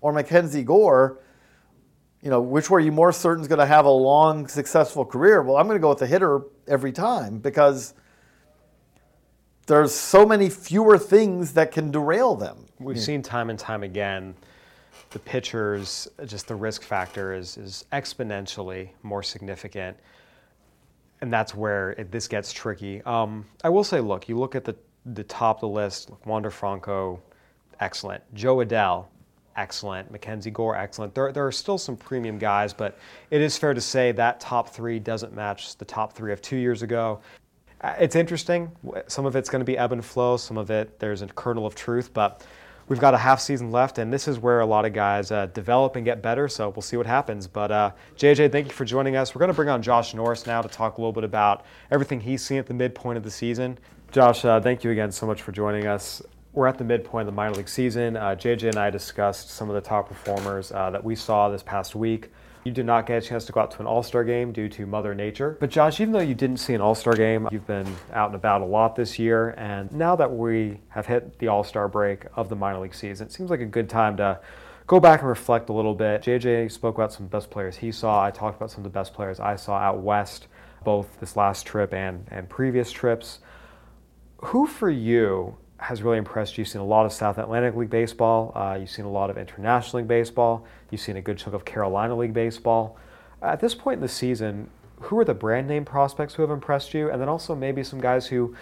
or 0.00 0.12
Mackenzie 0.12 0.62
Gore, 0.62 1.18
you 2.22 2.30
know, 2.30 2.40
which 2.40 2.70
were 2.70 2.80
you 2.80 2.92
more 2.92 3.12
certain 3.12 3.42
is 3.42 3.48
going 3.48 3.58
to 3.58 3.66
have 3.66 3.84
a 3.84 3.90
long, 3.90 4.48
successful 4.48 5.04
career? 5.04 5.42
Well, 5.42 5.56
I'm 5.56 5.66
going 5.66 5.76
to 5.76 5.82
go 5.82 5.90
with 5.90 5.98
the 5.98 6.06
hitter 6.06 6.40
every 6.66 6.92
time 6.92 7.38
because 7.38 7.92
there's 9.66 9.94
so 9.94 10.24
many 10.24 10.48
fewer 10.48 10.96
things 10.96 11.52
that 11.52 11.72
can 11.72 11.90
derail 11.90 12.34
them. 12.34 12.66
We've 12.78 13.00
seen 13.00 13.22
time 13.22 13.50
and 13.50 13.58
time 13.58 13.82
again 13.82 14.34
the 15.16 15.20
pitchers, 15.20 16.06
just 16.26 16.46
the 16.46 16.54
risk 16.54 16.82
factor 16.82 17.32
is, 17.32 17.56
is 17.56 17.86
exponentially 17.90 18.90
more 19.02 19.22
significant. 19.22 19.96
And 21.22 21.32
that's 21.32 21.54
where 21.54 21.92
it, 21.92 22.12
this 22.12 22.28
gets 22.28 22.52
tricky. 22.52 23.00
Um, 23.04 23.46
I 23.64 23.70
will 23.70 23.82
say, 23.82 24.00
look, 24.00 24.28
you 24.28 24.36
look 24.38 24.54
at 24.54 24.66
the, 24.66 24.76
the 25.06 25.24
top 25.24 25.56
of 25.56 25.60
the 25.62 25.68
list, 25.68 26.10
Wander 26.26 26.50
Franco, 26.50 27.22
excellent. 27.80 28.22
Jo 28.34 28.56
Adell, 28.58 29.06
excellent. 29.56 30.10
Mackenzie 30.10 30.50
Gore, 30.50 30.76
excellent. 30.76 31.14
There, 31.14 31.32
there 31.32 31.46
are 31.46 31.52
still 31.52 31.78
some 31.78 31.96
premium 31.96 32.36
guys, 32.36 32.74
but 32.74 32.98
it 33.30 33.40
is 33.40 33.56
fair 33.56 33.72
to 33.72 33.80
say 33.80 34.12
that 34.12 34.38
top 34.38 34.68
three 34.68 34.98
doesn't 34.98 35.32
match 35.32 35.78
the 35.78 35.86
top 35.86 36.12
three 36.12 36.34
of 36.34 36.42
two 36.42 36.58
years 36.58 36.82
ago. 36.82 37.20
Uh, 37.80 37.94
It's 37.98 38.16
interesting. 38.16 38.70
Some 39.06 39.24
of 39.24 39.34
it's 39.34 39.48
going 39.48 39.60
to 39.60 39.64
be 39.64 39.78
ebb 39.78 39.92
and 39.92 40.04
flow. 40.04 40.36
Some 40.36 40.58
of 40.58 40.70
it, 40.70 40.98
there's 40.98 41.22
a 41.22 41.26
kernel 41.28 41.64
of 41.64 41.74
truth, 41.74 42.12
but 42.12 42.44
we've 42.88 43.00
got 43.00 43.14
a 43.14 43.18
half 43.18 43.40
season 43.40 43.70
left, 43.70 43.98
and 43.98 44.12
this 44.12 44.28
is 44.28 44.38
where 44.38 44.60
a 44.60 44.66
lot 44.66 44.84
of 44.84 44.92
guys 44.92 45.30
uh, 45.30 45.46
develop 45.46 45.96
and 45.96 46.04
get 46.04 46.22
better. 46.22 46.48
So 46.48 46.70
we'll 46.70 46.82
see 46.82 46.96
what 46.96 47.06
happens. 47.06 47.46
But 47.46 47.70
uh, 47.70 47.90
JJ, 48.16 48.52
thank 48.52 48.66
you 48.68 48.72
for 48.72 48.84
joining 48.84 49.16
us. 49.16 49.34
We're 49.34 49.40
going 49.40 49.50
to 49.50 49.54
bring 49.54 49.68
on 49.68 49.82
Josh 49.82 50.14
Norris 50.14 50.46
now 50.46 50.62
to 50.62 50.68
talk 50.68 50.98
a 50.98 51.00
little 51.00 51.12
bit 51.12 51.24
about 51.24 51.64
everything 51.90 52.20
he's 52.20 52.44
seen 52.44 52.58
at 52.58 52.66
the 52.66 52.74
midpoint 52.74 53.16
of 53.16 53.24
the 53.24 53.30
season. 53.30 53.78
Josh, 54.12 54.44
uh, 54.44 54.60
thank 54.60 54.84
you 54.84 54.90
again 54.90 55.10
so 55.10 55.26
much 55.26 55.42
for 55.42 55.52
joining 55.52 55.86
us. 55.86 56.22
We're 56.52 56.66
at 56.66 56.78
the 56.78 56.84
midpoint 56.84 57.28
of 57.28 57.34
the 57.34 57.36
minor 57.36 57.54
league 57.54 57.68
season. 57.68 58.16
Uh, 58.16 58.34
JJ 58.34 58.68
and 58.68 58.78
I 58.78 58.88
discussed 58.88 59.50
some 59.50 59.68
of 59.68 59.74
the 59.74 59.80
top 59.80 60.08
performers 60.08 60.72
uh, 60.72 60.90
that 60.90 61.04
we 61.04 61.14
saw 61.14 61.50
this 61.50 61.62
past 61.62 61.94
week. 61.94 62.30
You 62.66 62.72
did 62.72 62.84
not 62.84 63.06
get 63.06 63.22
a 63.22 63.24
chance 63.24 63.44
to 63.44 63.52
go 63.52 63.60
out 63.60 63.70
to 63.70 63.78
an 63.78 63.86
All 63.86 64.02
Star 64.02 64.24
game 64.24 64.50
due 64.50 64.68
to 64.70 64.86
Mother 64.86 65.14
Nature. 65.14 65.56
But 65.60 65.70
Josh, 65.70 66.00
even 66.00 66.12
though 66.12 66.18
you 66.18 66.34
didn't 66.34 66.56
see 66.56 66.74
an 66.74 66.80
All 66.80 66.96
Star 66.96 67.14
game, 67.14 67.46
you've 67.52 67.68
been 67.68 67.86
out 68.12 68.30
and 68.30 68.34
about 68.34 68.60
a 68.60 68.64
lot 68.64 68.96
this 68.96 69.20
year. 69.20 69.50
And 69.50 69.92
now 69.92 70.16
that 70.16 70.32
we 70.32 70.80
have 70.88 71.06
hit 71.06 71.38
the 71.38 71.46
All 71.46 71.62
Star 71.62 71.86
break 71.86 72.24
of 72.34 72.48
the 72.48 72.56
minor 72.56 72.80
league 72.80 72.92
season, 72.92 73.28
it 73.28 73.32
seems 73.32 73.50
like 73.50 73.60
a 73.60 73.66
good 73.66 73.88
time 73.88 74.16
to 74.16 74.40
go 74.88 74.98
back 74.98 75.20
and 75.20 75.28
reflect 75.28 75.68
a 75.68 75.72
little 75.72 75.94
bit. 75.94 76.22
JJ 76.22 76.72
spoke 76.72 76.96
about 76.96 77.12
some 77.12 77.28
best 77.28 77.50
players 77.50 77.76
he 77.76 77.92
saw. 77.92 78.24
I 78.24 78.32
talked 78.32 78.56
about 78.56 78.72
some 78.72 78.80
of 78.80 78.84
the 78.84 78.98
best 78.98 79.14
players 79.14 79.38
I 79.38 79.54
saw 79.54 79.76
out 79.76 80.00
west, 80.00 80.48
both 80.82 81.20
this 81.20 81.36
last 81.36 81.66
trip 81.66 81.94
and, 81.94 82.26
and 82.32 82.48
previous 82.48 82.90
trips. 82.90 83.38
Who 84.38 84.66
for 84.66 84.90
you 84.90 85.56
has 85.78 86.02
really 86.02 86.18
impressed 86.18 86.56
you? 86.56 86.62
You've 86.62 86.68
seen 86.68 86.80
a 86.80 86.86
lot 86.86 87.06
of 87.06 87.12
South 87.12 87.38
Atlantic 87.38 87.74
League 87.74 87.90
baseball. 87.90 88.52
Uh, 88.54 88.76
you've 88.80 88.90
seen 88.90 89.04
a 89.04 89.10
lot 89.10 89.30
of 89.30 89.38
International 89.38 89.98
League 90.00 90.08
baseball. 90.08 90.66
You've 90.90 91.00
seen 91.00 91.16
a 91.16 91.22
good 91.22 91.38
chunk 91.38 91.54
of 91.54 91.64
Carolina 91.64 92.16
League 92.16 92.32
baseball. 92.34 92.96
At 93.42 93.60
this 93.60 93.74
point 93.74 93.96
in 93.96 94.02
the 94.02 94.08
season, 94.08 94.70
who 95.00 95.18
are 95.18 95.24
the 95.24 95.34
brand 95.34 95.68
name 95.68 95.84
prospects 95.84 96.34
who 96.34 96.42
have 96.42 96.50
impressed 96.50 96.94
you? 96.94 97.10
And 97.10 97.20
then 97.20 97.28
also 97.28 97.54
maybe 97.54 97.82
some 97.82 98.00
guys 98.00 98.26
who 98.26 98.56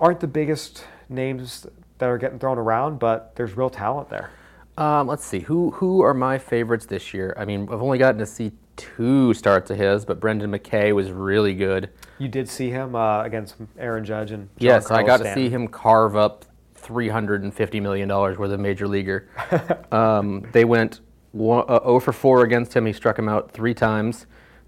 aren't 0.00 0.20
the 0.20 0.26
biggest 0.26 0.84
names 1.08 1.66
that 1.98 2.08
are 2.08 2.18
getting 2.18 2.38
thrown 2.38 2.58
around, 2.58 2.98
but 2.98 3.34
there's 3.36 3.56
real 3.56 3.70
talent 3.70 4.10
there. 4.10 4.30
Um, 4.76 5.06
let's 5.06 5.24
see 5.24 5.38
who 5.38 5.70
who 5.70 6.02
are 6.02 6.14
my 6.14 6.36
favorites 6.36 6.86
this 6.86 7.14
year. 7.14 7.32
I 7.38 7.44
mean, 7.44 7.62
I've 7.70 7.80
only 7.80 7.98
gotten 7.98 8.18
to 8.18 8.26
see 8.26 8.52
two 8.76 9.32
starts 9.32 9.70
of 9.70 9.78
his, 9.78 10.04
but 10.04 10.20
Brendan 10.20 10.50
McKay 10.50 10.92
was 10.92 11.12
really 11.12 11.54
good. 11.54 11.90
You 12.18 12.28
did 12.28 12.48
see 12.48 12.70
him 12.70 12.94
uh, 12.94 13.22
against 13.22 13.56
Aaron 13.78 14.04
Judge 14.04 14.30
and 14.30 14.48
yes, 14.58 14.90
I 14.90 15.02
Giancarlo 15.02 15.06
got 15.06 15.16
to 15.18 15.34
see 15.34 15.48
him 15.48 15.68
carve 15.68 16.16
up 16.16 16.44
three 16.74 17.08
hundred 17.08 17.42
and 17.42 17.52
fifty 17.52 17.80
million 17.80 18.08
dollars 18.08 18.38
worth 18.38 18.52
of 18.52 18.60
major 18.60 18.86
leaguer. 18.86 19.28
um, 19.92 20.46
they 20.52 20.64
went 20.64 21.00
one, 21.34 21.64
uh, 21.68 21.80
0 21.80 22.00
for 22.00 22.12
4 22.12 22.44
against 22.44 22.74
him. 22.74 22.86
He 22.86 22.92
struck 22.92 23.18
him 23.18 23.28
out 23.28 23.50
three 23.50 23.74
times, 23.74 24.26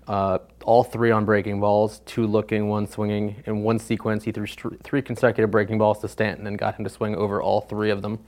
uh, 0.08 0.38
all 0.64 0.82
three 0.82 1.12
on 1.12 1.24
breaking 1.24 1.60
balls, 1.60 2.00
two 2.06 2.26
looking, 2.26 2.68
one 2.68 2.88
swinging. 2.88 3.42
In 3.46 3.62
one 3.62 3.78
sequence, 3.78 4.24
he 4.24 4.32
threw 4.32 4.46
str- 4.46 4.74
three 4.82 5.00
consecutive 5.00 5.50
breaking 5.50 5.78
balls 5.78 6.00
to 6.00 6.08
Stanton 6.08 6.46
and 6.48 6.58
got 6.58 6.74
him 6.74 6.84
to 6.84 6.90
swing 6.90 7.14
over 7.14 7.40
all 7.40 7.60
three 7.60 7.90
of 7.90 8.02
them. 8.02 8.18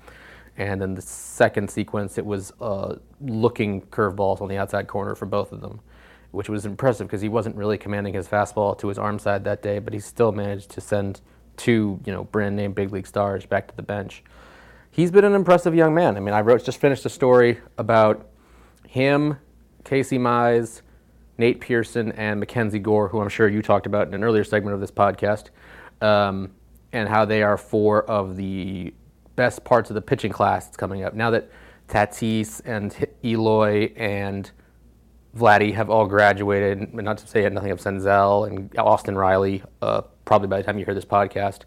And 0.56 0.80
then 0.80 0.94
the 0.94 1.02
second 1.02 1.70
sequence, 1.70 2.16
it 2.16 2.24
was 2.24 2.52
uh, 2.60 2.96
looking 3.20 3.82
curveballs 3.82 4.40
on 4.40 4.48
the 4.48 4.56
outside 4.56 4.86
corner 4.86 5.14
for 5.14 5.26
both 5.26 5.52
of 5.52 5.60
them, 5.60 5.80
which 6.30 6.48
was 6.48 6.66
impressive 6.66 7.06
because 7.06 7.20
he 7.20 7.28
wasn't 7.28 7.56
really 7.56 7.78
commanding 7.78 8.14
his 8.14 8.28
fastball 8.28 8.78
to 8.78 8.88
his 8.88 8.98
arm 8.98 9.18
side 9.18 9.44
that 9.44 9.62
day, 9.62 9.78
but 9.78 9.92
he 9.92 10.00
still 10.00 10.32
managed 10.32 10.70
to 10.70 10.80
send 10.80 11.20
two, 11.56 12.00
you 12.04 12.12
know, 12.12 12.24
brand 12.24 12.56
name 12.56 12.72
big 12.72 12.92
league 12.92 13.06
stars 13.06 13.46
back 13.46 13.68
to 13.68 13.76
the 13.76 13.82
bench. 13.82 14.22
He's 14.90 15.10
been 15.10 15.24
an 15.24 15.34
impressive 15.34 15.74
young 15.74 15.94
man. 15.94 16.16
I 16.16 16.20
mean, 16.20 16.34
I 16.34 16.40
wrote 16.40 16.64
just 16.64 16.80
finished 16.80 17.04
a 17.06 17.08
story 17.08 17.58
about 17.76 18.28
him, 18.86 19.38
Casey 19.84 20.18
Mize, 20.18 20.82
Nate 21.36 21.60
Pearson, 21.60 22.12
and 22.12 22.40
Mackenzie 22.40 22.78
Gore, 22.78 23.08
who 23.08 23.20
I'm 23.20 23.28
sure 23.28 23.48
you 23.48 23.62
talked 23.62 23.86
about 23.86 24.08
in 24.08 24.14
an 24.14 24.24
earlier 24.24 24.44
segment 24.44 24.74
of 24.74 24.80
this 24.80 24.90
podcast, 24.90 25.50
um, 26.00 26.50
and 26.92 27.08
how 27.08 27.24
they 27.24 27.42
are 27.42 27.56
four 27.56 28.04
of 28.04 28.36
the 28.36 28.92
best 29.36 29.62
parts 29.62 29.90
of 29.90 29.94
the 29.94 30.02
pitching 30.02 30.32
class 30.32 30.66
that's 30.66 30.76
coming 30.76 31.04
up. 31.04 31.14
Now 31.14 31.30
that 31.30 31.48
Tatis 31.88 32.60
and 32.64 32.94
Eloy 33.24 33.92
and 33.96 34.50
Vladdy 35.36 35.74
have 35.74 35.90
all 35.90 36.06
graduated, 36.06 36.92
not 36.94 37.18
to 37.18 37.26
say 37.26 37.48
nothing 37.48 37.70
of 37.70 37.78
Senzel 37.80 38.46
and 38.48 38.76
Austin 38.78 39.16
Riley, 39.16 39.62
uh, 39.82 40.02
probably 40.24 40.48
by 40.48 40.58
the 40.58 40.62
time 40.64 40.78
you 40.78 40.84
hear 40.84 40.94
this 40.94 41.04
podcast, 41.04 41.60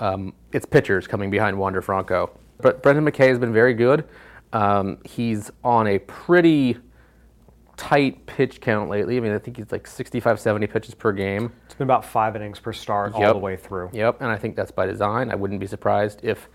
um, 0.00 0.34
it's 0.52 0.66
pitchers 0.66 1.06
coming 1.06 1.30
behind 1.30 1.58
Wander 1.58 1.80
Franco. 1.80 2.30
But 2.60 2.82
Brendan 2.82 3.04
McKay 3.04 3.28
has 3.28 3.38
been 3.38 3.52
very 3.52 3.74
good. 3.74 4.04
Um, 4.52 4.98
he's 5.04 5.50
on 5.62 5.86
a 5.86 5.98
pretty 6.00 6.76
tight 7.76 8.24
pitch 8.26 8.60
count 8.60 8.88
lately. 8.88 9.16
I 9.16 9.20
mean, 9.20 9.32
I 9.32 9.38
think 9.38 9.56
he's 9.56 9.72
like 9.72 9.86
65, 9.86 10.38
70 10.38 10.66
pitches 10.68 10.94
per 10.94 11.12
game. 11.12 11.52
It's 11.66 11.74
been 11.74 11.86
about 11.86 12.04
five 12.04 12.36
innings 12.36 12.60
per 12.60 12.72
start 12.72 13.14
all 13.14 13.20
Yep. 13.20 13.32
the 13.32 13.38
way 13.38 13.56
through. 13.56 13.90
Yep, 13.92 14.20
and 14.20 14.30
I 14.30 14.36
think 14.36 14.54
that's 14.54 14.70
by 14.70 14.86
design. 14.86 15.30
I 15.30 15.34
wouldn't 15.34 15.60
be 15.60 15.66
surprised 15.66 16.20
if 16.22 16.48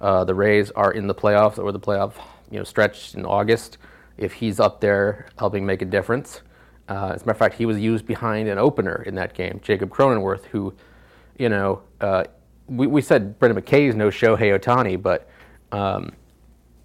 uh, 0.00 0.24
the 0.24 0.34
Rays 0.34 0.70
are 0.72 0.92
in 0.92 1.06
the 1.06 1.14
playoffs 1.14 1.58
or 1.58 1.72
the 1.72 1.80
playoff 1.80 2.12
you 2.50 2.58
know 2.58 2.64
stretch 2.64 3.14
in 3.14 3.24
August 3.24 3.78
if 4.18 4.32
he's 4.34 4.60
up 4.60 4.80
there 4.80 5.26
helping 5.38 5.66
make 5.66 5.82
a 5.82 5.84
difference. 5.84 6.42
Uh, 6.88 7.12
as 7.14 7.22
a 7.22 7.26
matter 7.26 7.32
of 7.32 7.38
fact, 7.38 7.54
he 7.56 7.66
was 7.66 7.78
used 7.78 8.06
behind 8.06 8.48
an 8.48 8.58
opener 8.58 9.02
in 9.02 9.14
that 9.16 9.34
game, 9.34 9.60
Jacob 9.62 9.90
Cronenworth, 9.90 10.44
who, 10.46 10.72
you 11.38 11.48
know, 11.48 11.82
uh, 12.00 12.24
we, 12.68 12.86
we 12.86 13.02
said 13.02 13.38
Brendan 13.38 13.62
McKay 13.62 13.88
is 13.88 13.94
no 13.94 14.08
Shohei 14.08 14.58
Ohtani, 14.58 15.00
but 15.00 15.28
um, 15.72 16.12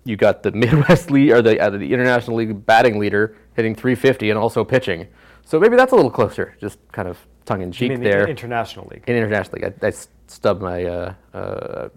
you 0.03 0.15
got 0.15 0.43
the 0.43 0.51
Midwest 0.53 1.11
League 1.11 1.31
or 1.31 1.41
the 1.41 1.59
uh, 1.59 1.69
the 1.69 1.93
International 1.93 2.37
League 2.37 2.65
batting 2.65 2.99
leader 2.99 3.35
hitting 3.55 3.75
350 3.75 4.29
and 4.29 4.39
also 4.39 4.63
pitching. 4.63 5.07
So 5.45 5.59
maybe 5.59 5.75
that's 5.75 5.91
a 5.91 5.95
little 5.95 6.11
closer, 6.11 6.55
just 6.59 6.79
kind 6.91 7.07
of 7.07 7.17
tongue 7.45 7.61
in 7.61 7.71
cheek 7.71 7.99
there. 7.99 8.23
the 8.23 8.29
International 8.29 8.87
League. 8.89 9.03
In 9.07 9.15
International 9.15 9.61
League, 9.61 9.73
I, 9.83 9.87
I 9.87 9.91
stubbed 10.27 10.61
my 10.61 10.85
uh, 10.85 11.13
uh, 11.33 11.89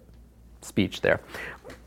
speech 0.61 1.01
there. 1.01 1.21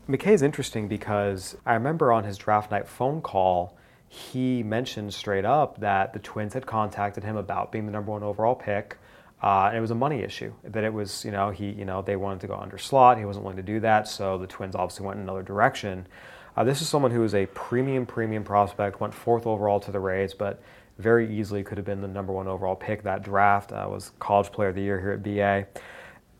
McKay's 0.09 0.41
interesting 0.41 0.87
because 0.87 1.55
I 1.67 1.75
remember 1.75 2.11
on 2.11 2.23
his 2.23 2.35
draft 2.35 2.71
night 2.71 2.87
phone 2.87 3.21
call, 3.21 3.77
he 4.07 4.63
mentioned 4.63 5.13
straight 5.13 5.45
up 5.45 5.79
that 5.81 6.13
the 6.13 6.19
Twins 6.19 6.55
had 6.55 6.65
contacted 6.65 7.23
him 7.23 7.37
about 7.37 7.71
being 7.71 7.85
the 7.85 7.91
number 7.91 8.11
one 8.11 8.23
overall 8.23 8.55
pick. 8.55 8.97
Uh, 9.43 9.67
and 9.67 9.77
it 9.77 9.81
was 9.81 9.91
a 9.91 9.95
money 9.95 10.21
issue. 10.21 10.51
That 10.63 10.83
it 10.83 10.91
was, 10.91 11.23
you 11.23 11.29
know, 11.29 11.51
he, 11.51 11.69
you 11.69 11.85
know, 11.85 12.01
they 12.01 12.15
wanted 12.15 12.41
to 12.41 12.47
go 12.47 12.55
under 12.55 12.79
slot. 12.79 13.19
He 13.19 13.25
wasn't 13.25 13.45
willing 13.45 13.57
to 13.57 13.63
do 13.63 13.79
that, 13.81 14.07
so 14.07 14.39
the 14.39 14.47
Twins 14.47 14.73
obviously 14.73 15.05
went 15.05 15.17
in 15.17 15.23
another 15.23 15.43
direction. 15.43 16.07
Uh, 16.57 16.63
this 16.63 16.81
is 16.81 16.89
someone 16.89 17.11
who 17.11 17.23
is 17.23 17.35
a 17.35 17.45
premium, 17.45 18.07
premium 18.07 18.43
prospect. 18.43 18.99
Went 18.99 19.13
fourth 19.13 19.45
overall 19.45 19.79
to 19.79 19.91
the 19.91 19.99
Rays, 19.99 20.33
but 20.33 20.59
very 20.97 21.31
easily 21.31 21.63
could 21.63 21.77
have 21.77 21.85
been 21.85 22.01
the 22.01 22.07
number 22.07 22.33
one 22.33 22.47
overall 22.47 22.75
pick 22.75 23.03
that 23.03 23.21
draft. 23.21 23.71
Uh, 23.71 23.87
was 23.87 24.11
College 24.19 24.51
Player 24.51 24.69
of 24.69 24.75
the 24.75 24.81
Year 24.81 24.99
here 24.99 25.11
at 25.11 25.23
BA. 25.23 25.67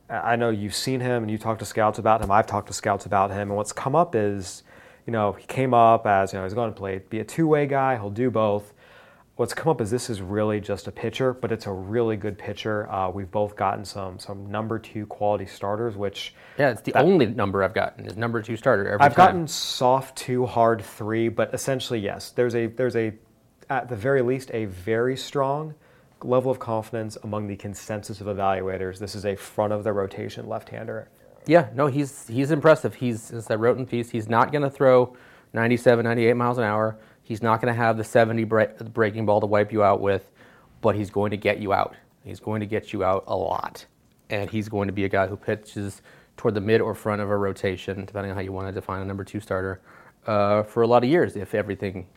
I 0.10 0.36
know 0.36 0.50
you've 0.50 0.76
seen 0.76 1.00
him 1.00 1.24
and 1.24 1.32
you 1.32 1.38
talked 1.38 1.60
to 1.60 1.66
scouts 1.66 2.00
about 2.00 2.22
him. 2.24 2.32
I've 2.32 2.48
talked 2.48 2.68
to 2.68 2.74
scouts 2.74 3.06
about 3.06 3.32
him, 3.32 3.50
and 3.50 3.56
what's 3.56 3.72
come 3.72 3.96
up 3.96 4.16
is, 4.16 4.64
you 5.06 5.14
know, 5.14 5.34
he 5.34 5.46
came 5.46 5.74
up 5.74 6.08
as 6.08 6.34
you 6.34 6.40
know 6.40 6.46
he's 6.46 6.54
going 6.54 6.72
to 6.74 6.78
play 6.78 7.02
be 7.10 7.20
a 7.20 7.24
two-way 7.24 7.68
guy. 7.68 7.96
He'll 7.96 8.10
do 8.10 8.32
both. 8.32 8.74
What's 9.36 9.54
come 9.54 9.70
up 9.70 9.80
is 9.80 9.90
this 9.90 10.10
is 10.10 10.22
really 10.22 10.60
just 10.60 10.88
a 10.88 10.92
pitcher, 10.92 11.32
but 11.34 11.52
it's 11.52 11.66
a 11.66 11.72
really 11.72 12.18
good 12.18 12.38
pitcher. 12.38 12.92
Uh, 12.92 13.10
we've 13.10 13.32
both 13.32 13.56
gotten 13.56 13.86
some 13.86 14.20
some 14.20 14.52
number 14.52 14.80
two 14.80 15.06
quality 15.06 15.46
starters, 15.46 15.96
which 15.96 16.34
Yeah, 16.58 16.72
it's 16.72 16.82
the 16.82 16.94
only 16.96 17.26
number 17.28 17.64
I've 17.64 17.74
gotten 17.74 18.06
is 18.06 18.18
number 18.18 18.42
two 18.42 18.58
starter 18.58 18.86
every 18.86 19.00
I've 19.06 19.16
time. 19.16 19.26
gotten 19.28 19.48
soft 19.48 20.18
two, 20.18 20.46
hard 20.46 20.82
three, 20.82 21.30
but 21.30 21.54
essentially 21.54 22.00
yes, 22.00 22.32
there's 22.32 22.56
a 22.56 22.66
there's 22.66 22.98
a 22.98 23.14
at 23.70 23.88
the 23.88 23.96
very 23.96 24.22
least 24.22 24.50
a 24.54 24.66
very 24.66 25.16
strong 25.16 25.76
level 26.24 26.52
of 26.52 26.60
confidence 26.60 27.18
among 27.24 27.48
the 27.48 27.56
consensus 27.56 28.22
of 28.22 28.28
evaluators. 28.28 29.00
This 29.00 29.16
is 29.16 29.26
a 29.26 29.36
front 29.36 29.74
of 29.74 29.84
the 29.84 29.94
rotation 29.94 30.48
left-hander. 30.48 31.10
Yeah, 31.46 31.70
no, 31.74 31.88
he's 31.88 32.28
he's 32.28 32.52
impressive. 32.52 32.96
He's 32.96 33.32
as 33.32 33.50
I 33.50 33.56
wrote 33.56 33.78
in 33.78 33.86
piece, 33.86 34.10
he's 34.10 34.28
not 34.28 34.52
going 34.52 34.62
to 34.62 34.70
throw 34.70 35.16
97, 35.54 36.04
98 36.04 36.34
miles 36.34 36.58
an 36.58 36.64
hour. 36.64 36.98
He's 37.24 37.42
not 37.42 37.62
going 37.62 37.74
to 37.74 37.78
have 37.78 37.98
the 37.98 38.04
70 38.04 38.44
bre- 38.44 38.64
breaking 38.94 39.26
ball 39.26 39.40
to 39.40 39.48
wipe 39.48 39.72
you 39.72 39.84
out 39.84 40.02
with, 40.02 40.32
but 40.82 40.96
he's 40.96 41.10
going 41.10 41.32
to 41.32 41.38
get 41.38 41.60
you 41.60 41.74
out. 41.74 41.96
He's 42.24 42.40
going 42.40 42.60
to 42.60 42.66
get 42.66 42.92
you 42.92 43.04
out 43.04 43.24
a 43.28 43.36
lot, 43.36 43.86
and 44.30 44.50
he's 44.50 44.68
going 44.68 44.88
to 44.88 44.94
be 44.94 45.06
a 45.06 45.10
guy 45.10 45.28
who 45.28 45.38
pitches 45.38 46.02
toward 46.38 46.56
the 46.56 46.62
mid 46.62 46.82
or 46.82 46.94
front 46.94 47.22
of 47.22 47.30
a 47.30 47.38
rotation, 47.38 48.06
depending 48.06 48.32
on 48.32 48.38
how 48.38 48.42
you 48.42 48.52
want 48.52 48.68
to 48.68 48.72
define 48.72 49.02
a 49.02 49.06
number 49.06 49.24
two 49.24 49.40
starter, 49.40 49.82
uh, 50.28 50.64
for 50.64 50.84
a 50.84 50.88
lot 50.88 51.04
of 51.04 51.10
years 51.10 51.36
if 51.36 51.56
everything 51.56 52.08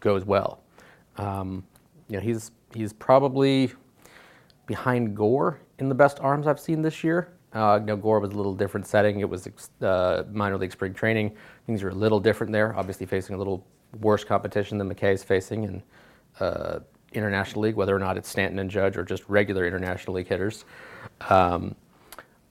goes 0.00 0.24
well. 0.24 0.60
Um, 1.16 1.64
you 2.08 2.16
know, 2.16 2.22
he's 2.22 2.50
he's 2.76 2.92
probably 2.92 3.72
behind 4.66 5.16
Gore 5.16 5.60
in 5.78 5.88
the 5.88 5.94
best 5.94 6.20
arms 6.20 6.46
I've 6.46 6.60
seen 6.60 6.82
this 6.82 7.02
year. 7.02 7.32
Uh, 7.52 7.78
Gore 7.78 8.20
was 8.20 8.32
a 8.32 8.36
little 8.36 8.54
different 8.54 8.86
setting. 8.86 9.20
It 9.20 9.28
was 9.28 9.48
uh, 9.80 10.24
minor 10.30 10.58
league 10.58 10.72
spring 10.72 10.92
training. 10.92 11.34
Things 11.66 11.82
are 11.82 11.88
a 11.88 11.94
little 11.94 12.20
different 12.20 12.52
there. 12.52 12.76
Obviously, 12.76 13.06
facing 13.06 13.34
a 13.34 13.38
little 13.38 13.66
worse 14.00 14.24
competition 14.24 14.76
than 14.78 14.92
McKay's 14.92 15.24
facing 15.24 15.64
in 15.64 15.82
uh, 16.40 16.80
international 17.12 17.62
league, 17.62 17.76
whether 17.76 17.96
or 17.96 17.98
not 17.98 18.18
it's 18.18 18.28
Stanton 18.28 18.58
and 18.58 18.70
Judge 18.70 18.96
or 18.96 19.04
just 19.04 19.26
regular 19.28 19.66
international 19.66 20.14
league 20.16 20.28
hitters. 20.28 20.64
Um, 21.30 21.74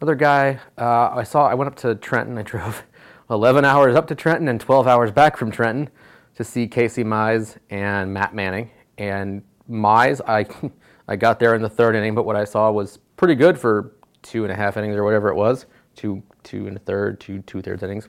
other 0.02 0.16
guy 0.16 0.60
uh, 0.78 1.10
I 1.12 1.24
saw. 1.24 1.48
I 1.48 1.54
went 1.54 1.68
up 1.68 1.76
to 1.78 1.96
Trenton. 1.96 2.38
I 2.38 2.42
drove 2.42 2.84
11 3.30 3.64
hours 3.64 3.96
up 3.96 4.08
to 4.08 4.16
Trenton 4.16 4.48
and 4.48 4.60
12 4.60 4.88
hours 4.88 5.12
back 5.12 5.38
from 5.38 5.52
Trenton 5.52 5.90
to 6.36 6.44
see 6.44 6.68
Casey 6.68 7.04
Mize 7.04 7.58
and 7.70 8.14
Matt 8.14 8.34
Manning. 8.34 8.72
And 8.98 9.44
Mize, 9.70 10.22
I 10.28 10.46
I 11.08 11.16
got 11.16 11.40
there 11.40 11.54
in 11.54 11.62
the 11.62 11.70
third 11.70 11.96
inning, 11.96 12.16
but 12.16 12.26
what 12.26 12.36
I 12.36 12.46
saw 12.46 12.72
was 12.72 13.00
pretty 13.18 13.36
good 13.36 13.60
for 13.60 13.94
two 14.22 14.44
and 14.44 14.52
a 14.52 14.56
half 14.56 14.76
innings 14.78 14.96
or 14.96 15.04
whatever 15.04 15.30
it 15.30 15.36
was, 15.36 15.66
two 15.96 16.24
two 16.44 16.68
and 16.68 16.78
a 16.78 16.80
third, 16.80 17.20
two 17.20 17.42
two 17.44 17.62
thirds 17.62 17.84
innings. 17.84 18.08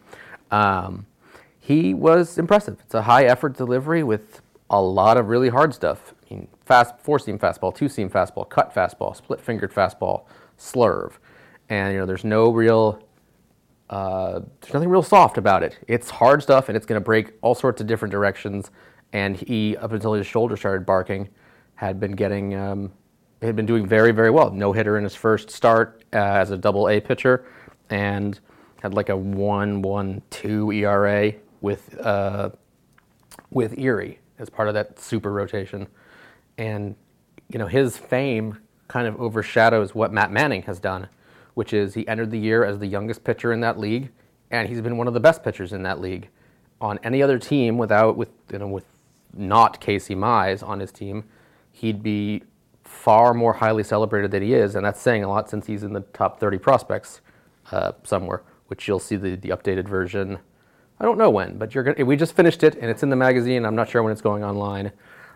Um, 0.50 1.06
he 1.58 1.94
was 1.94 2.38
impressive. 2.38 2.78
It's 2.84 2.94
a 2.94 3.02
high 3.02 3.24
effort 3.24 3.56
delivery 3.56 4.02
with 4.02 4.40
a 4.70 4.80
lot 4.80 5.16
of 5.16 5.28
really 5.28 5.48
hard 5.48 5.74
stuff. 5.74 6.14
I 6.30 6.34
mean, 6.34 6.48
fast 6.64 6.94
four 7.00 7.18
seam 7.18 7.38
fastball, 7.38 7.74
two 7.74 7.88
seam 7.88 8.08
fastball, 8.08 8.48
cut 8.48 8.74
fastball, 8.74 9.16
split 9.16 9.40
fingered 9.40 9.72
fastball, 9.72 10.24
slurve, 10.58 11.14
and 11.68 11.92
you 11.92 11.98
know 11.98 12.06
there's 12.06 12.24
no 12.24 12.50
real 12.50 13.02
uh, 13.90 14.40
there's 14.60 14.74
nothing 14.74 14.88
real 14.88 15.02
soft 15.02 15.38
about 15.38 15.62
it. 15.62 15.78
It's 15.86 16.10
hard 16.10 16.42
stuff 16.42 16.68
and 16.68 16.76
it's 16.76 16.86
going 16.86 17.00
to 17.00 17.04
break 17.04 17.32
all 17.40 17.54
sorts 17.54 17.80
of 17.80 17.86
different 17.86 18.10
directions 18.12 18.70
and 19.12 19.36
he 19.36 19.76
up 19.76 19.92
until 19.92 20.12
his 20.12 20.26
shoulder 20.26 20.56
started 20.56 20.84
barking, 20.84 21.28
had 21.76 22.00
been 22.00 22.12
getting 22.12 22.54
um, 22.54 22.92
had 23.40 23.56
been 23.56 23.66
doing 23.66 23.86
very 23.86 24.12
very 24.12 24.30
well. 24.30 24.50
No 24.50 24.72
hitter 24.72 24.98
in 24.98 25.04
his 25.04 25.14
first 25.14 25.50
start 25.50 26.02
uh, 26.12 26.16
as 26.16 26.50
a 26.50 26.58
Double 26.58 26.88
A 26.88 27.00
pitcher, 27.00 27.46
and 27.90 28.38
had 28.82 28.94
like 28.94 29.08
a 29.08 29.16
one 29.16 29.82
one 29.82 30.22
two 30.30 30.72
ERA 30.72 31.32
with 31.60 31.98
uh, 32.00 32.50
with 33.50 33.78
Erie 33.78 34.18
as 34.38 34.50
part 34.50 34.68
of 34.68 34.74
that 34.74 34.98
super 34.98 35.32
rotation, 35.32 35.86
and 36.58 36.96
you 37.48 37.58
know 37.58 37.66
his 37.66 37.96
fame 37.96 38.58
kind 38.88 39.06
of 39.06 39.20
overshadows 39.20 39.94
what 39.94 40.12
Matt 40.12 40.30
Manning 40.30 40.62
has 40.62 40.78
done, 40.78 41.08
which 41.54 41.72
is 41.72 41.94
he 41.94 42.06
entered 42.08 42.30
the 42.30 42.38
year 42.38 42.64
as 42.64 42.78
the 42.78 42.86
youngest 42.86 43.24
pitcher 43.24 43.52
in 43.52 43.60
that 43.60 43.78
league, 43.78 44.10
and 44.50 44.68
he's 44.68 44.80
been 44.80 44.96
one 44.96 45.08
of 45.08 45.14
the 45.14 45.20
best 45.20 45.42
pitchers 45.42 45.72
in 45.72 45.82
that 45.82 46.00
league. 46.00 46.28
On 46.80 46.98
any 47.02 47.22
other 47.22 47.38
team, 47.38 47.78
without 47.78 48.16
with 48.16 48.30
you 48.52 48.58
know 48.58 48.68
with 48.68 48.84
not 49.34 49.80
Casey 49.80 50.14
Mize 50.14 50.66
on 50.66 50.80
his 50.80 50.92
team, 50.92 51.24
he'd 51.76 52.02
be 52.02 52.42
far 52.84 53.34
more 53.34 53.52
highly 53.52 53.82
celebrated 53.82 54.30
than 54.30 54.42
he 54.42 54.54
is, 54.54 54.74
and 54.74 54.84
that's 54.84 55.00
saying 55.00 55.22
a 55.24 55.28
lot 55.28 55.50
since 55.50 55.66
he's 55.66 55.82
in 55.82 55.92
the 55.92 56.00
top 56.00 56.40
30 56.40 56.58
prospects 56.58 57.20
uh, 57.70 57.92
somewhere, 58.02 58.42
which 58.68 58.88
you'll 58.88 58.98
see 58.98 59.16
the, 59.16 59.36
the 59.36 59.50
updated 59.50 59.86
version. 59.86 60.38
I 60.98 61.04
don't 61.04 61.18
know 61.18 61.28
when, 61.28 61.58
but 61.58 61.74
you're 61.74 61.84
gonna, 61.84 62.04
we 62.06 62.16
just 62.16 62.34
finished 62.34 62.62
it, 62.62 62.76
and 62.76 62.90
it's 62.90 63.02
in 63.02 63.10
the 63.10 63.16
magazine. 63.16 63.66
I'm 63.66 63.76
not 63.76 63.90
sure 63.90 64.02
when 64.02 64.10
it's 64.12 64.22
going 64.22 64.42
online, 64.42 64.90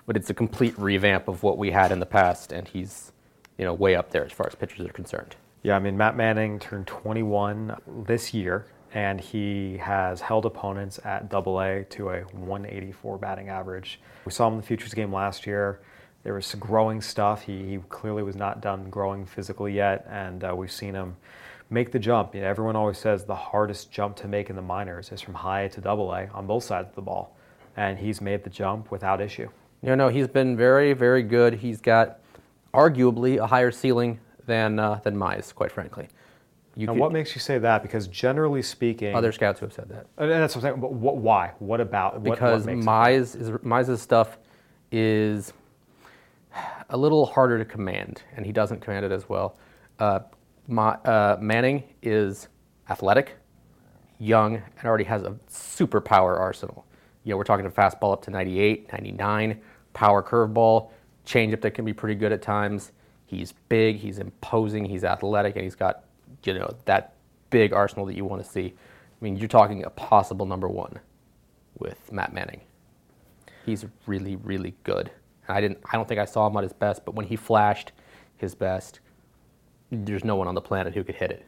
but 0.06 0.16
it's 0.16 0.30
a 0.30 0.34
complete 0.34 0.78
revamp 0.78 1.28
of 1.28 1.42
what 1.42 1.58
we 1.58 1.70
had 1.70 1.92
in 1.92 2.00
the 2.00 2.06
past, 2.06 2.52
and 2.52 2.66
he's 2.66 3.12
you 3.58 3.66
know 3.66 3.74
way 3.74 3.94
up 3.94 4.10
there 4.10 4.24
as 4.24 4.32
far 4.32 4.46
as 4.46 4.54
pitchers 4.54 4.86
are 4.86 4.92
concerned. 4.92 5.36
Yeah, 5.62 5.76
I 5.76 5.78
mean, 5.78 5.98
Matt 5.98 6.16
Manning 6.16 6.58
turned 6.58 6.86
21 6.86 7.76
this 8.06 8.32
year, 8.32 8.64
and 8.94 9.20
he 9.20 9.76
has 9.76 10.22
held 10.22 10.46
opponents 10.46 10.98
at 11.04 11.28
double 11.28 11.60
A 11.60 11.84
to 11.90 12.08
a 12.08 12.20
184 12.22 13.18
batting 13.18 13.50
average. 13.50 14.00
We 14.24 14.32
saw 14.32 14.46
him 14.46 14.54
in 14.54 14.60
the 14.60 14.66
Futures 14.66 14.94
game 14.94 15.12
last 15.12 15.46
year. 15.46 15.80
There 16.22 16.34
was 16.34 16.46
some 16.46 16.60
growing 16.60 17.00
stuff. 17.00 17.42
He, 17.42 17.64
he 17.64 17.78
clearly 17.88 18.22
was 18.22 18.36
not 18.36 18.60
done 18.60 18.90
growing 18.90 19.24
physically 19.24 19.72
yet, 19.72 20.06
and 20.10 20.44
uh, 20.44 20.54
we've 20.54 20.70
seen 20.72 20.94
him 20.94 21.16
make 21.70 21.92
the 21.92 21.98
jump. 21.98 22.34
You 22.34 22.42
know, 22.42 22.46
everyone 22.48 22.76
always 22.76 22.98
says 22.98 23.24
the 23.24 23.34
hardest 23.34 23.90
jump 23.90 24.16
to 24.16 24.28
make 24.28 24.50
in 24.50 24.56
the 24.56 24.62
minors 24.62 25.12
is 25.12 25.20
from 25.20 25.34
high 25.34 25.68
to 25.68 25.80
double 25.80 26.12
A 26.12 26.28
on 26.34 26.46
both 26.46 26.64
sides 26.64 26.88
of 26.90 26.94
the 26.94 27.02
ball, 27.02 27.34
and 27.76 27.98
he's 27.98 28.20
made 28.20 28.44
the 28.44 28.50
jump 28.50 28.90
without 28.90 29.20
issue. 29.20 29.48
You 29.82 29.96
know, 29.96 30.08
he's 30.08 30.28
been 30.28 30.56
very, 30.58 30.92
very 30.92 31.22
good. 31.22 31.54
He's 31.54 31.80
got 31.80 32.18
arguably 32.74 33.38
a 33.38 33.46
higher 33.46 33.70
ceiling 33.70 34.20
than 34.46 34.78
uh, 34.78 35.00
than 35.02 35.16
Mize, 35.16 35.54
quite 35.54 35.72
frankly. 35.72 36.08
You 36.76 36.86
And 36.88 36.96
could- 36.96 37.00
what 37.00 37.12
makes 37.12 37.34
you 37.34 37.40
say 37.40 37.58
that? 37.58 37.82
Because 37.82 38.06
generally 38.08 38.60
speaking, 38.62 39.14
other 39.14 39.32
scouts 39.32 39.60
who 39.60 39.66
have 39.66 39.72
said 39.72 39.88
that? 39.88 40.06
and 40.18 40.30
that's 40.30 40.54
what 40.54 40.64
I'm 40.64 40.72
saying. 40.72 40.80
But 40.80 40.92
what, 40.92 41.16
why? 41.16 41.52
What 41.60 41.80
about? 41.80 42.20
What, 42.20 42.34
because 42.34 42.66
what 42.66 42.76
Mize 42.76 43.34
is 43.40 43.50
Mize's 43.64 44.02
stuff 44.02 44.38
is 44.92 45.52
a 46.90 46.96
little 46.96 47.26
harder 47.26 47.58
to 47.58 47.64
command, 47.64 48.22
and 48.36 48.44
he 48.44 48.52
doesn't 48.52 48.80
command 48.80 49.04
it 49.04 49.12
as 49.12 49.28
well. 49.28 49.58
Uh, 49.98 50.20
Ma, 50.66 50.90
uh, 51.04 51.36
Manning 51.40 51.82
is 52.02 52.48
athletic, 52.88 53.36
young, 54.18 54.56
and 54.56 54.84
already 54.84 55.04
has 55.04 55.22
a 55.22 55.36
super 55.48 56.00
power 56.00 56.36
arsenal. 56.36 56.86
You 57.24 57.30
know, 57.30 57.36
we're 57.36 57.44
talking 57.44 57.66
a 57.66 57.70
fastball 57.70 58.12
up 58.12 58.22
to 58.22 58.30
98, 58.30 58.92
99, 58.92 59.60
power 59.92 60.22
curveball, 60.22 60.90
changeup 61.26 61.60
that 61.60 61.72
can 61.72 61.84
be 61.84 61.92
pretty 61.92 62.14
good 62.14 62.32
at 62.32 62.42
times. 62.42 62.92
He's 63.26 63.52
big, 63.68 63.96
he's 63.96 64.18
imposing, 64.18 64.84
he's 64.84 65.04
athletic, 65.04 65.54
and 65.56 65.64
he's 65.64 65.76
got 65.76 66.04
you 66.44 66.54
know 66.54 66.74
that 66.86 67.14
big 67.50 67.72
arsenal 67.72 68.06
that 68.06 68.16
you 68.16 68.24
want 68.24 68.42
to 68.44 68.48
see. 68.48 68.66
I 68.66 69.24
mean, 69.24 69.36
you're 69.36 69.48
talking 69.48 69.84
a 69.84 69.90
possible 69.90 70.46
number 70.46 70.68
one 70.68 70.98
with 71.78 72.10
Matt 72.12 72.32
Manning. 72.32 72.62
He's 73.66 73.84
really, 74.06 74.36
really 74.36 74.74
good. 74.84 75.10
I 75.50 75.60
didn't. 75.60 75.78
I 75.90 75.96
don't 75.96 76.06
think 76.08 76.20
I 76.20 76.24
saw 76.24 76.46
him 76.46 76.56
at 76.56 76.62
his 76.62 76.72
best, 76.72 77.04
but 77.04 77.14
when 77.14 77.26
he 77.26 77.36
flashed 77.36 77.92
his 78.36 78.54
best, 78.54 79.00
there's 79.90 80.24
no 80.24 80.36
one 80.36 80.48
on 80.48 80.54
the 80.54 80.60
planet 80.60 80.94
who 80.94 81.04
could 81.04 81.16
hit 81.16 81.30
it. 81.30 81.44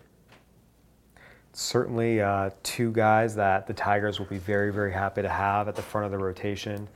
certainly 1.53 2.20
uh, 2.20 2.50
two 2.62 2.92
guys 2.92 3.34
that 3.36 3.66
the 3.66 3.74
Tigers 3.74 4.18
will 4.18 4.26
be 4.26 4.38
very, 4.38 4.72
very 4.72 4.92
happy 4.92 5.22
to 5.22 5.28
have 5.28 5.68
at 5.68 5.76
the 5.76 5.82
front 5.82 6.07
of 6.07 6.11
the 6.11 6.18
rotation 6.18 6.88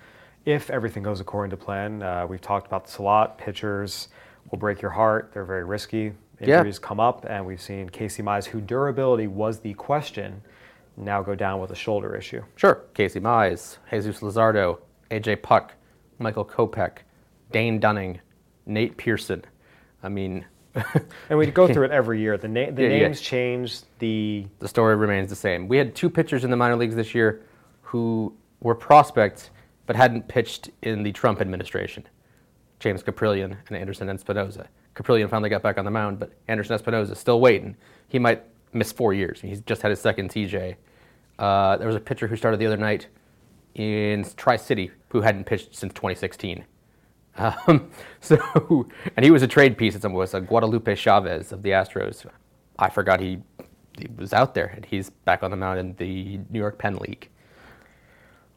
if 0.44 0.70
everything 0.70 1.02
goes 1.02 1.20
according 1.20 1.50
to 1.50 1.56
plan. 1.56 2.02
Uh, 2.02 2.26
we've 2.26 2.40
talked 2.40 2.66
about 2.66 2.86
this 2.86 2.98
a 2.98 3.02
lot. 3.02 3.36
Pitchers 3.38 4.08
will 4.50 4.58
break 4.58 4.80
your 4.80 4.90
heart. 4.92 5.30
They're 5.32 5.44
very 5.44 5.64
risky. 5.64 6.12
Yeah. 6.40 6.58
Injuries 6.58 6.78
come 6.78 7.00
up, 7.00 7.26
and 7.28 7.44
we've 7.46 7.60
seen 7.60 7.88
Casey 7.88 8.22
Mize, 8.22 8.46
who 8.46 8.60
durability 8.60 9.26
was 9.26 9.60
the 9.60 9.74
question, 9.74 10.42
now 10.96 11.22
go 11.22 11.34
down 11.34 11.60
with 11.60 11.70
a 11.70 11.74
shoulder 11.74 12.14
issue. 12.14 12.42
Sure, 12.56 12.82
Casey 12.94 13.20
Mize, 13.20 13.78
Jesus 13.90 14.20
Luzardo, 14.20 14.78
AJ 15.10 15.42
Puk, 15.42 15.72
Michael 16.18 16.44
Kopech, 16.44 16.98
Dane 17.52 17.78
Dunning, 17.78 18.20
Nate 18.66 18.96
Pearson. 18.96 19.44
I 20.02 20.08
mean, 20.08 20.44
And 21.30 21.38
we 21.38 21.46
go 21.46 21.66
through 21.72 21.84
it 21.86 21.90
every 22.00 22.20
year. 22.20 22.36
The, 22.36 22.48
na- 22.48 22.70
the 22.70 22.82
Yeah, 22.82 22.88
yeah. 22.88 22.98
names 23.06 23.20
change. 23.20 23.80
The 23.98 24.46
the 24.58 24.68
story 24.68 24.94
remains 24.96 25.30
the 25.30 25.36
same. 25.36 25.68
We 25.68 25.78
had 25.78 25.94
two 25.94 26.10
pitchers 26.10 26.44
in 26.44 26.50
the 26.50 26.56
minor 26.56 26.76
leagues 26.76 26.94
this 26.94 27.14
year 27.14 27.42
who 27.82 28.34
were 28.60 28.74
prospects 28.74 29.50
but 29.86 29.96
hadn't 29.96 30.26
pitched 30.28 30.70
in 30.82 31.02
the 31.02 31.12
Trump 31.12 31.40
administration. 31.40 32.04
James 32.80 33.02
Kaprielian 33.02 33.56
and 33.68 33.76
Anderson 33.76 34.08
Espinoza. 34.08 34.66
Kaprielian 34.94 35.30
finally 35.30 35.48
got 35.48 35.62
back 35.62 35.78
on 35.78 35.84
the 35.84 35.90
mound, 35.90 36.18
but 36.18 36.32
Anderson 36.48 36.76
Espinoza 36.76 37.12
is 37.12 37.18
still 37.18 37.40
waiting. 37.40 37.76
He 38.08 38.18
might 38.18 38.42
miss 38.72 38.92
four 38.92 39.14
years. 39.14 39.40
He's 39.40 39.60
just 39.60 39.80
had 39.82 39.90
his 39.90 40.00
second 40.00 40.30
TJ. 40.30 40.76
Uh, 41.38 41.76
there 41.78 41.86
was 41.86 41.96
a 41.96 42.00
pitcher 42.00 42.26
who 42.26 42.36
started 42.36 42.58
the 42.58 42.66
other 42.66 42.76
night 42.76 43.06
in 43.76 44.26
Tri 44.36 44.56
City 44.56 44.90
who 45.16 45.22
hadn't 45.22 45.44
pitched 45.44 45.74
since 45.74 45.92
2016. 45.94 46.64
Um, 47.38 47.90
so, 48.20 48.88
and 49.16 49.24
he 49.24 49.30
was 49.30 49.42
a 49.42 49.48
trade 49.48 49.76
piece 49.76 49.94
at 49.94 50.02
some 50.02 50.12
was 50.12 50.34
a 50.34 50.40
Guadalupe 50.40 50.94
Chavez 50.94 51.52
of 51.52 51.62
the 51.62 51.70
Astros. 51.70 52.26
I 52.78 52.90
forgot 52.90 53.20
he, 53.20 53.42
he 53.98 54.08
was 54.16 54.32
out 54.32 54.54
there, 54.54 54.66
and 54.66 54.84
he's 54.84 55.10
back 55.10 55.42
on 55.42 55.50
the 55.50 55.56
mound 55.56 55.78
in 55.78 55.94
the 55.96 56.38
New 56.50 56.58
York 56.58 56.78
Penn 56.78 56.96
League. 56.96 57.30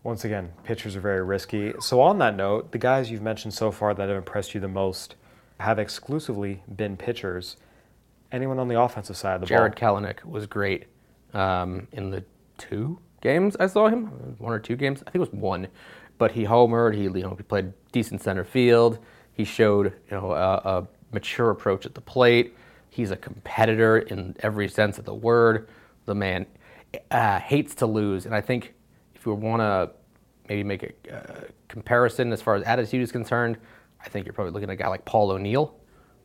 Once 0.03 0.25
again, 0.25 0.51
pitchers 0.63 0.95
are 0.95 1.01
very 1.01 1.23
risky. 1.23 1.73
So, 1.79 2.01
on 2.01 2.19
that 2.19 2.35
note, 2.35 2.71
the 2.71 2.77
guys 2.77 3.11
you've 3.11 3.21
mentioned 3.21 3.53
so 3.53 3.71
far 3.71 3.93
that 3.93 4.07
have 4.07 4.17
impressed 4.17 4.53
you 4.53 4.61
the 4.61 4.67
most 4.67 5.15
have 5.59 5.77
exclusively 5.79 6.63
been 6.75 6.95
pitchers. 6.95 7.57
Anyone 8.31 8.59
on 8.59 8.67
the 8.67 8.79
offensive 8.79 9.17
side 9.17 9.35
of 9.35 9.41
the 9.41 9.47
Jared 9.47 9.75
ball? 9.75 9.99
Jarred 9.99 10.21
Kelenic 10.21 10.25
was 10.25 10.45
great 10.45 10.85
um, 11.33 11.87
in 11.91 12.11
the 12.11 12.23
two 12.57 12.99
games 13.21 13.55
I 13.59 13.67
saw 13.67 13.87
him, 13.87 14.07
one 14.37 14.53
or 14.53 14.59
two 14.59 14.75
games. 14.75 15.01
I 15.01 15.11
think 15.11 15.15
it 15.15 15.31
was 15.31 15.33
one, 15.33 15.67
but 16.19 16.33
he 16.33 16.43
homered. 16.43 16.93
He 16.93 17.03
you 17.03 17.23
know 17.23 17.33
he 17.35 17.41
played 17.41 17.73
decent 17.91 18.21
center 18.21 18.43
field. 18.43 18.99
He 19.33 19.43
showed 19.43 19.85
you 20.11 20.17
know 20.17 20.33
a, 20.33 20.55
a 20.57 20.87
mature 21.11 21.49
approach 21.49 21.87
at 21.87 21.95
the 21.95 22.01
plate. 22.01 22.55
He's 22.91 23.09
a 23.09 23.15
competitor 23.15 23.97
in 23.97 24.35
every 24.41 24.67
sense 24.67 24.99
of 24.99 25.05
the 25.05 25.13
word. 25.15 25.69
The 26.05 26.13
man 26.13 26.45
uh, 27.09 27.39
hates 27.39 27.73
to 27.75 27.87
lose, 27.87 28.27
and 28.27 28.35
I 28.35 28.41
think 28.41 28.75
if 29.15 29.25
you 29.25 29.33
want 29.33 29.61
to 29.61 29.91
maybe 30.47 30.63
make 30.63 30.83
a 30.83 31.15
uh, 31.15 31.41
comparison 31.67 32.31
as 32.33 32.41
far 32.41 32.55
as 32.55 32.63
attitude 32.63 33.01
is 33.01 33.11
concerned, 33.11 33.57
I 34.03 34.09
think 34.09 34.25
you're 34.25 34.33
probably 34.33 34.51
looking 34.51 34.69
at 34.69 34.73
a 34.73 34.75
guy 34.75 34.87
like 34.87 35.05
Paul 35.05 35.31
O'Neill, 35.31 35.75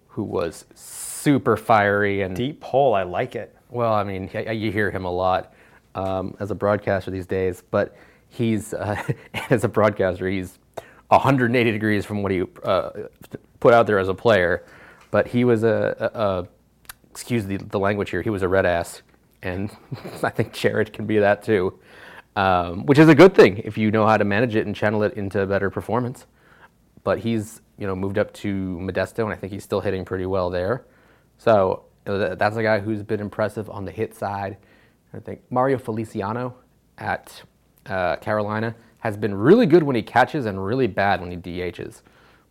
who 0.08 0.24
was 0.24 0.64
super 0.74 1.56
fiery 1.56 2.22
and 2.22 2.34
Deep 2.34 2.62
hole. 2.62 2.94
I 2.94 3.02
like 3.04 3.36
it. 3.36 3.54
well, 3.70 3.92
I 3.92 4.04
mean, 4.04 4.30
you 4.32 4.72
hear 4.72 4.90
him 4.90 5.04
a 5.04 5.10
lot 5.10 5.52
um, 5.94 6.34
as 6.40 6.50
a 6.50 6.54
broadcaster 6.54 7.10
these 7.10 7.26
days, 7.26 7.62
but 7.70 7.96
he's 8.34 8.74
uh, 8.74 9.02
as 9.50 9.64
a 9.64 9.68
broadcaster, 9.68 10.28
he's 10.28 10.58
180 11.08 11.70
degrees 11.70 12.04
from 12.04 12.22
what 12.22 12.32
he 12.32 12.42
uh, 12.64 12.90
put 13.60 13.74
out 13.74 13.86
there 13.86 13.98
as 13.98 14.08
a 14.08 14.14
player. 14.14 14.64
But 15.10 15.28
he 15.28 15.44
was 15.44 15.62
a, 15.62 16.10
a, 16.14 16.20
a 16.20 16.48
excuse 17.10 17.46
the, 17.46 17.58
the 17.58 17.78
language 17.78 18.10
here, 18.10 18.22
he 18.22 18.30
was 18.30 18.42
a 18.42 18.48
red 18.48 18.66
ass, 18.66 19.02
and 19.42 19.70
I 20.22 20.30
think 20.30 20.52
Jarred 20.52 20.92
can 20.92 21.06
be 21.06 21.18
that 21.18 21.42
too, 21.42 21.78
um, 22.34 22.86
which 22.86 22.98
is 22.98 23.08
a 23.08 23.14
good 23.14 23.34
thing 23.34 23.58
if 23.58 23.78
you 23.78 23.90
know 23.90 24.06
how 24.06 24.16
to 24.16 24.24
manage 24.24 24.56
it 24.56 24.66
and 24.66 24.74
channel 24.74 25.02
it 25.04 25.14
into 25.14 25.46
better 25.46 25.70
performance. 25.70 26.26
But 27.04 27.20
he's 27.20 27.60
you 27.78 27.86
know 27.86 27.94
moved 27.94 28.18
up 28.18 28.32
to 28.34 28.78
Modesto, 28.80 29.24
and 29.24 29.32
I 29.32 29.36
think 29.36 29.52
he's 29.52 29.62
still 29.62 29.80
hitting 29.80 30.04
pretty 30.04 30.26
well 30.26 30.50
there. 30.50 30.86
So 31.38 31.84
that's 32.04 32.56
a 32.56 32.62
guy 32.62 32.80
who's 32.80 33.02
been 33.02 33.20
impressive 33.20 33.70
on 33.70 33.84
the 33.84 33.92
hit 33.92 34.14
side. 34.14 34.56
I 35.12 35.20
think 35.20 35.42
Mario 35.50 35.78
Feliciano 35.78 36.56
at 36.98 37.42
uh, 37.86 38.16
Carolina 38.16 38.74
has 38.98 39.16
been 39.16 39.34
really 39.34 39.66
good 39.66 39.82
when 39.82 39.96
he 39.96 40.02
catches 40.02 40.46
and 40.46 40.64
really 40.64 40.86
bad 40.86 41.20
when 41.20 41.30
he 41.30 41.36
DHs, 41.36 42.00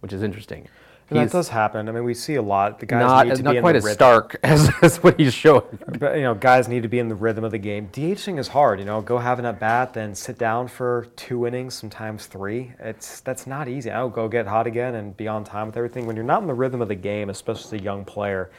which 0.02 0.14
is 0.14 0.22
interesting. 0.22 0.68
And 1.10 1.20
He's 1.20 1.32
that 1.32 1.38
does 1.38 1.50
happen. 1.50 1.90
I 1.90 1.92
mean, 1.92 2.06
we 2.06 2.14
see 2.14 2.36
a 2.36 2.42
lot. 2.42 2.80
The 2.80 2.86
guys 2.86 3.02
not, 3.02 3.28
need 3.28 3.36
to 3.36 3.44
not 3.44 3.52
be 3.52 3.58
in 3.58 3.64
quite 3.64 3.74
the 3.74 3.78
as 3.80 3.84
rhythm. 3.84 3.96
stark 3.96 4.40
as, 4.44 4.72
as 4.82 5.04
what 5.04 5.20
he's 5.20 5.34
showing. 5.34 5.64
But, 6.00 6.16
you 6.16 6.22
know, 6.22 6.34
guys 6.34 6.68
need 6.68 6.84
to 6.84 6.88
be 6.88 7.00
in 7.00 7.10
the 7.10 7.16
rhythm 7.16 7.44
of 7.44 7.52
the 7.52 7.58
game. 7.58 7.90
DHing 7.92 8.40
is 8.40 8.48
hard. 8.48 8.80
You 8.80 8.86
know, 8.86 9.02
go 9.02 9.18
have 9.18 9.38
an 9.38 9.46
at 9.46 9.60
bat, 9.60 9.94
then 9.94 10.16
sit 10.16 10.38
down 10.38 10.68
for 10.68 11.08
two 11.16 11.46
innings, 11.46 11.74
sometimes 11.74 12.26
three. 12.26 12.74
It's 12.80 13.20
that's 13.20 13.46
not 13.46 13.68
easy. 13.68 13.92
I'll 13.92 14.10
go 14.10 14.28
get 14.28 14.48
hot 14.48 14.66
again 14.66 14.96
and 14.96 15.16
be 15.16 15.28
on 15.28 15.44
time 15.44 15.68
with 15.68 15.78
everything. 15.78 16.06
When 16.06 16.16
you're 16.16 16.26
not 16.26 16.42
in 16.42 16.48
the 16.48 16.54
rhythm 16.54 16.82
of 16.82 16.88
the 16.88 16.96
game, 16.96 17.30
especially 17.30 17.78
as 17.78 17.82
a 17.82 17.84
young 17.84 18.06
player, 18.06 18.50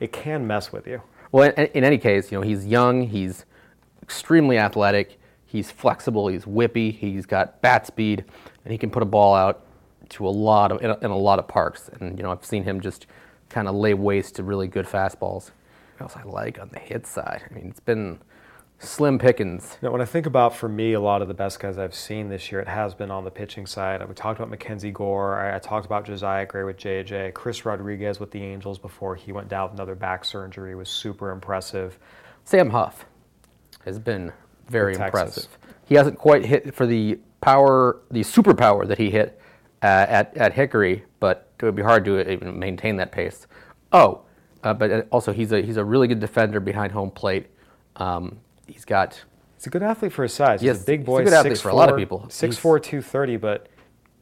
it 0.00 0.12
can 0.12 0.46
mess 0.46 0.72
with 0.72 0.86
you. 0.86 1.00
Well, 1.30 1.52
in, 1.56 1.66
in 1.66 1.84
any 1.84 1.98
case, 1.98 2.32
you 2.32 2.38
know, 2.38 2.42
he's 2.42 2.66
young, 2.66 3.02
he's 3.08 3.44
extremely 4.02 4.58
athletic, 4.58 5.18
he's 5.52 5.70
flexible, 5.70 6.28
he's 6.28 6.46
whippy, 6.46 6.96
he's 6.96 7.26
got 7.26 7.60
bat 7.60 7.86
speed, 7.86 8.24
and 8.64 8.72
he 8.72 8.78
can 8.78 8.90
put 8.90 9.02
a 9.02 9.06
ball 9.06 9.34
out 9.34 9.66
to 10.08 10.26
a 10.26 10.30
lot 10.30 10.72
of 10.72 10.82
in 10.82 10.90
a, 10.90 10.98
in 11.00 11.10
a 11.10 11.16
lot 11.16 11.38
of 11.38 11.46
parks. 11.46 11.90
And 12.00 12.18
you 12.18 12.22
know, 12.22 12.32
I've 12.32 12.44
seen 12.44 12.64
him 12.64 12.80
just 12.80 13.06
kind 13.50 13.68
of 13.68 13.74
lay 13.74 13.92
waste 13.92 14.36
to 14.36 14.42
really 14.42 14.66
good 14.66 14.86
fastballs. 14.86 15.50
What 15.98 16.00
else 16.00 16.16
I 16.16 16.22
like 16.22 16.58
on 16.58 16.70
the 16.72 16.78
hit 16.78 17.06
side? 17.06 17.42
I 17.48 17.54
mean, 17.54 17.66
it's 17.68 17.80
been 17.80 18.18
slim 18.78 19.18
pickings. 19.18 19.76
Now, 19.82 19.90
when 19.90 20.00
I 20.00 20.06
think 20.06 20.24
about, 20.24 20.56
for 20.56 20.70
me, 20.70 20.94
a 20.94 21.00
lot 21.00 21.20
of 21.20 21.28
the 21.28 21.34
best 21.34 21.60
guys 21.60 21.76
I've 21.76 21.94
seen 21.94 22.30
this 22.30 22.50
year, 22.50 22.60
it 22.60 22.68
has 22.68 22.94
been 22.94 23.10
on 23.10 23.24
the 23.24 23.30
pitching 23.30 23.66
side. 23.66 24.06
We 24.08 24.14
talked 24.14 24.40
about 24.40 24.48
Mackenzie 24.48 24.90
Gore. 24.90 25.38
I, 25.38 25.56
I 25.56 25.58
talked 25.58 25.84
about 25.84 26.06
Josiah 26.06 26.46
Gray 26.46 26.64
with 26.64 26.78
JJ. 26.78 27.34
Chris 27.34 27.66
Rodriguez 27.66 28.18
with 28.18 28.30
the 28.30 28.42
Angels 28.42 28.78
before 28.78 29.14
he 29.14 29.32
went 29.32 29.48
down 29.48 29.64
with 29.70 29.74
another 29.74 29.94
back 29.94 30.24
surgery 30.24 30.74
was 30.74 30.88
super 30.88 31.30
impressive. 31.30 31.98
Sam 32.44 32.70
Huff 32.70 33.04
has 33.84 33.98
been 33.98 34.32
very 34.68 34.94
impressive. 34.94 35.48
He 35.84 35.94
hasn't 35.94 36.18
quite 36.18 36.44
hit 36.44 36.74
for 36.74 36.86
the 36.86 37.18
power, 37.40 38.00
the 38.10 38.20
superpower 38.20 38.86
that 38.86 38.98
he 38.98 39.10
hit 39.10 39.40
uh, 39.82 39.86
at, 40.08 40.36
at 40.36 40.52
Hickory, 40.54 41.04
but 41.20 41.50
it 41.58 41.64
would 41.64 41.76
be 41.76 41.82
hard 41.82 42.04
to 42.06 42.30
even 42.30 42.58
maintain 42.58 42.96
that 42.96 43.12
pace. 43.12 43.46
Oh, 43.92 44.22
uh, 44.62 44.72
but 44.72 45.08
also 45.10 45.32
he's 45.32 45.52
a 45.52 45.60
he's 45.60 45.76
a 45.76 45.84
really 45.84 46.06
good 46.08 46.20
defender 46.20 46.60
behind 46.60 46.92
home 46.92 47.10
plate. 47.10 47.48
Um, 47.96 48.38
he's 48.66 48.84
got 48.84 49.22
He's 49.56 49.68
a 49.68 49.70
good 49.70 49.84
athlete 49.84 50.12
for 50.12 50.24
his 50.24 50.32
size. 50.34 50.60
Yes, 50.60 50.82
a 50.82 50.86
big 50.86 51.00
he's 51.00 51.04
a 51.04 51.10
boy. 51.10 51.24
good 51.24 51.32
athlete 51.32 51.58
for 51.58 51.68
a 51.68 51.74
lot 51.74 51.88
of 51.88 51.96
people. 51.96 52.26
6'4", 52.28 52.40
He's- 52.46 52.56
230, 52.58 53.36
but 53.36 53.68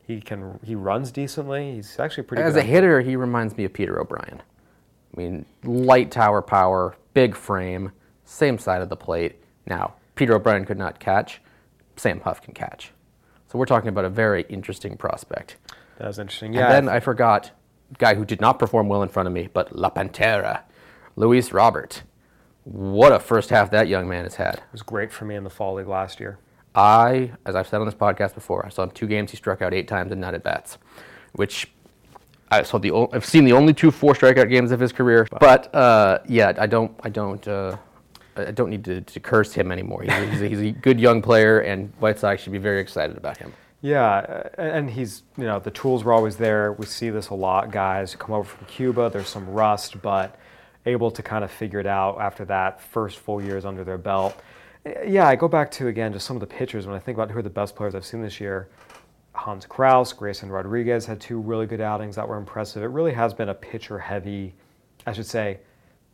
he 0.07 0.21
can 0.21 0.59
he 0.63 0.75
runs 0.75 1.11
decently. 1.11 1.77
He's 1.77 1.99
actually 1.99 2.25
pretty 2.25 2.43
as 2.43 2.57
a 2.57 2.63
hitter, 2.63 3.01
he 3.01 3.17
reminds 3.17 3.57
me 3.57 3.65
of 3.65 3.73
Peter 3.73 3.99
O'Brien. 3.99 4.43
I 4.43 5.21
mean, 5.21 5.47
light 5.65 6.11
tower 6.11 6.43
power, 6.43 6.95
big 7.15 7.35
frame, 7.35 7.93
same 8.25 8.59
side 8.59 8.83
of 8.83 8.91
the 8.91 8.97
plate. 8.97 9.43
Now, 9.67 9.95
Peter 10.21 10.35
O'Brien 10.35 10.67
could 10.67 10.77
not 10.77 11.01
catch. 11.01 11.41
Sam 11.97 12.21
Huff 12.21 12.43
can 12.43 12.53
catch. 12.53 12.93
So 13.51 13.59
we're 13.59 13.65
talking 13.65 13.89
about 13.89 14.05
a 14.05 14.11
very 14.11 14.43
interesting 14.51 14.99
prospect. 14.99 15.57
That 15.97 16.09
was 16.09 16.19
interesting. 16.19 16.53
Yeah. 16.53 16.67
And 16.67 16.89
then 16.89 16.95
I 16.95 17.01
forgot 17.01 17.53
guy 17.97 18.15
who 18.15 18.27
did 18.27 18.39
not 18.39 18.59
perform 18.59 18.87
well 18.87 19.03
in 19.03 19.09
front 19.09 19.29
of 19.29 19.33
me, 19.33 19.49
but 19.51 19.75
La 19.75 19.89
Pantera, 19.89 20.65
Luis 21.17 21.53
Robert. 21.55 22.03
What 22.65 23.13
a 23.13 23.19
first 23.19 23.49
half 23.49 23.71
that 23.71 23.89
young 23.89 24.11
man 24.11 24.25
has 24.25 24.35
had. 24.35 24.57
it 24.57 24.63
was 24.73 24.83
great 24.83 25.11
for 25.11 25.25
me 25.25 25.37
in 25.37 25.43
the 25.43 25.49
fall 25.49 25.77
league 25.77 25.89
last 25.89 26.21
year. 26.21 26.39
I, 26.75 27.33
as 27.47 27.57
I've 27.57 27.67
said 27.67 27.81
on 27.81 27.87
this 27.87 27.95
podcast 27.95 28.35
before, 28.35 28.67
I 28.67 28.69
saw 28.69 28.83
him 28.83 28.91
two 28.91 29.07
games 29.07 29.31
he 29.31 29.39
struck 29.39 29.63
out 29.63 29.73
eight 29.73 29.89
times 29.89 30.13
in 30.13 30.21
nine 30.21 30.35
at 30.35 30.45
bats, 30.45 30.77
which 31.33 31.73
I 32.51 32.63
saw 32.63 32.77
the 32.77 32.93
I've 33.15 33.25
seen 33.25 33.47
the 33.47 33.55
only 33.55 33.73
two 33.73 33.91
four 33.91 34.13
strikeout 34.13 34.51
games 34.51 34.71
of 34.71 34.81
his 34.81 34.93
career. 34.93 35.27
But 35.41 35.75
uh, 35.75 36.19
yeah, 36.29 36.53
I 36.59 36.67
don't 36.67 36.93
I 37.03 37.09
don't 37.09 37.49
uh, 37.49 37.79
I 38.37 38.51
don't 38.51 38.71
need 38.71 38.85
to, 38.85 39.01
to 39.01 39.21
curse 39.21 39.53
him 39.53 39.73
anymore. 39.73 40.03
He's 40.03 40.13
a, 40.13 40.27
he's, 40.27 40.41
a, 40.43 40.49
he's 40.49 40.61
a 40.61 40.71
good 40.71 41.01
young 41.01 41.23
player, 41.23 41.61
and 41.61 41.93
White 41.99 42.19
Sox 42.19 42.43
should 42.43 42.53
be 42.53 42.59
very 42.59 42.81
excited 42.81 43.17
about 43.17 43.37
him. 43.37 43.53
Yeah, 43.83 44.49
and 44.59 44.91
he's 44.91 45.23
you 45.39 45.45
know 45.45 45.59
the 45.59 45.71
tools 45.71 46.05
were 46.05 46.13
always 46.13 46.37
there. 46.37 46.73
We 46.73 46.87
see 46.87 47.11
this 47.11 47.31
a 47.31 47.35
lot. 47.35 47.71
Guys 47.71 48.15
come 48.15 48.35
over 48.35 48.45
from 48.45 48.67
Cuba, 48.67 49.11
there's 49.11 49.29
some 49.29 49.49
rust, 49.49 50.03
but 50.03 50.39
able 50.87 51.11
to 51.11 51.23
kind 51.23 51.45
of 51.45 51.51
figure 51.51 51.81
it 51.81 51.87
out 51.87 52.21
after 52.21 52.45
that 52.47 52.81
first 52.81 53.19
full 53.19 53.43
years 53.43 53.65
under 53.65 53.85
their 53.85 53.99
belt. 53.99 54.37
Uh, 54.85 54.91
Yeah, 55.07 55.27
I 55.27 55.37
go 55.37 55.49
back 55.49 55.71
to 55.73 55.89
again 55.89 56.13
just 56.13 56.27
some 56.27 56.37
of 56.37 56.41
the 56.41 56.47
pitchers 56.47 56.87
when 56.87 56.95
I 56.95 56.99
think 56.99 57.17
about 57.17 57.31
who 57.31 57.39
are 57.39 57.43
the 57.43 57.51
best 57.51 57.75
players 57.75 57.95
I've 57.95 58.05
seen 58.05 58.23
this 58.23 58.41
year. 58.41 58.69
Hans 59.33 59.65
Crouse, 59.65 60.13
Grayson 60.13 60.51
Rodriguez 60.51 61.07
had 61.07 61.21
two 61.21 61.39
really 61.39 61.67
good 61.67 61.81
outings 61.81 62.17
that 62.17 62.29
were 62.29 62.37
impressive. 62.37 62.83
It 62.83 62.89
really 62.89 63.13
has 63.13 63.33
been 63.33 63.49
a 63.49 63.55
pitcher 63.55 63.99
heavy, 63.99 64.55
I 65.07 65.13
should 65.13 65.27
say, 65.27 65.61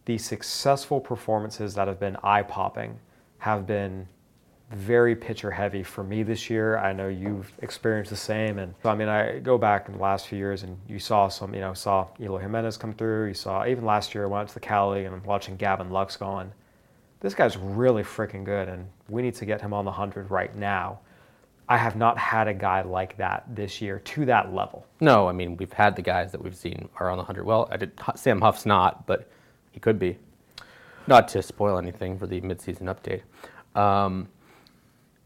the 0.06 0.16
successful 0.18 1.00
performances 1.00 1.74
that 1.74 1.88
have 1.88 2.00
been 2.00 2.16
eye 2.22 2.42
popping 2.42 2.98
have 3.38 3.66
been 3.66 4.08
very 4.70 5.14
pitcher 5.14 5.50
heavy 5.50 5.82
for 5.82 6.02
me 6.02 6.22
this 6.22 6.50
year. 6.50 6.78
I 6.78 6.92
know 6.92 7.08
you've 7.08 7.52
experienced 7.62 8.10
the 8.10 8.16
same. 8.16 8.58
And 8.58 8.74
I 8.84 8.94
mean, 8.94 9.08
I 9.08 9.38
go 9.38 9.58
back 9.58 9.88
in 9.88 9.94
the 9.94 10.02
last 10.02 10.26
few 10.26 10.38
years 10.38 10.64
and 10.64 10.76
you 10.88 10.98
saw 10.98 11.28
some, 11.28 11.54
you 11.54 11.60
know, 11.60 11.72
saw 11.72 12.08
Eloy 12.20 12.40
Jimenez 12.40 12.76
come 12.76 12.92
through. 12.92 13.28
You 13.28 13.34
saw 13.34 13.64
even 13.66 13.84
last 13.84 14.14
year, 14.14 14.24
I 14.24 14.26
went 14.26 14.48
to 14.48 14.54
the 14.54 14.60
Cali 14.60 15.04
and 15.04 15.14
I'm 15.14 15.22
watching 15.22 15.56
Gavin 15.56 15.90
Lux 15.90 16.16
going, 16.16 16.50
this 17.20 17.34
guy's 17.34 17.56
really 17.56 18.02
freaking 18.02 18.44
good 18.44 18.68
and 18.68 18.88
we 19.08 19.22
need 19.22 19.34
to 19.36 19.44
get 19.44 19.60
him 19.60 19.72
on 19.72 19.84
the 19.84 19.90
100 19.90 20.30
right 20.30 20.54
now. 20.56 21.00
I 21.68 21.76
have 21.78 21.96
not 21.96 22.16
had 22.16 22.46
a 22.46 22.54
guy 22.54 22.82
like 22.82 23.16
that 23.16 23.44
this 23.48 23.80
year 23.80 23.98
to 23.98 24.24
that 24.26 24.54
level. 24.54 24.86
No, 25.00 25.28
I 25.28 25.32
mean 25.32 25.56
we've 25.56 25.72
had 25.72 25.96
the 25.96 26.02
guys 26.02 26.30
that 26.32 26.42
we've 26.42 26.56
seen 26.56 26.88
are 27.00 27.10
on 27.10 27.18
the 27.18 27.24
hundred. 27.24 27.44
Well, 27.44 27.68
I 27.72 27.76
did, 27.76 27.92
Sam 28.14 28.40
Huff's 28.40 28.66
not, 28.66 29.04
but 29.06 29.28
he 29.76 29.80
could 29.80 29.98
be. 29.98 30.16
Not 31.06 31.28
to 31.28 31.42
spoil 31.42 31.76
anything 31.76 32.18
for 32.18 32.26
the 32.26 32.40
midseason 32.40 32.84
update. 32.84 33.20
Um, 33.78 34.28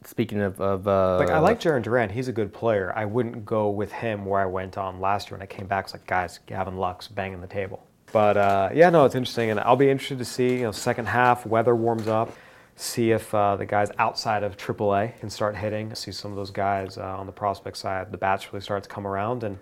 speaking 0.04 0.40
of, 0.40 0.60
of 0.60 0.88
uh, 0.88 1.18
Like 1.18 1.30
I 1.30 1.38
like 1.38 1.60
Jarren 1.60 1.82
Duran, 1.82 2.10
he's 2.10 2.26
a 2.26 2.32
good 2.32 2.52
player. 2.52 2.92
I 2.96 3.04
wouldn't 3.04 3.44
go 3.44 3.70
with 3.70 3.92
him 3.92 4.26
where 4.26 4.40
I 4.40 4.46
went 4.46 4.76
on 4.76 5.00
last 5.00 5.30
year 5.30 5.38
when 5.38 5.42
I 5.42 5.46
came 5.46 5.68
back. 5.68 5.84
It's 5.84 5.94
like 5.94 6.04
guys, 6.04 6.40
Gavin 6.46 6.78
Lux 6.78 7.06
banging 7.06 7.40
the 7.40 7.46
table. 7.46 7.86
But 8.12 8.36
uh, 8.36 8.70
yeah, 8.74 8.90
no, 8.90 9.04
it's 9.04 9.14
interesting, 9.14 9.50
and 9.50 9.60
I'll 9.60 9.76
be 9.76 9.88
interested 9.88 10.18
to 10.18 10.24
see. 10.24 10.56
You 10.56 10.62
know, 10.62 10.72
second 10.72 11.06
half, 11.06 11.46
weather 11.46 11.76
warms 11.76 12.08
up. 12.08 12.32
See 12.74 13.12
if 13.12 13.32
uh, 13.32 13.54
the 13.54 13.66
guys 13.66 13.92
outside 13.98 14.42
of 14.42 14.56
AAA 14.56 15.20
can 15.20 15.30
start 15.30 15.54
hitting. 15.54 15.94
See 15.94 16.10
some 16.10 16.32
of 16.32 16.36
those 16.36 16.50
guys 16.50 16.98
uh, 16.98 17.02
on 17.02 17.26
the 17.26 17.32
prospect 17.32 17.76
side. 17.76 18.10
The 18.10 18.18
bats 18.18 18.52
really 18.52 18.64
start 18.64 18.82
to 18.82 18.88
come 18.88 19.06
around 19.06 19.44
and 19.44 19.60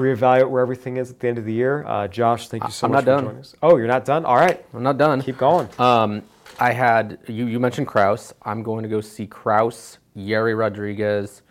reevaluate 0.00 0.50
where 0.50 0.62
everything 0.62 0.96
is 0.96 1.10
at 1.10 1.20
the 1.20 1.28
end 1.28 1.38
of 1.38 1.44
the 1.44 1.52
year. 1.52 1.84
Uh, 1.86 2.08
Josh, 2.08 2.48
thank 2.48 2.64
you 2.64 2.70
so 2.70 2.86
I'm 2.86 2.92
much 2.92 3.04
not 3.04 3.04
for 3.04 3.16
done. 3.16 3.24
joining 3.24 3.40
us. 3.40 3.54
Oh, 3.62 3.76
you're 3.76 3.86
not 3.86 4.04
done. 4.04 4.24
All 4.24 4.36
right, 4.36 4.64
I'm 4.74 4.82
not 4.82 4.98
done. 4.98 5.22
keep 5.22 5.38
going. 5.38 5.68
Um, 5.78 6.22
I 6.58 6.72
had 6.72 7.18
you. 7.28 7.46
You 7.46 7.60
mentioned 7.60 7.86
Crouse. 7.86 8.34
I'm 8.42 8.62
going 8.62 8.82
to 8.82 8.88
go 8.88 9.00
see 9.00 9.26
Crouse, 9.26 9.98
Yerry 10.16 10.58
Rodriguez, 10.58 11.42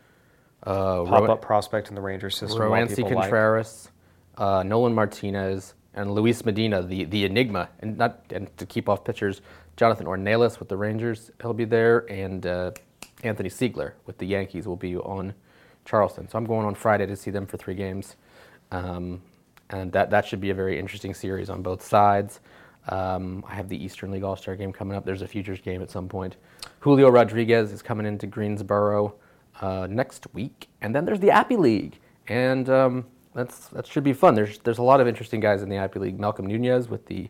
uh, 0.63 1.03
Pop 1.03 1.27
Ro- 1.27 1.33
up 1.33 1.41
prospect 1.41 1.89
in 1.89 1.95
the 1.95 2.01
Rangers 2.01 2.37
system. 2.37 2.59
Roansy 2.61 2.97
people 2.97 3.11
like. 3.13 3.23
Contreras, 3.23 3.89
uh, 4.37 4.63
Nolan 4.63 4.93
Martinez, 4.93 5.73
and 5.93 6.13
Luis 6.13 6.45
Medina, 6.45 6.81
the, 6.81 7.05
the 7.05 7.25
enigma, 7.25 7.69
and 7.79 7.97
not 7.97 8.21
and 8.31 8.55
to 8.57 8.65
keep 8.65 8.87
off 8.87 9.03
pitchers, 9.03 9.41
Jonathan 9.77 10.05
Ornelas 10.05 10.59
with 10.59 10.69
the 10.69 10.77
Rangers, 10.77 11.31
he'll 11.41 11.53
be 11.53 11.65
there, 11.65 11.99
and 12.11 12.45
uh, 12.45 12.71
Anthony 13.23 13.49
Seigler 13.49 13.93
with 14.05 14.17
the 14.17 14.25
Yankees 14.25 14.67
will 14.67 14.75
be 14.75 14.95
on 14.97 15.33
Charleston. 15.85 16.29
So 16.29 16.37
I'm 16.37 16.45
going 16.45 16.65
on 16.65 16.75
Friday 16.75 17.05
to 17.07 17.15
see 17.15 17.31
them 17.31 17.45
for 17.45 17.57
three 17.57 17.75
games, 17.75 18.15
um, 18.71 19.21
and 19.69 19.91
that 19.91 20.09
that 20.09 20.25
should 20.25 20.41
be 20.41 20.49
a 20.49 20.53
very 20.53 20.79
interesting 20.79 21.13
series 21.13 21.49
on 21.49 21.61
both 21.61 21.85
sides. 21.85 22.39
Um, 22.87 23.43
I 23.47 23.53
have 23.53 23.69
the 23.69 23.81
Eastern 23.83 24.11
League 24.11 24.23
All 24.23 24.35
Star 24.35 24.55
game 24.55 24.71
coming 24.71 24.97
up. 24.97 25.05
There's 25.05 25.21
a 25.21 25.27
futures 25.27 25.61
game 25.61 25.81
at 25.81 25.91
some 25.91 26.07
point. 26.07 26.37
Julio 26.79 27.09
Rodriguez 27.09 27.71
is 27.71 27.81
coming 27.81 28.05
into 28.05 28.25
Greensboro 28.25 29.15
uh, 29.61 29.87
next 29.89 30.27
week, 30.33 30.67
and 30.81 30.95
then 30.95 31.05
there's 31.05 31.19
the 31.19 31.31
Appy 31.31 31.55
League, 31.55 31.99
and 32.27 32.69
um, 32.69 33.05
that's 33.35 33.67
that 33.67 33.85
should 33.85 34.03
be 34.03 34.13
fun. 34.13 34.33
There's 34.33 34.59
there's 34.59 34.79
a 34.79 34.83
lot 34.83 35.01
of 35.01 35.07
interesting 35.07 35.39
guys 35.39 35.61
in 35.61 35.69
the 35.69 35.75
Appy 35.75 35.99
League. 35.99 36.19
Malcolm 36.19 36.45
Nunez 36.47 36.89
with 36.89 37.05
the 37.05 37.29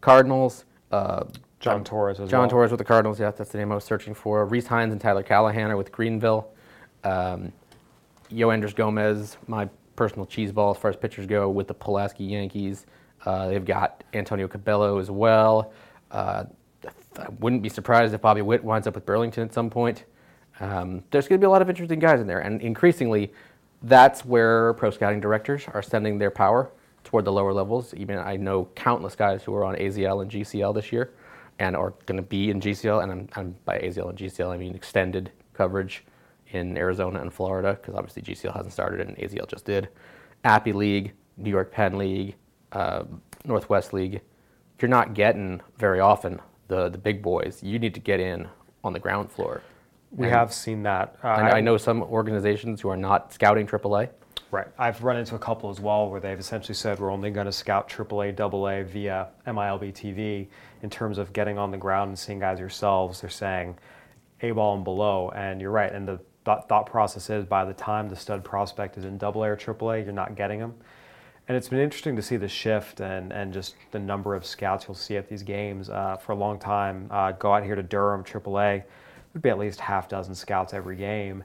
Cardinals. 0.00 0.64
Uh, 0.90 1.24
Jhon 1.60 1.84
Torres 1.84 2.20
as 2.20 2.28
John 2.28 2.40
well. 2.40 2.50
Torres 2.50 2.70
with 2.70 2.78
the 2.78 2.84
Cardinals. 2.84 3.20
Yeah, 3.20 3.30
that's 3.30 3.50
the 3.50 3.58
name 3.58 3.72
I 3.72 3.76
was 3.76 3.84
searching 3.84 4.14
for. 4.14 4.44
Reese 4.44 4.66
Hines 4.66 4.92
and 4.92 5.00
Tyler 5.00 5.22
Callahan 5.22 5.70
are 5.70 5.76
with 5.76 5.92
Greenville. 5.92 6.48
Um, 7.04 7.52
Yo 8.28 8.50
Anders 8.50 8.74
Gomez, 8.74 9.36
my 9.46 9.68
personal 10.02 10.26
cheese 10.26 10.50
ball 10.50 10.72
as 10.72 10.76
far 10.78 10.90
as 10.90 10.96
pitchers 10.96 11.26
go, 11.26 11.48
with 11.48 11.68
the 11.68 11.74
Pulaski 11.74 12.24
Yankees. 12.24 12.86
Uh, 13.24 13.46
they've 13.46 13.64
got 13.64 14.02
Antonio 14.14 14.48
Cabello 14.48 14.98
as 14.98 15.12
well. 15.12 15.72
Uh, 16.10 16.42
I 17.16 17.26
wouldn't 17.38 17.62
be 17.62 17.68
surprised 17.68 18.12
if 18.12 18.20
Bobby 18.20 18.42
Witt 18.42 18.64
winds 18.64 18.88
up 18.88 18.96
with 18.96 19.06
Burlington 19.06 19.44
at 19.44 19.54
some 19.54 19.70
point. 19.70 20.02
Um, 20.58 21.04
there's 21.12 21.28
going 21.28 21.40
to 21.40 21.44
be 21.44 21.46
a 21.46 21.50
lot 21.50 21.62
of 21.62 21.70
interesting 21.70 22.00
guys 22.00 22.20
in 22.20 22.26
there, 22.26 22.40
and 22.40 22.60
increasingly, 22.60 23.32
that's 23.84 24.24
where 24.24 24.72
pro 24.74 24.90
scouting 24.90 25.20
directors 25.20 25.66
are 25.72 25.82
sending 25.82 26.18
their 26.18 26.32
power 26.32 26.72
toward 27.04 27.24
the 27.24 27.32
lower 27.32 27.52
levels. 27.52 27.94
Even 27.94 28.18
I 28.18 28.34
know 28.34 28.68
countless 28.74 29.14
guys 29.14 29.44
who 29.44 29.54
are 29.54 29.64
on 29.64 29.76
AZL 29.76 30.22
and 30.22 30.28
GCL 30.28 30.74
this 30.74 30.90
year, 30.90 31.12
and 31.60 31.76
are 31.76 31.94
going 32.06 32.16
to 32.16 32.26
be 32.26 32.50
in 32.50 32.60
GCL. 32.60 33.04
And 33.04 33.12
I'm, 33.12 33.28
I'm 33.36 33.54
by 33.64 33.78
AZL 33.78 34.08
and 34.08 34.18
GCL, 34.18 34.50
I 34.50 34.56
mean 34.56 34.74
extended 34.74 35.30
coverage 35.54 36.02
in 36.52 36.76
Arizona 36.76 37.20
and 37.20 37.32
Florida, 37.32 37.74
because 37.80 37.94
obviously 37.94 38.22
GCL 38.22 38.54
hasn't 38.54 38.72
started 38.72 39.00
and 39.06 39.16
AZL 39.16 39.48
just 39.48 39.64
did. 39.64 39.88
Appy 40.44 40.72
League, 40.72 41.12
New 41.36 41.50
York 41.50 41.72
Penn 41.72 41.98
League, 41.98 42.36
uh, 42.72 43.04
Northwest 43.44 43.92
League. 43.92 44.14
If 44.16 44.82
you're 44.82 44.88
not 44.88 45.14
getting 45.14 45.60
very 45.78 46.00
often 46.00 46.40
the 46.68 46.88
the 46.88 46.98
big 46.98 47.22
boys, 47.22 47.62
you 47.62 47.78
need 47.78 47.94
to 47.94 48.00
get 48.00 48.20
in 48.20 48.48
on 48.84 48.92
the 48.92 48.98
ground 48.98 49.30
floor. 49.30 49.62
We 50.10 50.26
And- 50.26 50.34
have 50.34 50.52
seen 50.52 50.82
that. 50.82 51.16
Uh, 51.24 51.28
and 51.28 51.48
I 51.48 51.60
know 51.60 51.76
some 51.76 52.02
organizations 52.02 52.80
who 52.80 52.88
are 52.90 52.96
not 52.96 53.32
scouting 53.32 53.66
AAA. 53.66 54.08
Right. 54.50 54.66
I've 54.78 55.02
run 55.02 55.16
into 55.16 55.34
a 55.34 55.38
couple 55.38 55.70
as 55.70 55.80
well 55.80 56.10
where 56.10 56.20
they've 56.20 56.38
essentially 56.38 56.74
said 56.74 56.98
we're 57.00 57.10
only 57.10 57.30
going 57.30 57.46
to 57.46 57.52
scout 57.52 57.88
AAA, 57.88 58.32
AA 58.38 58.82
via 58.82 59.28
MILB 59.46 59.92
TV 59.94 60.48
in 60.82 60.90
terms 60.90 61.16
of 61.16 61.32
getting 61.32 61.56
on 61.56 61.70
the 61.70 61.78
ground 61.78 62.08
and 62.08 62.18
seeing 62.18 62.38
guys 62.38 62.60
yourselves. 62.60 63.22
They're 63.22 63.30
saying 63.30 63.78
A 64.42 64.50
ball 64.50 64.74
and 64.74 64.84
below. 64.84 65.30
And 65.34 65.58
you're 65.62 65.70
right. 65.70 65.90
And 65.90 66.06
the 66.06 66.20
thought, 66.44 66.68
thought 66.68 66.86
process 66.86 67.30
is 67.30 67.44
by 67.44 67.64
the 67.64 67.74
time 67.74 68.08
the 68.08 68.16
stud 68.16 68.44
prospect 68.44 68.96
is 68.96 69.04
in 69.04 69.18
double 69.18 69.44
A 69.44 69.48
AA 69.48 69.50
or 69.50 69.56
AAA, 69.56 70.04
you're 70.04 70.12
not 70.12 70.34
getting 70.34 70.60
them. 70.60 70.74
And 71.48 71.56
it's 71.56 71.68
been 71.68 71.80
interesting 71.80 72.14
to 72.16 72.22
see 72.22 72.36
the 72.36 72.48
shift 72.48 73.00
and, 73.00 73.32
and 73.32 73.52
just 73.52 73.74
the 73.90 73.98
number 73.98 74.34
of 74.34 74.46
scouts 74.46 74.86
you'll 74.86 74.94
see 74.94 75.16
at 75.16 75.28
these 75.28 75.42
games. 75.42 75.90
Uh, 75.90 76.16
for 76.16 76.32
a 76.32 76.36
long 76.36 76.58
time, 76.58 77.08
uh, 77.10 77.32
go 77.32 77.52
out 77.52 77.64
here 77.64 77.74
to 77.74 77.82
Durham, 77.82 78.22
AAA, 78.22 78.84
there'd 79.32 79.42
be 79.42 79.50
at 79.50 79.58
least 79.58 79.80
half 79.80 80.08
dozen 80.08 80.34
scouts 80.34 80.72
every 80.72 80.96
game. 80.96 81.44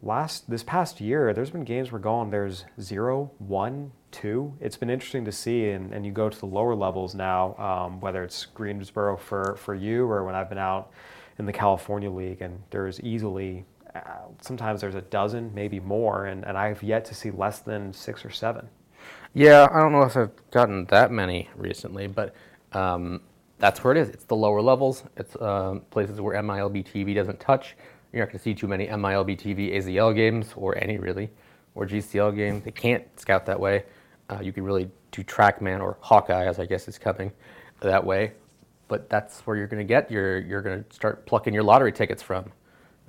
last 0.00 0.48
this 0.48 0.62
past 0.62 1.00
year, 1.00 1.34
there's 1.34 1.50
been 1.50 1.64
games 1.64 1.90
where 1.90 2.00
going 2.00 2.30
there's 2.30 2.64
zero, 2.80 3.30
one, 3.38 3.92
two. 4.10 4.54
It's 4.60 4.76
been 4.76 4.90
interesting 4.90 5.24
to 5.24 5.32
see, 5.32 5.70
and, 5.70 5.92
and 5.92 6.06
you 6.06 6.12
go 6.12 6.28
to 6.28 6.38
the 6.38 6.46
lower 6.46 6.74
levels 6.74 7.14
now, 7.14 7.56
um, 7.56 8.00
whether 8.00 8.22
it's 8.22 8.46
Greensboro 8.46 9.16
for 9.16 9.56
for 9.56 9.74
you 9.74 10.06
or 10.06 10.24
when 10.24 10.34
I've 10.34 10.48
been 10.48 10.58
out 10.58 10.92
in 11.38 11.46
the 11.46 11.52
California 11.52 12.10
League, 12.10 12.42
and 12.42 12.62
there's 12.70 13.00
easily 13.00 13.64
uh, 13.94 14.00
sometimes 14.40 14.80
there's 14.80 14.94
a 14.94 15.02
dozen, 15.02 15.52
maybe 15.54 15.80
more, 15.80 16.26
and, 16.26 16.44
and 16.44 16.56
I've 16.56 16.82
yet 16.82 17.04
to 17.06 17.14
see 17.14 17.30
less 17.30 17.60
than 17.60 17.92
six 17.92 18.24
or 18.24 18.30
seven. 18.30 18.68
Yeah, 19.34 19.68
I 19.70 19.80
don't 19.80 19.92
know 19.92 20.02
if 20.02 20.16
I've 20.16 20.50
gotten 20.50 20.84
that 20.86 21.10
many 21.10 21.48
recently, 21.56 22.06
but 22.06 22.34
um, 22.72 23.20
that's 23.58 23.82
where 23.82 23.94
it 23.94 23.98
is. 23.98 24.08
It's 24.10 24.24
the 24.24 24.36
lower 24.36 24.60
levels. 24.60 25.04
It's 25.16 25.36
uh, 25.36 25.78
places 25.90 26.20
where 26.20 26.40
MILB 26.42 26.86
TV 26.86 27.14
doesn't 27.14 27.40
touch. 27.40 27.76
You're 28.12 28.22
not 28.22 28.28
going 28.28 28.38
to 28.38 28.42
see 28.42 28.54
too 28.54 28.66
many 28.66 28.88
MILB 28.88 29.38
TV 29.38 29.74
AZL 29.74 30.14
games 30.14 30.52
or 30.56 30.76
any 30.76 30.98
really, 30.98 31.30
or 31.74 31.86
GCL 31.86 32.36
games. 32.36 32.64
They 32.64 32.70
can't 32.70 33.04
scout 33.18 33.46
that 33.46 33.58
way. 33.58 33.84
Uh, 34.28 34.40
you 34.42 34.52
can 34.52 34.64
really 34.64 34.90
do 35.12 35.22
TrackMan 35.22 35.80
or 35.80 35.96
Hawkeye, 36.00 36.46
as 36.46 36.58
I 36.58 36.66
guess 36.66 36.88
is 36.88 36.98
coming, 36.98 37.32
that 37.80 38.04
way. 38.04 38.32
But 38.88 39.08
that's 39.08 39.40
where 39.40 39.56
you're 39.56 39.66
going 39.66 39.86
to 39.86 39.88
get 39.88 40.10
your. 40.10 40.38
You're 40.38 40.60
going 40.60 40.84
to 40.84 40.94
start 40.94 41.24
plucking 41.24 41.54
your 41.54 41.62
lottery 41.62 41.92
tickets 41.92 42.22
from, 42.22 42.52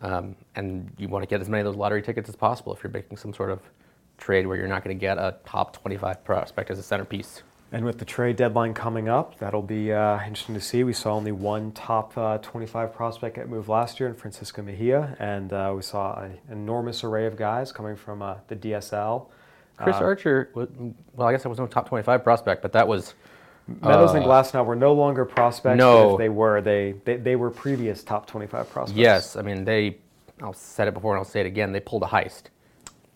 um, 0.03 0.35
and 0.55 0.91
you 0.97 1.07
want 1.07 1.23
to 1.23 1.27
get 1.27 1.41
as 1.41 1.49
many 1.49 1.61
of 1.61 1.65
those 1.65 1.75
lottery 1.75 2.01
tickets 2.01 2.29
as 2.29 2.35
possible 2.35 2.73
if 2.73 2.83
you're 2.83 2.91
making 2.91 3.17
some 3.17 3.33
sort 3.33 3.49
of 3.49 3.61
trade 4.17 4.45
where 4.45 4.57
you're 4.57 4.67
not 4.67 4.83
going 4.83 4.95
to 4.95 4.99
get 4.99 5.17
a 5.17 5.35
top 5.45 5.75
25 5.81 6.23
prospect 6.23 6.69
as 6.69 6.77
a 6.77 6.83
centerpiece. 6.83 7.41
And 7.71 7.85
with 7.85 7.97
the 7.97 8.05
trade 8.05 8.35
deadline 8.35 8.75
coming 8.75 9.09
up, 9.09 9.39
that'll 9.39 9.63
be 9.63 9.91
uh, 9.91 10.19
interesting 10.27 10.53
to 10.53 10.61
see. 10.61 10.83
We 10.83 10.93
saw 10.93 11.13
only 11.15 11.31
one 11.31 11.71
top 11.71 12.15
uh, 12.15 12.37
25 12.37 12.93
prospect 12.93 13.37
get 13.37 13.49
moved 13.49 13.67
last 13.67 13.99
year 13.99 14.07
in 14.07 14.13
Francisco 14.15 14.61
Mejia, 14.61 15.15
and 15.19 15.51
uh, 15.51 15.73
we 15.75 15.81
saw 15.81 16.19
an 16.19 16.37
enormous 16.51 17.03
array 17.03 17.25
of 17.25 17.35
guys 17.35 17.71
coming 17.71 17.95
from 17.95 18.21
uh, 18.21 18.35
the 18.47 18.55
DSL. 18.55 19.25
Chris 19.77 19.95
Uh, 19.95 20.03
Archer, 20.03 20.51
well, 20.53 21.27
I 21.27 21.31
guess 21.31 21.41
that 21.41 21.49
was 21.49 21.57
no 21.57 21.65
top 21.65 21.89
25 21.89 22.23
prospect, 22.23 22.61
but 22.61 22.73
that 22.73 22.87
was 22.87 23.15
Meadows 23.67 24.13
and 24.13 24.25
Glasnow 24.25 24.65
were 24.65 24.75
no 24.75 24.93
longer 24.93 25.25
prospects. 25.25 25.77
No. 25.77 26.13
if 26.13 26.17
they 26.17 26.29
were, 26.29 26.61
they, 26.61 26.95
they 27.05 27.15
they 27.15 27.35
were 27.35 27.49
previous 27.49 28.03
top 28.03 28.27
25 28.27 28.69
prospects. 28.69 28.97
yes. 28.97 29.35
I 29.35 29.41
mean, 29.41 29.63
they. 29.63 29.97
I'll 30.41 30.53
said 30.53 30.87
it 30.87 30.93
before 30.93 31.13
and 31.13 31.19
I'll 31.19 31.29
say 31.29 31.39
it 31.39 31.45
again. 31.45 31.71
They 31.71 31.79
pulled 31.79 32.03
a 32.03 32.07
heist. 32.07 32.43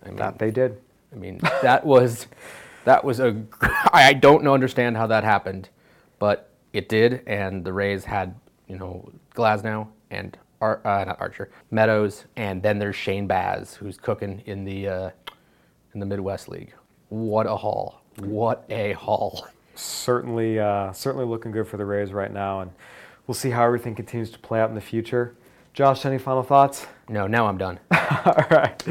I 0.03 0.07
mean, 0.07 0.17
that 0.17 0.39
they 0.39 0.51
did. 0.51 0.79
I 1.11 1.15
mean, 1.15 1.39
that 1.61 1.85
was 1.85 2.27
that 2.85 3.03
was 3.03 3.19
a. 3.19 3.41
I 3.91 4.13
don't 4.13 4.43
know 4.43 4.53
understand 4.53 4.95
how 4.95 5.07
that 5.07 5.23
happened, 5.23 5.69
but 6.19 6.49
it 6.73 6.87
did, 6.87 7.23
and 7.27 7.65
the 7.65 7.73
Rays 7.73 8.05
had 8.05 8.35
you 8.67 8.77
know 8.77 9.11
Glasnow 9.35 9.89
and 10.09 10.37
Ar, 10.61 10.81
uh, 10.85 11.03
not 11.05 11.19
Archer 11.19 11.49
Meadows, 11.71 12.25
and 12.35 12.63
then 12.63 12.79
there's 12.79 12.95
Shane 12.95 13.27
Baz 13.27 13.73
who's 13.75 13.97
cooking 13.97 14.41
in 14.45 14.63
the 14.63 14.87
uh, 14.87 15.09
in 15.93 15.99
the 15.99 16.05
Midwest 16.05 16.47
League. 16.47 16.73
What 17.09 17.47
a 17.47 17.55
haul! 17.55 18.01
What 18.19 18.65
a 18.69 18.93
haul! 18.93 19.47
Certainly 19.77 20.59
uh, 20.59 20.91
certainly 20.91 21.25
looking 21.25 21.51
good 21.51 21.67
for 21.67 21.77
the 21.77 21.85
Rays 21.85 22.11
right 22.11 22.31
now, 22.31 22.61
and 22.61 22.71
we'll 23.27 23.35
see 23.35 23.51
how 23.51 23.63
everything 23.63 23.95
continues 23.95 24.31
to 24.31 24.39
play 24.39 24.59
out 24.59 24.69
in 24.69 24.75
the 24.75 24.81
future. 24.81 25.35
Josh, 25.73 26.05
any 26.05 26.17
final 26.17 26.41
thoughts? 26.41 26.87
No, 27.07 27.27
now 27.27 27.45
I'm 27.45 27.59
done. 27.59 27.79
All 27.91 28.45
right. 28.49 28.83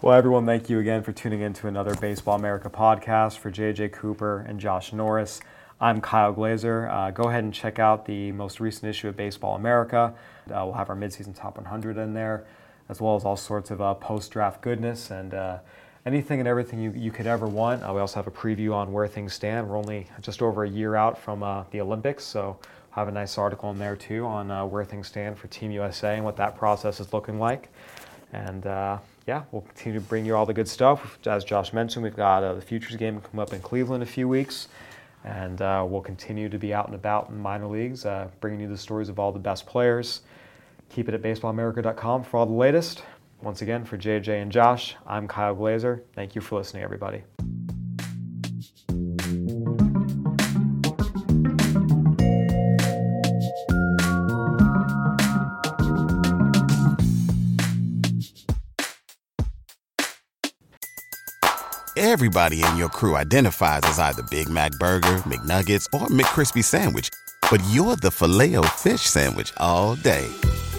Well, 0.00 0.12
everyone, 0.12 0.46
thank 0.46 0.70
you 0.70 0.78
again 0.78 1.02
for 1.02 1.10
tuning 1.10 1.40
in 1.40 1.52
to 1.54 1.66
another 1.66 1.96
Baseball 1.96 2.36
America 2.36 2.70
podcast. 2.70 3.38
For 3.38 3.50
JJ 3.50 3.90
Cooper 3.90 4.46
and 4.48 4.60
Josh 4.60 4.92
Norris, 4.92 5.40
I'm 5.80 6.00
Kyle 6.00 6.32
Glaser. 6.32 6.88
Uh, 6.88 7.10
go 7.10 7.24
ahead 7.24 7.42
and 7.42 7.52
check 7.52 7.80
out 7.80 8.06
the 8.06 8.30
most 8.30 8.60
recent 8.60 8.88
issue 8.88 9.08
of 9.08 9.16
Baseball 9.16 9.56
America. 9.56 10.14
Uh, 10.48 10.62
we'll 10.64 10.74
have 10.74 10.88
our 10.88 10.96
midseason 10.96 11.34
top 11.34 11.56
100 11.56 11.96
in 11.96 12.14
there, 12.14 12.46
as 12.88 13.00
well 13.00 13.16
as 13.16 13.24
all 13.24 13.36
sorts 13.36 13.72
of 13.72 13.80
uh, 13.80 13.94
post 13.94 14.30
draft 14.30 14.60
goodness 14.62 15.10
and 15.10 15.34
uh, 15.34 15.58
anything 16.06 16.40
and 16.40 16.48
everything 16.48 16.80
you, 16.80 16.92
you 16.92 17.10
could 17.10 17.26
ever 17.26 17.46
want. 17.46 17.82
Uh, 17.82 17.92
we 17.92 18.00
also 18.00 18.16
have 18.16 18.26
a 18.26 18.30
preview 18.30 18.72
on 18.74 18.92
where 18.92 19.06
things 19.06 19.34
stand. 19.34 19.68
We're 19.68 19.76
only 19.76 20.06
just 20.20 20.42
over 20.42 20.64
a 20.64 20.68
year 20.68 20.96
out 20.96 21.18
from 21.18 21.42
uh, 21.42 21.64
the 21.70 21.80
Olympics, 21.80 22.24
so 22.24 22.58
have 22.92 23.08
a 23.08 23.12
nice 23.12 23.38
article 23.38 23.70
in 23.70 23.78
there 23.78 23.96
too 23.96 24.26
on 24.26 24.50
uh, 24.50 24.64
where 24.64 24.84
things 24.84 25.06
stand 25.06 25.38
for 25.38 25.46
Team 25.48 25.70
USA 25.70 26.16
and 26.16 26.24
what 26.24 26.36
that 26.36 26.56
process 26.56 27.00
is 27.00 27.12
looking 27.12 27.38
like. 27.38 27.68
And 28.32 28.66
uh, 28.66 28.98
yeah, 29.26 29.42
we'll 29.52 29.62
continue 29.62 29.98
to 30.00 30.04
bring 30.04 30.24
you 30.24 30.34
all 30.34 30.46
the 30.46 30.54
good 30.54 30.68
stuff. 30.68 31.18
As 31.26 31.44
Josh 31.44 31.72
mentioned, 31.72 32.02
we've 32.02 32.16
got 32.16 32.42
uh, 32.42 32.54
the 32.54 32.60
Futures 32.60 32.96
game 32.96 33.20
come 33.20 33.38
up 33.38 33.52
in 33.52 33.60
Cleveland 33.60 34.02
in 34.02 34.08
a 34.08 34.10
few 34.10 34.28
weeks. 34.28 34.68
And 35.22 35.60
uh, 35.60 35.84
we'll 35.86 36.00
continue 36.00 36.48
to 36.48 36.58
be 36.58 36.72
out 36.72 36.86
and 36.86 36.94
about 36.94 37.28
in 37.28 37.38
minor 37.38 37.66
leagues, 37.66 38.06
bringing 38.40 38.60
you 38.60 38.68
the 38.68 38.78
stories 38.78 39.10
of 39.10 39.18
all 39.18 39.32
the 39.32 39.38
best 39.38 39.66
players. 39.66 40.22
Keep 40.88 41.10
it 41.10 41.14
at 41.14 41.20
baseballamerica.com 41.20 42.24
for 42.24 42.38
all 42.38 42.46
the 42.46 42.52
latest. 42.52 43.02
Once 43.42 43.62
again, 43.62 43.84
for 43.86 43.96
JJ 43.96 44.42
and 44.42 44.52
Josh, 44.52 44.96
I'm 45.06 45.26
Kyle 45.26 45.54
Glaser. 45.54 46.04
Thank 46.14 46.34
you 46.34 46.42
for 46.42 46.58
listening, 46.58 46.82
everybody. 46.82 47.22
Everybody 61.96 62.62
in 62.62 62.76
your 62.76 62.88
crew 62.88 63.16
identifies 63.16 63.80
as 63.84 63.98
either 63.98 64.22
Big 64.30 64.48
Mac 64.48 64.72
Burger, 64.72 65.08
McNuggets, 65.26 65.86
or 65.94 66.08
McCrispy 66.08 66.62
Sandwich. 66.62 67.08
But 67.50 67.62
you're 67.70 67.96
the 67.96 68.10
Filet-O-Fish 68.10 69.02
Sandwich 69.02 69.52
all 69.56 69.96
day. 69.96 70.28